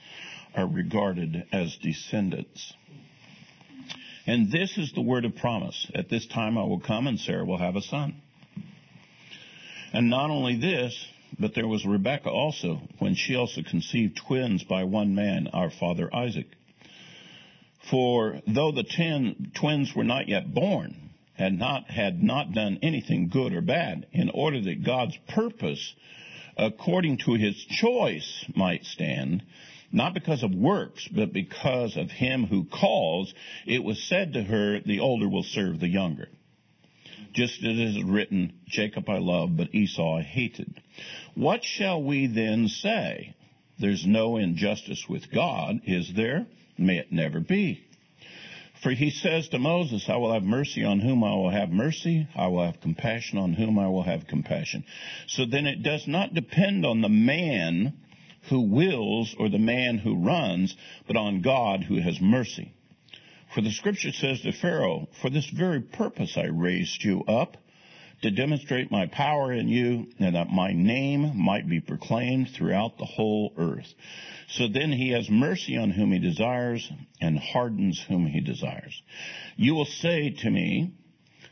are 0.56 0.68
regarded 0.68 1.46
as 1.52 1.78
descendants. 1.82 2.74
And 4.26 4.52
this 4.52 4.78
is 4.78 4.92
the 4.92 5.02
word 5.02 5.24
of 5.24 5.36
promise. 5.36 5.90
At 5.96 6.10
this 6.10 6.28
time 6.28 6.58
I 6.58 6.64
will 6.64 6.82
come 6.82 7.08
and 7.08 7.20
Sarah 7.20 7.46
will 7.46 7.58
have 7.58 7.76
a 7.76 7.82
son. 7.82 8.22
And 9.94 10.10
not 10.10 10.30
only 10.30 10.58
this, 10.60 11.08
but 11.40 11.54
there 11.54 11.68
was 11.68 11.86
Rebekah 11.86 12.30
also, 12.30 12.82
when 13.00 13.16
she 13.16 13.36
also 13.36 13.62
conceived 13.62 14.18
twins 14.18 14.64
by 14.64 14.84
one 14.84 15.16
man, 15.16 15.48
our 15.54 15.70
father 15.70 16.14
Isaac. 16.14 16.48
For 17.90 18.42
though 18.48 18.72
the 18.72 18.84
ten 18.84 19.52
twins 19.54 19.96
were 19.96 20.04
not 20.04 20.28
yet 20.28 20.54
born, 20.54 21.12
had 21.34 21.54
not 21.54 21.90
had 21.90 22.22
not 22.24 22.54
done 22.54 22.80
anything 22.82 23.30
good 23.30 23.54
or 23.54 23.62
bad, 23.62 24.08
in 24.12 24.30
order 24.30 24.60
that 24.62 24.84
God's 24.84 25.18
purpose, 25.30 25.94
according 26.58 27.20
to 27.20 27.34
his 27.34 27.56
choice, 27.66 28.46
might 28.56 28.84
stand, 28.86 29.44
not 29.92 30.14
because 30.14 30.44
of 30.44 30.54
works, 30.54 31.08
but 31.08 31.32
because 31.32 31.96
of 31.96 32.10
him 32.10 32.46
who 32.46 32.66
calls, 32.66 33.34
it 33.66 33.84
was 33.84 34.04
said 34.04 34.34
to 34.34 34.44
her, 34.44 34.80
the 34.82 35.00
older 35.00 35.30
will 35.30 35.44
serve 35.44 35.80
the 35.80 35.88
younger. 35.88 36.28
Just 37.34 37.60
as 37.60 37.78
it 37.78 37.80
is 37.80 38.04
written, 38.04 38.54
Jacob 38.68 39.08
I 39.10 39.20
love, 39.20 39.56
but 39.56 39.74
Esau 39.74 40.18
I 40.18 40.24
hated. 40.24 40.82
What 41.38 41.64
shall 41.64 42.02
we 42.02 42.26
then 42.26 42.68
say? 42.68 43.36
There's 43.78 44.08
no 44.08 44.38
injustice 44.38 45.08
with 45.08 45.32
God, 45.32 45.82
is 45.86 46.12
there? 46.16 46.48
May 46.80 46.98
it 46.98 47.12
never 47.12 47.40
be. 47.40 47.86
For 48.82 48.90
he 48.90 49.12
says 49.12 49.48
to 49.50 49.60
Moses, 49.60 50.10
I 50.10 50.16
will 50.16 50.34
have 50.34 50.42
mercy 50.42 50.84
on 50.84 51.00
whom 51.00 51.24
I 51.24 51.36
will 51.36 51.52
have 51.52 51.70
mercy. 51.70 52.28
I 52.36 52.48
will 52.48 52.66
have 52.66 52.82
compassion 52.82 53.38
on 53.38 53.54
whom 53.54 53.78
I 53.78 53.88
will 53.88 54.02
have 54.02 54.26
compassion. 54.26 54.84
So 55.28 55.46
then 55.46 55.68
it 55.68 55.84
does 55.84 56.08
not 56.08 56.34
depend 56.34 56.88
on 56.88 57.02
the 57.02 57.10
man 57.10 57.94
who 58.50 58.62
wills 58.62 59.36
or 59.38 59.48
the 59.48 59.60
man 59.60 60.00
who 60.00 60.16
runs, 60.16 60.76
but 61.06 61.18
on 61.18 61.44
God 61.44 61.84
who 61.84 62.02
has 62.02 62.20
mercy. 62.20 62.74
For 63.54 63.62
the 63.62 63.72
scripture 63.72 64.12
says 64.12 64.42
to 64.42 64.54
Pharaoh, 64.54 65.08
For 65.22 65.30
this 65.30 65.52
very 65.52 65.82
purpose 65.82 66.36
I 66.36 66.46
raised 66.46 67.04
you 67.04 67.24
up, 67.26 67.58
to 68.22 68.32
demonstrate 68.32 68.92
my 68.92 69.06
power 69.06 69.54
in 69.54 69.68
you, 69.68 70.08
and 70.20 70.36
that 70.36 70.50
my 70.50 70.74
name 70.74 71.38
might 71.38 71.70
be 71.70 71.80
proclaimed 71.80 72.50
throughout 72.50 72.98
the 72.98 73.06
whole 73.06 73.54
earth. 73.58 73.94
So 74.50 74.68
then 74.68 74.92
he 74.92 75.12
has 75.12 75.30
mercy 75.30 75.78
on 75.78 75.92
whom 75.92 76.12
he 76.12 76.20
desires, 76.20 76.90
and 77.22 77.38
hardens 77.38 78.04
whom 78.08 78.26
he 78.26 78.42
desires. 78.42 79.02
You 79.56 79.76
will 79.76 79.86
say 79.86 80.32
to 80.32 80.50
me, 80.50 80.94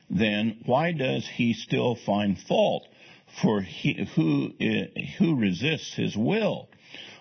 then, 0.10 0.60
why 0.66 0.92
does 0.92 1.28
he 1.28 1.54
still 1.54 1.96
find 1.96 2.38
fault? 2.38 2.88
For 3.42 3.62
he, 3.62 4.08
who, 4.16 4.54
eh, 4.60 4.86
who 5.18 5.36
resists 5.36 5.94
his 5.96 6.16
will? 6.16 6.70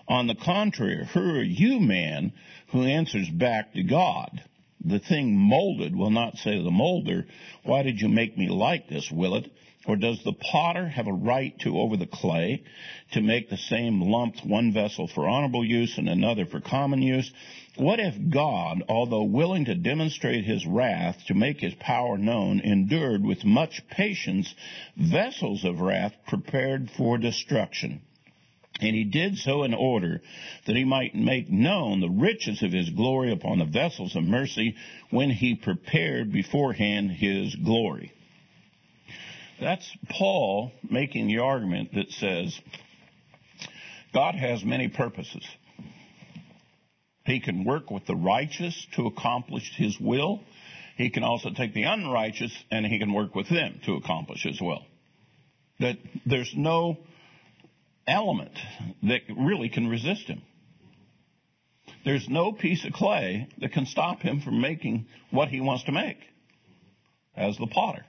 On 0.07 0.27
the 0.27 0.35
contrary, 0.35 1.07
who 1.13 1.19
are 1.19 1.43
you, 1.43 1.79
man, 1.79 2.33
who 2.67 2.83
answers 2.83 3.29
back 3.29 3.73
to 3.73 3.83
God? 3.83 4.43
The 4.87 4.99
thing 4.99 5.35
molded 5.35 5.95
will 5.95 6.11
not 6.11 6.37
say 6.37 6.57
to 6.57 6.61
the 6.61 6.69
molder, 6.69 7.25
Why 7.63 7.81
did 7.81 7.99
you 7.99 8.07
make 8.07 8.37
me 8.37 8.49
like 8.49 8.87
this, 8.87 9.11
will 9.11 9.33
it? 9.33 9.51
Or 9.87 9.95
does 9.95 10.23
the 10.23 10.33
potter 10.33 10.87
have 10.87 11.07
a 11.07 11.13
right 11.13 11.57
to 11.59 11.79
over 11.79 11.97
the 11.97 12.05
clay 12.05 12.61
to 13.11 13.21
make 13.21 13.49
the 13.49 13.57
same 13.57 13.99
lump 13.99 14.45
one 14.45 14.71
vessel 14.71 15.07
for 15.07 15.27
honorable 15.27 15.65
use 15.65 15.97
and 15.97 16.07
another 16.07 16.45
for 16.45 16.59
common 16.59 17.01
use? 17.01 17.31
What 17.77 17.99
if 17.99 18.15
God, 18.29 18.83
although 18.87 19.23
willing 19.23 19.65
to 19.65 19.75
demonstrate 19.75 20.45
his 20.45 20.67
wrath 20.67 21.25
to 21.25 21.33
make 21.33 21.61
his 21.61 21.73
power 21.75 22.17
known, 22.17 22.59
endured 22.59 23.23
with 23.23 23.43
much 23.43 23.87
patience 23.87 24.53
vessels 24.95 25.63
of 25.63 25.81
wrath 25.81 26.13
prepared 26.27 26.91
for 26.91 27.17
destruction? 27.17 28.01
And 28.81 28.95
he 28.95 29.05
did 29.05 29.37
so 29.37 29.63
in 29.63 29.73
order 29.73 30.21
that 30.65 30.75
he 30.75 30.83
might 30.83 31.15
make 31.15 31.49
known 31.49 32.01
the 32.01 32.09
riches 32.09 32.61
of 32.61 32.73
his 32.73 32.89
glory 32.89 33.31
upon 33.31 33.59
the 33.59 33.65
vessels 33.65 34.15
of 34.15 34.23
mercy 34.23 34.75
when 35.11 35.29
he 35.29 35.55
prepared 35.55 36.31
beforehand 36.31 37.11
his 37.11 37.55
glory. 37.55 38.11
That's 39.61 39.89
Paul 40.09 40.71
making 40.89 41.27
the 41.27 41.39
argument 41.39 41.93
that 41.93 42.11
says 42.11 42.59
God 44.13 44.35
has 44.35 44.63
many 44.63 44.89
purposes. 44.89 45.45
He 47.25 47.39
can 47.39 47.63
work 47.63 47.89
with 47.89 48.05
the 48.05 48.15
righteous 48.15 48.85
to 48.95 49.07
accomplish 49.07 49.71
his 49.75 49.97
will. 49.99 50.41
He 50.97 51.09
can 51.09 51.23
also 51.23 51.49
take 51.49 51.73
the 51.73 51.83
unrighteous 51.83 52.51
and 52.71 52.85
he 52.85 52.99
can 52.99 53.13
work 53.13 53.35
with 53.35 53.49
them 53.49 53.79
to 53.85 53.95
accomplish 53.95 54.43
his 54.43 54.61
will. 54.61 54.85
That 55.79 55.97
there's 56.25 56.53
no 56.55 56.97
element 58.07 58.57
that 59.03 59.21
really 59.35 59.69
can 59.69 59.87
resist 59.87 60.27
him. 60.27 60.41
There's 62.03 62.27
no 62.29 62.51
piece 62.51 62.85
of 62.85 62.93
clay 62.93 63.47
that 63.59 63.73
can 63.73 63.85
stop 63.85 64.19
him 64.19 64.41
from 64.41 64.61
making 64.61 65.07
what 65.31 65.49
he 65.49 65.59
wants 65.59 65.83
to 65.85 65.91
make 65.91 66.19
as 67.35 67.57
the 67.57 67.67
potter. 67.67 68.05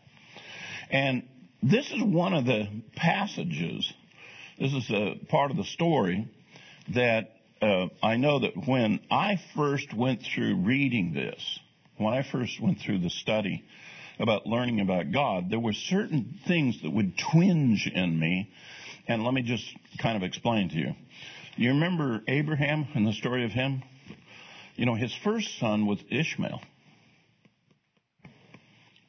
And 0.90 1.26
this 1.62 1.90
is 1.90 2.03
one 2.03 2.34
of 2.34 2.44
the 2.44 2.68
passages, 2.94 3.90
this 4.59 4.72
is 4.72 4.90
a 4.90 5.14
part 5.28 5.51
of 5.51 5.57
the 5.57 5.64
story 5.64 6.28
that 6.94 7.30
uh, 7.62 7.86
I 8.03 8.16
know 8.16 8.40
that 8.40 8.53
when 8.66 9.01
I 9.11 9.40
first 9.57 9.94
went 9.94 10.22
through 10.22 10.57
reading 10.57 11.14
this, 11.14 11.59
when 11.97 12.12
I 12.12 12.22
first 12.30 12.61
went 12.61 12.80
through 12.80 12.99
the 12.99 13.11
study 13.11 13.64
about 14.18 14.47
learning 14.47 14.80
about 14.80 15.11
God, 15.11 15.51
there 15.51 15.59
were 15.59 15.72
certain 15.72 16.38
things 16.47 16.80
that 16.82 16.90
would 16.90 17.14
twinge 17.32 17.90
in 17.92 18.18
me 18.18 18.51
and 19.09 19.24
let 19.24 19.34
me 19.34 19.42
just 19.42 19.64
kind 19.98 20.16
of 20.16 20.22
explain 20.22 20.68
to 20.70 20.76
you. 20.76 20.94
You 21.57 21.70
remember 21.70 22.22
Abraham 22.28 22.86
and 22.94 23.07
the 23.07 23.12
story 23.12 23.44
of 23.44 23.52
him? 23.52 23.82
You 24.74 24.84
know, 24.84 24.94
his 24.94 25.14
first 25.24 25.59
son 25.59 25.86
was 25.86 25.98
Ishmael. 26.11 26.61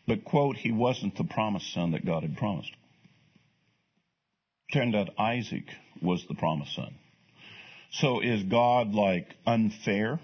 But, 0.07 0.23
quote, 0.23 0.55
he 0.55 0.71
wasn't 0.71 1.17
the 1.17 1.25
promised 1.25 1.73
son 1.73 1.91
that 1.91 2.05
God 2.05 2.23
had 2.23 2.37
promised. 2.37 2.71
Turned 4.71 4.95
out 4.95 5.09
Isaac 5.19 5.65
was 6.01 6.25
the 6.27 6.35
promised 6.35 6.73
son. 6.75 6.95
So 7.91 8.21
is 8.21 8.43
God 8.43 8.93
like 8.93 9.27
unfair 9.45 10.19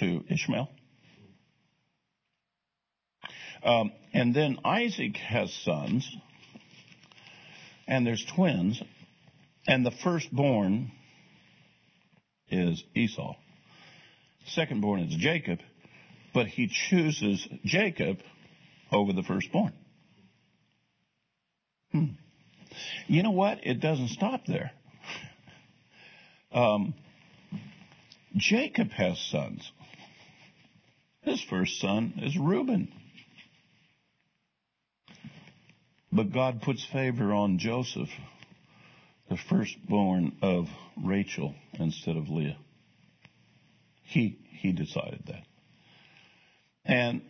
to 0.00 0.24
Ishmael? 0.28 0.68
Um, 3.62 3.92
and 4.12 4.34
then 4.34 4.58
Isaac 4.64 5.16
has 5.16 5.52
sons, 5.52 6.08
and 7.86 8.06
there's 8.06 8.24
twins, 8.24 8.82
and 9.66 9.84
the 9.84 9.90
firstborn 9.90 10.92
is 12.48 12.82
Esau. 12.94 13.34
Secondborn 14.56 15.08
is 15.08 15.14
Jacob, 15.16 15.60
but 16.32 16.46
he 16.46 16.68
chooses 16.68 17.46
Jacob 17.64 18.18
over 18.92 19.12
the 19.12 19.22
firstborn. 19.22 19.72
Hmm. 21.92 22.04
You 23.06 23.22
know 23.22 23.30
what? 23.30 23.60
It 23.62 23.80
doesn't 23.80 24.08
stop 24.08 24.46
there. 24.46 24.72
Um, 26.52 26.94
Jacob 28.36 28.90
has 28.90 29.18
sons. 29.30 29.70
His 31.22 31.42
first 31.42 31.80
son 31.80 32.14
is 32.22 32.36
Reuben. 32.36 32.92
But 36.12 36.32
God 36.32 36.62
puts 36.62 36.84
favor 36.84 37.32
on 37.32 37.58
Joseph 37.58 38.10
the 39.28 39.36
firstborn 39.48 40.36
of 40.42 40.68
Rachel 41.02 41.54
instead 41.74 42.16
of 42.16 42.28
Leah. 42.28 42.58
He, 44.02 44.38
he 44.60 44.72
decided 44.72 45.24
that. 45.26 45.44
And 46.84 47.22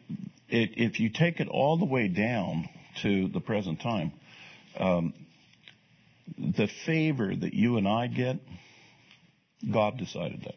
it, 0.48 0.70
if 0.76 1.00
you 1.00 1.10
take 1.10 1.40
it 1.40 1.48
all 1.48 1.78
the 1.78 1.84
way 1.84 2.08
down 2.08 2.68
to 3.02 3.28
the 3.28 3.40
present 3.40 3.80
time, 3.80 4.12
um, 4.78 5.14
the 6.38 6.68
favor 6.86 7.34
that 7.34 7.54
you 7.54 7.76
and 7.76 7.86
I 7.86 8.08
get, 8.08 8.40
God 9.70 9.98
decided 9.98 10.42
that. 10.44 10.56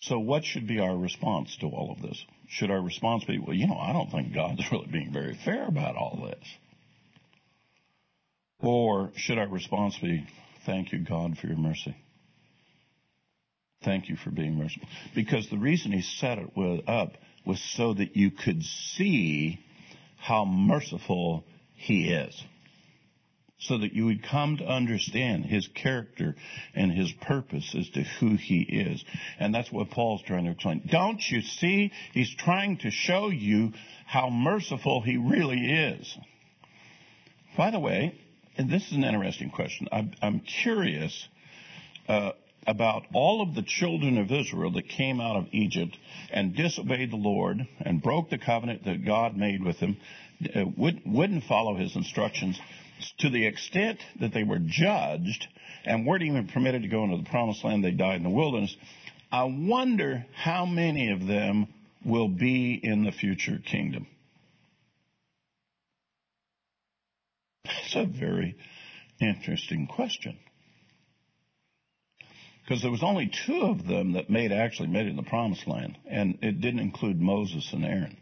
So 0.00 0.18
what 0.18 0.44
should 0.44 0.66
be 0.66 0.80
our 0.80 0.96
response 0.96 1.56
to 1.60 1.66
all 1.66 1.92
of 1.92 2.02
this? 2.02 2.22
Should 2.48 2.70
our 2.70 2.82
response 2.82 3.24
be, 3.24 3.38
well, 3.38 3.54
you 3.54 3.68
know, 3.68 3.78
I 3.78 3.92
don't 3.92 4.10
think 4.10 4.34
God's 4.34 4.62
really 4.72 4.88
being 4.88 5.12
very 5.12 5.38
fair 5.44 5.66
about 5.66 5.96
all 5.96 6.28
this? 6.28 6.48
Or 8.62 9.10
should 9.16 9.38
our 9.38 9.48
response 9.48 9.98
be, 9.98 10.26
Thank 10.64 10.92
you, 10.92 11.00
God, 11.00 11.36
for 11.38 11.48
your 11.48 11.56
mercy? 11.56 11.96
Thank 13.84 14.08
you 14.08 14.16
for 14.16 14.30
being 14.30 14.54
merciful. 14.56 14.88
Because 15.14 15.48
the 15.50 15.58
reason 15.58 15.90
he 15.90 16.02
set 16.02 16.38
it 16.38 16.48
up 16.88 17.14
was 17.44 17.60
so 17.76 17.94
that 17.94 18.16
you 18.16 18.30
could 18.30 18.62
see 18.62 19.58
how 20.18 20.44
merciful 20.44 21.44
he 21.74 22.12
is. 22.12 22.40
So 23.58 23.78
that 23.78 23.92
you 23.92 24.06
would 24.06 24.24
come 24.24 24.56
to 24.56 24.64
understand 24.64 25.44
his 25.44 25.68
character 25.68 26.34
and 26.74 26.92
his 26.92 27.12
purpose 27.22 27.74
as 27.76 27.88
to 27.90 28.02
who 28.02 28.36
he 28.36 28.60
is. 28.62 29.04
And 29.38 29.54
that's 29.54 29.70
what 29.70 29.90
Paul's 29.90 30.22
trying 30.22 30.44
to 30.44 30.52
explain. 30.52 30.88
Don't 30.90 31.22
you 31.28 31.42
see? 31.42 31.92
He's 32.12 32.32
trying 32.34 32.78
to 32.78 32.90
show 32.90 33.28
you 33.30 33.72
how 34.06 34.30
merciful 34.30 35.00
he 35.00 35.16
really 35.16 35.60
is. 35.60 36.18
By 37.56 37.70
the 37.70 37.78
way, 37.78 38.18
and 38.56 38.70
this 38.70 38.86
is 38.86 38.92
an 38.92 39.04
interesting 39.04 39.50
question. 39.50 39.88
I'm, 39.90 40.12
I'm 40.20 40.40
curious 40.40 41.28
uh, 42.08 42.32
about 42.66 43.04
all 43.12 43.42
of 43.42 43.54
the 43.54 43.62
children 43.62 44.18
of 44.18 44.30
Israel 44.30 44.72
that 44.72 44.88
came 44.88 45.20
out 45.20 45.36
of 45.36 45.46
Egypt 45.52 45.96
and 46.30 46.54
disobeyed 46.54 47.10
the 47.10 47.16
Lord 47.16 47.66
and 47.80 48.02
broke 48.02 48.30
the 48.30 48.38
covenant 48.38 48.84
that 48.84 49.04
God 49.04 49.36
made 49.36 49.64
with 49.64 49.80
them, 49.80 49.96
uh, 50.54 50.64
would, 50.76 51.02
wouldn't 51.06 51.44
follow 51.44 51.74
his 51.74 51.96
instructions 51.96 52.60
to 53.18 53.30
the 53.30 53.46
extent 53.46 53.98
that 54.20 54.32
they 54.32 54.44
were 54.44 54.60
judged 54.60 55.48
and 55.84 56.06
weren't 56.06 56.22
even 56.22 56.46
permitted 56.48 56.82
to 56.82 56.88
go 56.88 57.04
into 57.04 57.16
the 57.16 57.28
promised 57.28 57.64
land. 57.64 57.84
They 57.84 57.90
died 57.90 58.16
in 58.16 58.22
the 58.22 58.30
wilderness. 58.30 58.76
I 59.32 59.44
wonder 59.44 60.26
how 60.34 60.66
many 60.66 61.10
of 61.10 61.26
them 61.26 61.68
will 62.04 62.28
be 62.28 62.74
in 62.74 63.04
the 63.04 63.12
future 63.12 63.58
kingdom. 63.64 64.06
That's 67.64 67.96
a 67.96 68.06
very 68.06 68.56
interesting 69.20 69.86
question. 69.86 70.38
Because 72.64 72.82
there 72.82 72.90
was 72.90 73.02
only 73.02 73.30
two 73.46 73.62
of 73.62 73.86
them 73.86 74.12
that 74.12 74.30
made 74.30 74.52
actually 74.52 74.88
made 74.88 75.06
it 75.06 75.10
in 75.10 75.16
the 75.16 75.22
promised 75.22 75.66
land, 75.66 75.98
and 76.08 76.38
it 76.42 76.60
didn't 76.60 76.80
include 76.80 77.20
Moses 77.20 77.68
and 77.72 77.84
Aaron. 77.84 78.16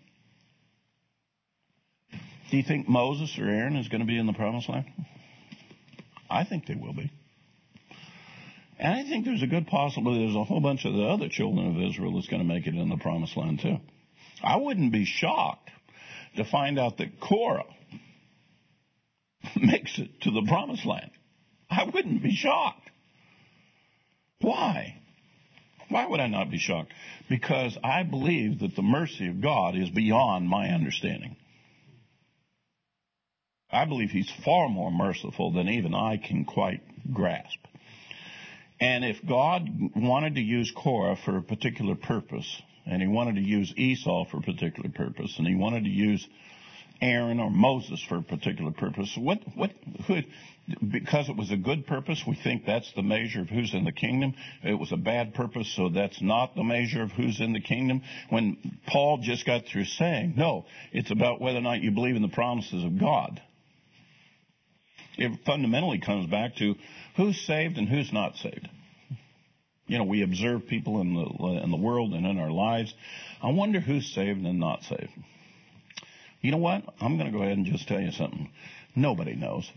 Do 2.51 2.57
you 2.57 2.63
think 2.63 2.89
Moses 2.89 3.39
or 3.39 3.49
Aaron 3.49 3.77
is 3.77 3.89
going 3.89 4.01
to 4.01 4.07
be 4.07 4.19
in 4.19 4.27
the 4.27 4.33
promised 4.33 4.69
land? 4.69 4.87
I 6.29 6.45
think 6.45 6.67
they 6.67 6.75
will 6.75 6.95
be. 6.95 7.11
And 8.79 8.95
I 8.95 9.03
think 9.09 9.25
there's 9.25 9.43
a 9.43 9.47
good 9.47 9.67
possibility 9.67 10.25
there's 10.25 10.35
a 10.35 10.45
whole 10.45 10.61
bunch 10.61 10.85
of 10.85 10.95
the 10.95 11.05
other 11.05 11.29
children 11.29 11.77
of 11.77 11.91
Israel 11.91 12.15
that's 12.15 12.29
going 12.29 12.43
to 12.43 12.49
make 12.49 12.67
it 12.67 12.75
in 12.75 12.89
the 12.89 12.97
promised 12.97 13.37
land 13.37 13.61
too. 13.61 13.77
I 14.43 14.57
wouldn't 14.57 14.91
be 14.91 15.05
shocked 15.05 15.71
to 16.37 16.45
find 16.45 16.79
out 16.79 16.97
that 16.99 17.21
Korah 17.21 17.67
makes 19.57 19.99
it 19.99 20.21
to 20.23 20.31
the 20.31 20.45
promised 20.47 20.87
land. 20.87 21.11
I 21.71 21.85
wouldn't 21.85 22.23
be 22.23 22.35
shocked. 22.35 22.91
Why? 24.41 24.97
Why 25.89 26.07
would 26.07 26.21
I 26.21 26.29
not 26.29 26.51
be 26.51 26.59
shocked? 26.59 26.93
Because 27.29 27.77
I 27.83 28.05
believe 28.05 28.61
that 28.61 28.77
the 28.77 28.83
mercy 28.83 29.29
of 29.29 29.41
God 29.41 29.77
is 29.77 29.91
beyond 29.91 30.49
my 30.49 30.69
understanding. 30.69 31.37
I 33.73 33.85
believe 33.85 34.11
He's 34.11 34.31
far 34.45 34.69
more 34.69 34.91
merciful 34.91 35.53
than 35.53 35.69
even 35.69 35.95
I 35.95 36.17
can 36.17 36.45
quite 36.45 36.81
grasp. 37.13 37.59
And 38.81 39.05
if 39.05 39.25
God 39.27 39.69
wanted 39.95 40.37
to 40.37 40.41
use 40.41 40.73
Korah 40.75 41.17
for 41.25 41.37
a 41.37 41.43
particular 41.43 41.95
purpose, 41.95 42.63
and 42.87 43.03
He 43.03 43.09
wanted 43.09 43.37
to 43.37 43.43
use 43.43 43.73
Esau 43.77 44.25
for 44.31 44.39
a 44.39 44.43
particular 44.43 44.91
purpose, 44.91 45.35
and 45.39 45.47
He 45.47 45.55
wanted 45.55 45.85
to 45.85 45.91
use 45.91 46.27
Aaron 47.01 47.41
or 47.41 47.51
Moses 47.51 48.05
for 48.09 48.19
a 48.19 48.23
particular 48.23 48.73
purpose. 48.73 49.17
What, 49.17 49.41
what, 49.55 49.71
because 50.91 51.29
it 51.29 51.37
was 51.37 51.51
a 51.51 51.57
good 51.57 51.87
purpose, 51.87 52.23
we 52.27 52.37
think 52.37 52.67
that's 52.67 52.93
the 52.95 53.03
measure 53.03 53.41
of 53.41 53.49
who's 53.49 53.75
in 53.75 53.85
the 53.85 53.93
kingdom. 53.93 54.35
It 54.63 54.75
was 54.75 54.93
a 54.93 54.97
bad 54.97 55.35
purpose, 55.35 55.73
so 55.75 55.89
that's 55.89 56.21
not 56.21 56.55
the 56.55 56.65
measure 56.65 57.03
of 57.03 57.11
who's 57.13 57.41
in 57.41 57.53
the 57.53 57.61
kingdom. 57.61 58.03
When 58.29 58.81
Paul 58.87 59.19
just 59.23 59.47
got 59.47 59.67
through 59.67 59.87
saying, 59.87 60.35
no, 60.37 60.67
it's 60.93 61.11
about 61.11 61.41
whether 61.41 61.59
or 61.59 61.63
not 61.63 61.81
you 61.81 61.91
believe 61.91 62.17
in 62.17 62.23
the 62.23 62.29
promises 62.29 62.85
of 62.85 62.99
God. 62.99 63.41
It 65.17 65.41
fundamentally 65.45 66.01
comes 66.01 66.27
back 66.31 66.57
to 66.57 66.75
who's 67.17 67.41
saved 67.47 67.77
and 67.77 67.89
who's 67.89 68.13
not 68.13 68.37
saved. 68.37 68.69
You 69.87 69.99
know, 69.99 70.05
we 70.05 70.23
observe 70.23 70.69
people 70.69 71.01
in 71.01 71.15
the, 71.15 71.63
in 71.65 71.71
the 71.71 71.77
world 71.77 72.15
and 72.15 72.25
in 72.25 72.39
our 72.39 72.51
lives. 72.51 72.95
I 73.43 73.51
wonder 73.51 73.81
who's 73.81 74.15
saved 74.15 74.45
and 74.47 74.61
not 74.61 74.85
saved. 74.85 75.11
You 76.41 76.53
know 76.53 76.59
what? 76.59 76.83
I'm 77.01 77.19
going 77.19 77.31
to 77.31 77.37
go 77.37 77.43
ahead 77.43 77.57
and 77.57 77.67
just 77.67 77.87
tell 77.87 78.01
you 78.01 78.13
something. 78.13 78.51
Nobody 78.97 79.35
knows. 79.35 79.71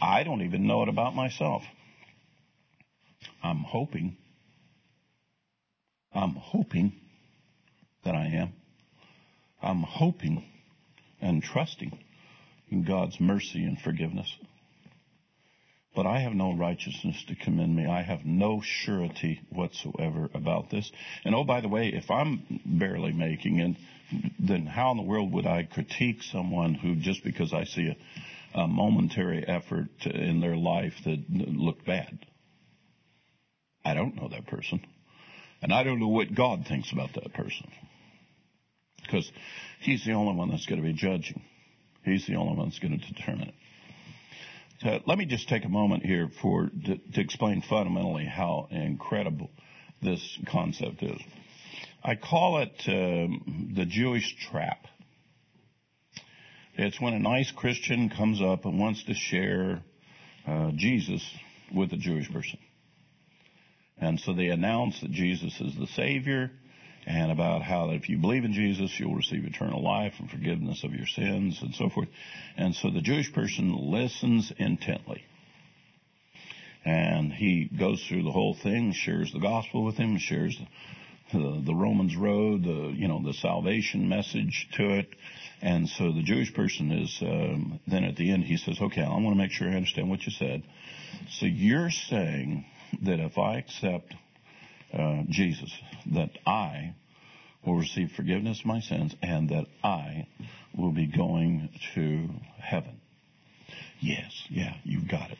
I 0.00 0.22
don't 0.24 0.42
even 0.42 0.66
know 0.66 0.82
it 0.82 0.88
about 0.88 1.14
myself. 1.14 1.62
I'm 3.42 3.58
hoping. 3.58 4.16
I'm 6.12 6.34
hoping 6.34 6.92
that 8.04 8.14
I 8.14 8.26
am. 8.26 8.52
I'm 9.62 9.82
hoping 9.82 10.44
and 11.20 11.42
trusting 11.42 11.98
in 12.70 12.84
God's 12.84 13.20
mercy 13.20 13.64
and 13.64 13.78
forgiveness. 13.78 14.34
But 15.94 16.06
I 16.06 16.20
have 16.20 16.32
no 16.32 16.54
righteousness 16.54 17.24
to 17.28 17.34
commend 17.34 17.74
me. 17.74 17.86
I 17.86 18.02
have 18.02 18.24
no 18.24 18.62
surety 18.62 19.40
whatsoever 19.50 20.30
about 20.32 20.70
this. 20.70 20.90
And 21.24 21.34
oh, 21.34 21.42
by 21.42 21.60
the 21.60 21.68
way, 21.68 21.88
if 21.88 22.10
I'm 22.10 22.60
barely 22.64 23.12
making 23.12 23.58
it, 23.58 23.76
then 24.38 24.66
how 24.66 24.92
in 24.92 24.98
the 24.98 25.02
world 25.02 25.32
would 25.32 25.46
I 25.46 25.64
critique 25.64 26.22
someone 26.22 26.74
who 26.74 26.94
just 26.96 27.24
because 27.24 27.52
I 27.52 27.64
see 27.64 27.88
a, 28.54 28.60
a 28.60 28.68
momentary 28.68 29.44
effort 29.46 29.88
in 30.04 30.40
their 30.40 30.56
life 30.56 30.94
that 31.04 31.24
looked 31.28 31.86
bad? 31.86 32.18
I 33.84 33.94
don't 33.94 34.14
know 34.14 34.28
that 34.28 34.46
person. 34.46 34.84
And 35.62 35.72
I 35.72 35.82
don't 35.82 35.98
know 35.98 36.08
what 36.08 36.34
God 36.34 36.66
thinks 36.68 36.92
about 36.92 37.14
that 37.14 37.34
person. 37.34 37.70
Because 39.02 39.30
He's 39.80 40.04
the 40.04 40.12
only 40.12 40.34
one 40.34 40.50
that's 40.50 40.66
going 40.66 40.80
to 40.80 40.86
be 40.86 40.94
judging. 40.94 41.42
He's 42.04 42.26
the 42.26 42.36
only 42.36 42.56
one 42.56 42.68
that's 42.68 42.78
going 42.78 42.98
to 42.98 43.12
determine 43.12 43.48
it. 43.48 43.54
Uh, 44.82 44.98
let 45.06 45.18
me 45.18 45.26
just 45.26 45.46
take 45.46 45.66
a 45.66 45.68
moment 45.68 46.02
here 46.02 46.30
for 46.40 46.70
to, 46.86 46.96
to 46.96 47.20
explain 47.20 47.62
fundamentally 47.68 48.24
how 48.24 48.66
incredible 48.70 49.50
this 50.00 50.38
concept 50.50 51.02
is. 51.02 51.20
I 52.02 52.14
call 52.14 52.62
it 52.62 52.72
um, 52.88 53.74
the 53.76 53.84
Jewish 53.84 54.34
trap. 54.50 54.86
It's 56.76 56.98
when 56.98 57.12
a 57.12 57.18
nice 57.18 57.52
Christian 57.52 58.08
comes 58.08 58.40
up 58.40 58.64
and 58.64 58.78
wants 58.78 59.04
to 59.04 59.12
share 59.12 59.82
uh, 60.46 60.70
Jesus 60.74 61.22
with 61.74 61.92
a 61.92 61.98
Jewish 61.98 62.32
person. 62.32 62.58
And 63.98 64.18
so 64.18 64.32
they 64.32 64.48
announce 64.48 64.98
that 65.02 65.10
Jesus 65.10 65.60
is 65.60 65.76
the 65.76 65.88
Savior 65.88 66.52
and 67.10 67.32
about 67.32 67.62
how 67.62 67.88
that 67.88 67.94
if 67.94 68.08
you 68.08 68.18
believe 68.18 68.44
in 68.44 68.52
Jesus, 68.52 68.94
you'll 68.98 69.16
receive 69.16 69.44
eternal 69.44 69.82
life 69.82 70.14
and 70.20 70.30
forgiveness 70.30 70.84
of 70.84 70.94
your 70.94 71.06
sins 71.06 71.58
and 71.60 71.74
so 71.74 71.90
forth. 71.90 72.08
And 72.56 72.72
so 72.72 72.90
the 72.90 73.00
Jewish 73.00 73.32
person 73.32 73.90
listens 73.90 74.52
intently. 74.56 75.24
And 76.84 77.32
he 77.32 77.64
goes 77.64 78.04
through 78.06 78.22
the 78.22 78.30
whole 78.30 78.54
thing, 78.54 78.92
shares 78.92 79.32
the 79.32 79.40
gospel 79.40 79.84
with 79.84 79.96
him, 79.96 80.18
shares 80.18 80.56
the, 81.32 81.62
the 81.66 81.74
Romans 81.74 82.14
road, 82.16 82.62
the, 82.62 82.94
you 82.96 83.08
know, 83.08 83.20
the 83.24 83.34
salvation 83.34 84.08
message 84.08 84.68
to 84.74 84.90
it. 84.90 85.08
And 85.60 85.88
so 85.88 86.12
the 86.12 86.22
Jewish 86.22 86.54
person 86.54 86.92
is, 86.92 87.18
um, 87.22 87.80
then 87.88 88.04
at 88.04 88.14
the 88.14 88.30
end 88.30 88.44
he 88.44 88.56
says, 88.56 88.78
okay, 88.80 89.02
I 89.02 89.08
want 89.08 89.30
to 89.30 89.34
make 89.34 89.50
sure 89.50 89.68
I 89.68 89.74
understand 89.74 90.08
what 90.08 90.24
you 90.24 90.30
said. 90.30 90.62
So 91.28 91.46
you're 91.46 91.90
saying 91.90 92.66
that 93.02 93.18
if 93.18 93.36
I 93.36 93.58
accept 93.58 94.14
uh, 94.92 95.22
Jesus, 95.28 95.72
that 96.14 96.30
I 96.46 96.94
will 97.64 97.76
receive 97.76 98.12
forgiveness 98.12 98.60
of 98.60 98.66
my 98.66 98.80
sins 98.80 99.14
and 99.22 99.50
that 99.50 99.66
I 99.84 100.26
will 100.76 100.92
be 100.92 101.06
going 101.06 101.68
to 101.94 102.28
heaven. 102.58 103.00
Yes, 104.00 104.32
yeah, 104.48 104.74
you've 104.84 105.08
got 105.08 105.30
it. 105.30 105.38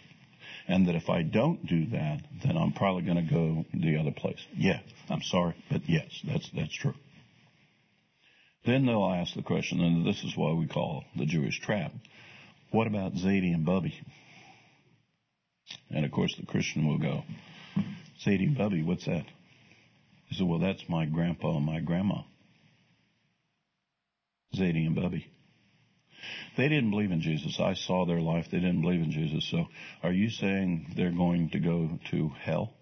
And 0.68 0.86
that 0.86 0.94
if 0.94 1.08
I 1.08 1.22
don't 1.22 1.66
do 1.66 1.86
that, 1.86 2.20
then 2.44 2.56
I'm 2.56 2.72
probably 2.72 3.02
going 3.02 3.26
to 3.26 3.34
go 3.34 3.64
the 3.72 3.96
other 3.98 4.12
place. 4.12 4.38
Yeah, 4.54 4.80
I'm 5.08 5.22
sorry, 5.22 5.56
but 5.70 5.88
yes, 5.88 6.06
that's, 6.24 6.48
that's 6.54 6.74
true. 6.74 6.94
Then 8.66 8.84
they'll 8.84 9.04
ask 9.06 9.34
the 9.34 9.42
question, 9.42 9.80
and 9.80 10.06
this 10.06 10.22
is 10.22 10.36
why 10.36 10.52
we 10.52 10.66
call 10.66 11.04
the 11.16 11.24
Jewish 11.24 11.58
trap. 11.60 11.92
What 12.70 12.86
about 12.86 13.14
Zadie 13.14 13.54
and 13.54 13.64
Bubby? 13.64 13.94
And 15.88 16.04
of 16.04 16.12
course 16.12 16.34
the 16.38 16.46
Christian 16.46 16.86
will 16.86 16.98
go, 16.98 17.22
Zadie 18.24 18.46
and 18.46 18.58
Bubby, 18.58 18.82
what's 18.82 19.06
that? 19.06 19.24
He 20.30 20.36
said, 20.36 20.46
Well, 20.46 20.60
that's 20.60 20.88
my 20.88 21.06
grandpa 21.06 21.56
and 21.56 21.66
my 21.66 21.80
grandma, 21.80 22.22
Zadie 24.54 24.86
and 24.86 24.94
Bubby. 24.94 25.26
They 26.56 26.68
didn't 26.68 26.90
believe 26.90 27.10
in 27.10 27.20
Jesus. 27.20 27.58
I 27.60 27.74
saw 27.74 28.06
their 28.06 28.20
life. 28.20 28.46
They 28.50 28.60
didn't 28.60 28.82
believe 28.82 29.00
in 29.00 29.10
Jesus. 29.10 29.48
So 29.50 29.66
are 30.02 30.12
you 30.12 30.30
saying 30.30 30.92
they're 30.96 31.10
going 31.10 31.50
to 31.50 31.58
go 31.58 31.98
to 32.12 32.28
hell 32.40 32.74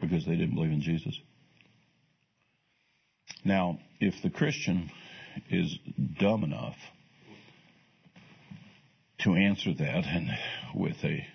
because 0.00 0.24
they 0.24 0.36
didn't 0.36 0.54
believe 0.54 0.72
in 0.72 0.82
Jesus? 0.82 1.18
Now, 3.44 3.78
if 3.98 4.22
the 4.22 4.30
Christian 4.30 4.90
is 5.50 5.78
dumb 6.20 6.44
enough 6.44 6.76
to 9.20 9.34
answer 9.34 9.72
that 9.74 10.04
and 10.04 10.28
with 10.74 11.02
a 11.02 11.26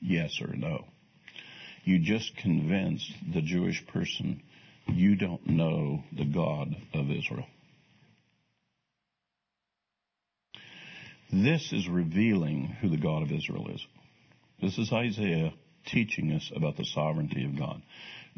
yes 0.00 0.40
or 0.40 0.54
no, 0.54 0.84
you 1.84 1.98
just 1.98 2.36
convinced 2.36 3.12
the 3.32 3.42
Jewish 3.42 3.84
person 3.88 4.42
you 4.86 5.16
don't 5.16 5.46
know 5.46 6.02
the 6.12 6.24
God 6.24 6.74
of 6.94 7.10
Israel. 7.10 7.46
This 11.32 11.72
is 11.72 11.88
revealing 11.88 12.76
who 12.80 12.88
the 12.90 12.98
God 12.98 13.22
of 13.22 13.32
Israel 13.32 13.68
is. 13.70 13.86
This 14.60 14.76
is 14.78 14.92
Isaiah 14.92 15.54
teaching 15.86 16.32
us 16.32 16.50
about 16.54 16.76
the 16.76 16.84
sovereignty 16.84 17.44
of 17.44 17.58
God. 17.58 17.82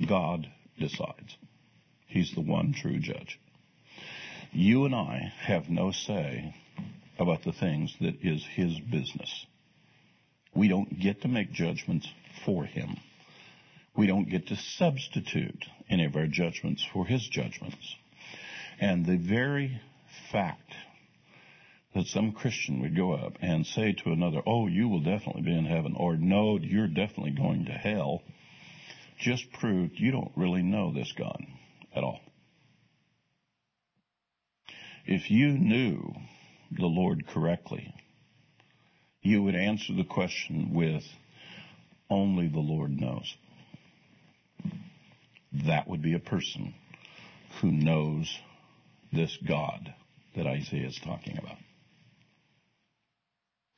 God 0.08 0.46
decides. 0.78 1.36
He's 2.06 2.32
the 2.34 2.40
one 2.40 2.72
true 2.72 2.98
judge. 3.00 3.38
You 4.52 4.84
and 4.84 4.94
I 4.94 5.32
have 5.40 5.68
no 5.68 5.90
say 5.90 6.54
about 7.18 7.42
the 7.42 7.52
things 7.52 7.94
that 8.00 8.14
is 8.22 8.44
his 8.54 8.78
business. 8.78 9.46
We 10.54 10.68
don't 10.68 11.00
get 11.00 11.22
to 11.22 11.28
make 11.28 11.52
judgments 11.52 12.08
for 12.44 12.64
him. 12.64 12.96
We 13.96 14.06
don't 14.06 14.28
get 14.28 14.48
to 14.48 14.56
substitute 14.56 15.64
any 15.88 16.04
of 16.04 16.16
our 16.16 16.26
judgments 16.26 16.84
for 16.92 17.06
his 17.06 17.26
judgments. 17.28 17.94
And 18.80 19.06
the 19.06 19.16
very 19.16 19.80
fact 20.32 20.74
that 21.94 22.06
some 22.06 22.32
Christian 22.32 22.80
would 22.80 22.96
go 22.96 23.12
up 23.12 23.34
and 23.40 23.64
say 23.64 23.92
to 23.92 24.10
another, 24.10 24.42
Oh, 24.44 24.66
you 24.66 24.88
will 24.88 25.00
definitely 25.00 25.42
be 25.42 25.56
in 25.56 25.64
heaven, 25.64 25.94
or 25.96 26.16
No, 26.16 26.58
you're 26.58 26.88
definitely 26.88 27.30
going 27.30 27.66
to 27.66 27.72
hell, 27.72 28.22
just 29.18 29.50
proved 29.52 29.92
you 29.96 30.10
don't 30.10 30.32
really 30.36 30.62
know 30.62 30.92
this 30.92 31.12
God 31.16 31.40
at 31.94 32.02
all. 32.02 32.20
If 35.06 35.30
you 35.30 35.52
knew 35.52 36.14
the 36.72 36.86
Lord 36.86 37.26
correctly, 37.28 37.94
you 39.22 39.42
would 39.42 39.54
answer 39.54 39.92
the 39.92 40.04
question 40.04 40.74
with, 40.74 41.04
Only 42.10 42.48
the 42.48 42.58
Lord 42.58 42.90
knows. 42.90 43.36
That 45.66 45.88
would 45.88 46.02
be 46.02 46.14
a 46.14 46.18
person 46.18 46.74
who 47.60 47.70
knows 47.70 48.36
this 49.12 49.36
God 49.46 49.94
that 50.34 50.46
Isaiah 50.46 50.88
is 50.88 50.98
talking 51.04 51.38
about. 51.38 51.56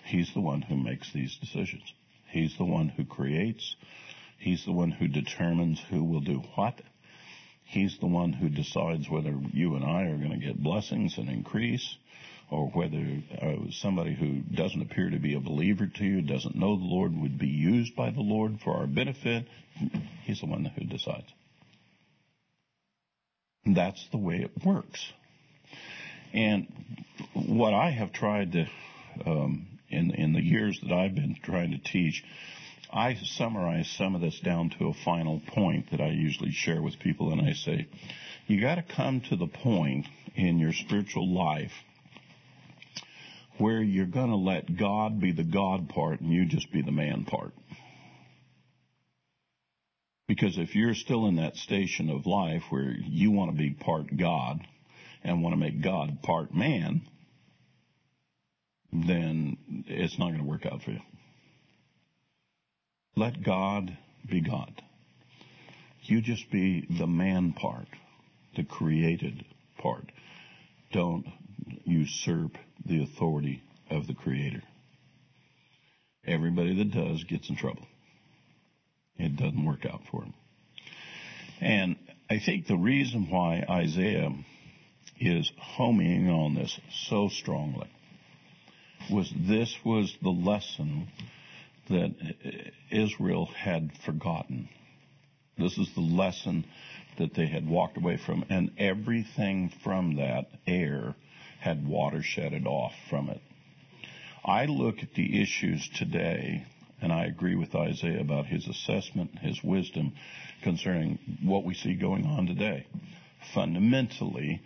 He's 0.05 0.33
the 0.33 0.41
one 0.41 0.63
who 0.63 0.77
makes 0.77 1.13
these 1.13 1.37
decisions. 1.37 1.93
He's 2.31 2.57
the 2.57 2.65
one 2.65 2.89
who 2.89 3.05
creates. 3.05 3.77
He's 4.39 4.65
the 4.65 4.73
one 4.73 4.91
who 4.91 5.09
determines 5.09 5.81
who 5.91 6.05
will 6.05 6.21
do 6.21 6.43
what. 6.55 6.81
He's 7.65 7.99
the 7.99 8.07
one 8.07 8.33
who 8.33 8.49
decides 8.49 9.11
whether 9.11 9.35
you 9.53 9.75
and 9.75 9.85
I 9.85 10.05
are 10.05 10.17
going 10.17 10.31
to 10.31 10.47
get 10.47 10.63
blessings 10.63 11.19
and 11.19 11.29
increase, 11.29 11.97
or 12.51 12.69
whether 12.69 13.23
uh, 13.43 13.71
somebody 13.73 14.15
who 14.15 14.41
doesn't 14.55 14.83
appear 14.83 15.11
to 15.11 15.19
be 15.19 15.35
a 15.35 15.41
believer 15.41 15.87
to 15.87 16.05
you, 16.05 16.23
doesn't 16.23 16.55
know 16.55 16.77
the 16.77 16.85
Lord, 16.85 17.13
would 17.21 17.39
be 17.39 17.49
used 17.49 17.97
by 17.97 18.11
the 18.11 18.21
Lord 18.21 18.61
for 18.63 18.77
our 18.77 18.87
benefit. 18.87 19.47
He's 20.25 20.41
the 20.41 20.47
one 20.47 20.65
who 20.65 20.85
decides. 20.85 21.27
That's 23.67 24.07
the 24.11 24.19
way 24.19 24.37
it 24.37 24.65
works. 24.65 25.13
And 26.33 26.67
what 27.33 27.75
I 27.75 27.91
have 27.91 28.13
tried 28.13 28.53
to 28.53 28.67
um, 29.25 29.67
in, 29.89 30.11
in 30.13 30.33
the 30.33 30.43
years 30.43 30.79
that 30.83 30.93
I've 30.93 31.15
been 31.15 31.37
trying 31.43 31.71
to 31.73 31.79
teach, 31.79 32.25
I 32.93 33.15
summarize 33.15 33.89
some 33.89 34.15
of 34.15 34.21
this 34.21 34.39
down 34.41 34.71
to 34.79 34.89
a 34.89 34.95
final 35.05 35.41
point 35.49 35.91
that 35.91 36.01
I 36.01 36.09
usually 36.09 36.53
share 36.53 36.83
with 36.83 36.99
people, 36.99 37.33
and 37.33 37.41
I 37.41 37.53
say, 37.53 37.89
you 38.47 38.61
got 38.61 38.77
to 38.77 38.83
come 38.83 39.23
to 39.23 39.37
the 39.37 39.47
point 39.47 40.07
in 40.35 40.59
your 40.59 40.73
spiritual 40.73 41.33
life 41.35 41.73
where 43.59 43.83
you're 43.83 44.07
going 44.07 44.31
to 44.31 44.37
let 44.37 44.77
God 44.77 45.21
be 45.21 45.33
the 45.33 45.45
God 45.45 45.89
part 45.89 46.21
and 46.21 46.31
you 46.31 46.45
just 46.45 46.71
be 46.73 46.83
the 46.83 46.93
man 46.93 47.25
part. 47.25 47.53
Because 50.37 50.59
if 50.59 50.75
you're 50.75 50.95
still 50.95 51.27
in 51.29 51.37
that 51.37 51.57
station 51.57 52.11
of 52.11 52.27
life 52.27 52.65
where 52.69 52.95
you 52.95 53.31
want 53.31 53.53
to 53.53 53.57
be 53.57 53.71
part 53.71 54.15
God 54.15 54.61
and 55.25 55.43
want 55.43 55.55
to 55.55 55.59
make 55.59 55.81
God 55.81 56.21
part 56.23 56.55
man, 56.55 57.01
then 58.93 59.57
it's 59.87 60.19
not 60.19 60.27
going 60.27 60.41
to 60.41 60.45
work 60.45 60.67
out 60.67 60.83
for 60.83 60.91
you. 60.91 61.01
Let 63.17 63.43
God 63.43 63.97
be 64.29 64.43
God. 64.43 64.83
You 66.03 66.21
just 66.21 66.51
be 66.51 66.87
the 66.99 67.07
man 67.07 67.55
part, 67.55 67.89
the 68.57 68.65
created 68.65 69.43
part. 69.79 70.13
Don't 70.93 71.25
usurp 71.85 72.59
the 72.85 73.03
authority 73.03 73.63
of 73.91 74.07
the 74.07 74.15
Creator. 74.15 74.63
Everybody 76.27 76.77
that 76.77 76.91
does 76.91 77.25
gets 77.25 77.49
in 77.49 77.57
trouble. 77.57 77.87
It 79.19 79.37
doesn't 79.37 79.65
work 79.65 79.87
out 79.87 80.03
for 80.11 80.21
them. 80.21 80.35
And 81.61 81.97
I 82.29 82.39
think 82.39 82.67
the 82.67 82.77
reason 82.77 83.31
why 83.31 83.65
Isaiah 83.69 84.33
is 85.19 85.51
homing 85.59 86.29
on 86.29 86.55
this 86.55 86.79
so 87.09 87.29
strongly 87.29 87.89
was 89.11 89.33
this 89.37 89.75
was 89.85 90.15
the 90.23 90.31
lesson 90.31 91.09
that 91.89 92.15
Israel 92.91 93.47
had 93.47 93.93
forgotten. 94.05 94.69
This 95.57 95.79
is 95.79 95.89
the 95.95 96.01
lesson 96.01 96.65
that 97.19 97.35
they 97.35 97.47
had 97.47 97.67
walked 97.67 97.97
away 97.97 98.19
from, 98.19 98.45
and 98.51 98.73
everything 98.77 99.73
from 99.83 100.17
that 100.17 100.49
air 100.67 101.15
had 101.61 101.87
water 101.87 102.23
shedded 102.23 102.67
off 102.67 102.93
from 103.09 103.31
it. 103.31 103.41
I 104.45 104.67
look 104.67 105.03
at 105.03 105.15
the 105.15 105.41
issues 105.41 105.89
today, 105.97 106.67
and 107.01 107.13
I 107.13 107.27
agree 107.27 107.55
with 107.55 107.75
Isaiah 107.75 108.21
about 108.21 108.47
his 108.47 108.67
assessment, 108.67 109.39
his 109.39 109.63
wisdom 109.63 110.13
concerning 110.63 111.19
what 111.43 111.65
we 111.65 111.75
see 111.75 111.95
going 111.95 112.27
on 112.27 112.47
today. 112.47 112.87
Fundamentally, 113.55 114.63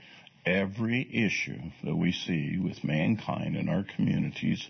every 0.46 1.08
issue 1.12 1.58
that 1.84 1.94
we 1.94 2.12
see 2.12 2.58
with 2.58 2.82
mankind 2.84 3.56
in 3.56 3.68
our 3.68 3.84
communities 3.96 4.66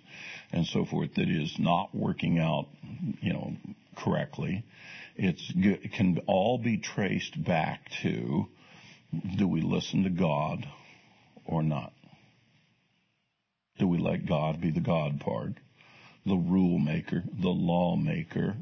and 0.52 0.66
so 0.66 0.84
forth 0.84 1.14
that 1.14 1.28
is 1.28 1.54
not 1.58 1.94
working 1.94 2.38
out, 2.38 2.66
you 3.20 3.32
know, 3.32 3.52
correctly, 3.96 4.64
it's 5.16 5.52
it 5.54 5.92
can 5.92 6.18
all 6.26 6.58
be 6.58 6.78
traced 6.78 7.42
back 7.44 7.90
to 8.02 8.46
do 9.36 9.46
we 9.46 9.60
listen 9.60 10.04
to 10.04 10.10
God 10.10 10.66
or 11.44 11.62
not? 11.62 11.92
Do 13.78 13.86
we 13.88 13.98
let 13.98 14.26
God 14.26 14.60
be 14.60 14.70
the 14.70 14.80
God 14.80 15.20
part, 15.20 15.54
the 16.26 16.36
rule 16.36 16.78
maker, 16.78 17.22
the 17.40 17.48
law 17.48 17.96
maker, 17.96 18.56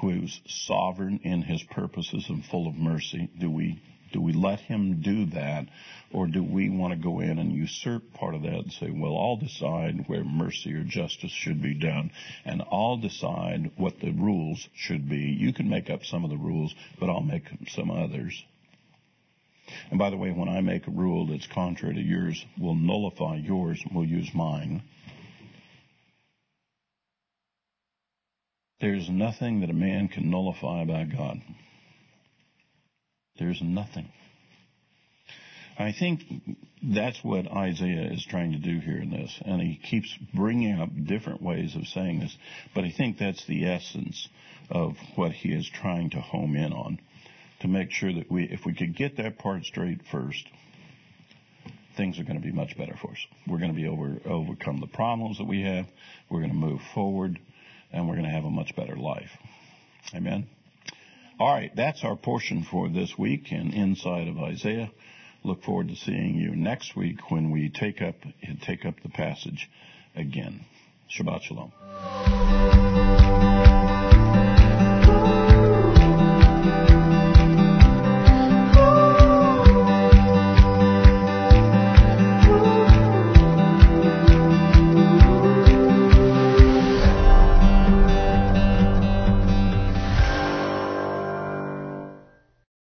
who's 0.00 0.40
sovereign 0.46 1.20
in 1.22 1.42
his 1.42 1.62
purposes 1.62 2.26
and 2.28 2.44
full 2.44 2.66
of 2.66 2.74
mercy? 2.74 3.30
Do 3.38 3.50
we 3.50 3.80
do 4.12 4.20
we 4.20 4.34
let 4.34 4.60
him 4.60 5.00
do 5.00 5.26
that, 5.26 5.66
or 6.12 6.26
do 6.26 6.42
we 6.42 6.68
want 6.68 6.92
to 6.92 6.98
go 6.98 7.20
in 7.20 7.38
and 7.38 7.52
usurp 7.52 8.12
part 8.12 8.34
of 8.34 8.42
that 8.42 8.52
and 8.52 8.72
say, 8.72 8.90
well, 8.90 9.16
I'll 9.16 9.38
decide 9.38 10.06
where 10.06 10.22
mercy 10.22 10.74
or 10.74 10.84
justice 10.84 11.30
should 11.30 11.62
be 11.62 11.74
done, 11.74 12.10
and 12.44 12.62
I'll 12.70 12.98
decide 12.98 13.72
what 13.76 14.00
the 14.00 14.12
rules 14.12 14.68
should 14.74 15.08
be. 15.08 15.34
You 15.38 15.54
can 15.54 15.68
make 15.68 15.88
up 15.88 16.04
some 16.04 16.24
of 16.24 16.30
the 16.30 16.36
rules, 16.36 16.74
but 17.00 17.08
I'll 17.08 17.22
make 17.22 17.44
some 17.68 17.90
others. 17.90 18.44
And 19.90 19.98
by 19.98 20.10
the 20.10 20.18
way, 20.18 20.30
when 20.30 20.48
I 20.48 20.60
make 20.60 20.86
a 20.86 20.90
rule 20.90 21.26
that's 21.26 21.46
contrary 21.46 21.94
to 21.94 22.02
yours, 22.02 22.44
we'll 22.58 22.74
nullify 22.74 23.36
yours 23.36 23.80
and 23.82 23.96
we'll 23.96 24.04
use 24.04 24.30
mine. 24.34 24.82
There's 28.82 29.08
nothing 29.08 29.60
that 29.60 29.70
a 29.70 29.74
man 29.74 30.08
can 30.08 30.28
nullify 30.28 30.84
by 30.84 31.04
God. 31.04 31.40
There's 33.38 33.62
nothing. 33.62 34.08
I 35.78 35.92
think 35.92 36.24
that's 36.82 37.22
what 37.22 37.46
Isaiah 37.46 38.10
is 38.10 38.26
trying 38.28 38.52
to 38.52 38.58
do 38.58 38.80
here 38.80 38.98
in 38.98 39.10
this, 39.10 39.40
and 39.46 39.62
he 39.62 39.76
keeps 39.76 40.12
bringing 40.34 40.80
up 40.80 40.90
different 41.06 41.40
ways 41.40 41.76
of 41.76 41.86
saying 41.86 42.18
this, 42.18 42.36
but 42.74 42.82
I 42.82 42.90
think 42.90 43.18
that's 43.18 43.46
the 43.46 43.66
essence 43.66 44.28
of 44.68 44.96
what 45.14 45.30
he 45.30 45.50
is 45.50 45.70
trying 45.80 46.10
to 46.10 46.20
home 46.20 46.56
in 46.56 46.72
on, 46.72 46.98
to 47.60 47.68
make 47.68 47.92
sure 47.92 48.12
that 48.12 48.32
we, 48.32 48.44
if 48.50 48.66
we 48.66 48.74
could 48.74 48.96
get 48.96 49.16
that 49.18 49.38
part 49.38 49.62
straight 49.62 50.00
first, 50.10 50.44
things 51.96 52.18
are 52.18 52.24
going 52.24 52.40
to 52.40 52.44
be 52.44 52.52
much 52.52 52.76
better 52.76 52.96
for 53.00 53.12
us. 53.12 53.26
We're 53.46 53.58
going 53.58 53.74
to 53.74 53.80
be 53.80 53.86
over 53.86 54.16
overcome 54.24 54.80
the 54.80 54.88
problems 54.88 55.38
that 55.38 55.46
we 55.46 55.62
have. 55.62 55.86
We're 56.28 56.40
going 56.40 56.50
to 56.50 56.56
move 56.56 56.80
forward, 56.94 57.38
and 57.92 58.08
we're 58.08 58.14
going 58.14 58.26
to 58.26 58.30
have 58.30 58.44
a 58.44 58.50
much 58.50 58.74
better 58.74 58.96
life. 58.96 59.30
Amen. 60.14 60.46
All 61.38 61.52
right, 61.52 61.74
that's 61.74 62.04
our 62.04 62.16
portion 62.16 62.64
for 62.70 62.88
this 62.88 63.16
week 63.18 63.52
in 63.52 63.72
Inside 63.72 64.28
of 64.28 64.38
Isaiah. 64.38 64.90
Look 65.44 65.64
forward 65.64 65.88
to 65.88 65.96
seeing 65.96 66.36
you 66.36 66.54
next 66.54 66.94
week 66.94 67.30
when 67.30 67.50
we 67.50 67.68
take 67.68 68.00
up 68.00 68.14
take 68.62 68.84
up 68.84 69.02
the 69.02 69.08
passage 69.08 69.68
again. 70.14 70.64
Shabbat 71.10 71.42
shalom. 71.42 71.72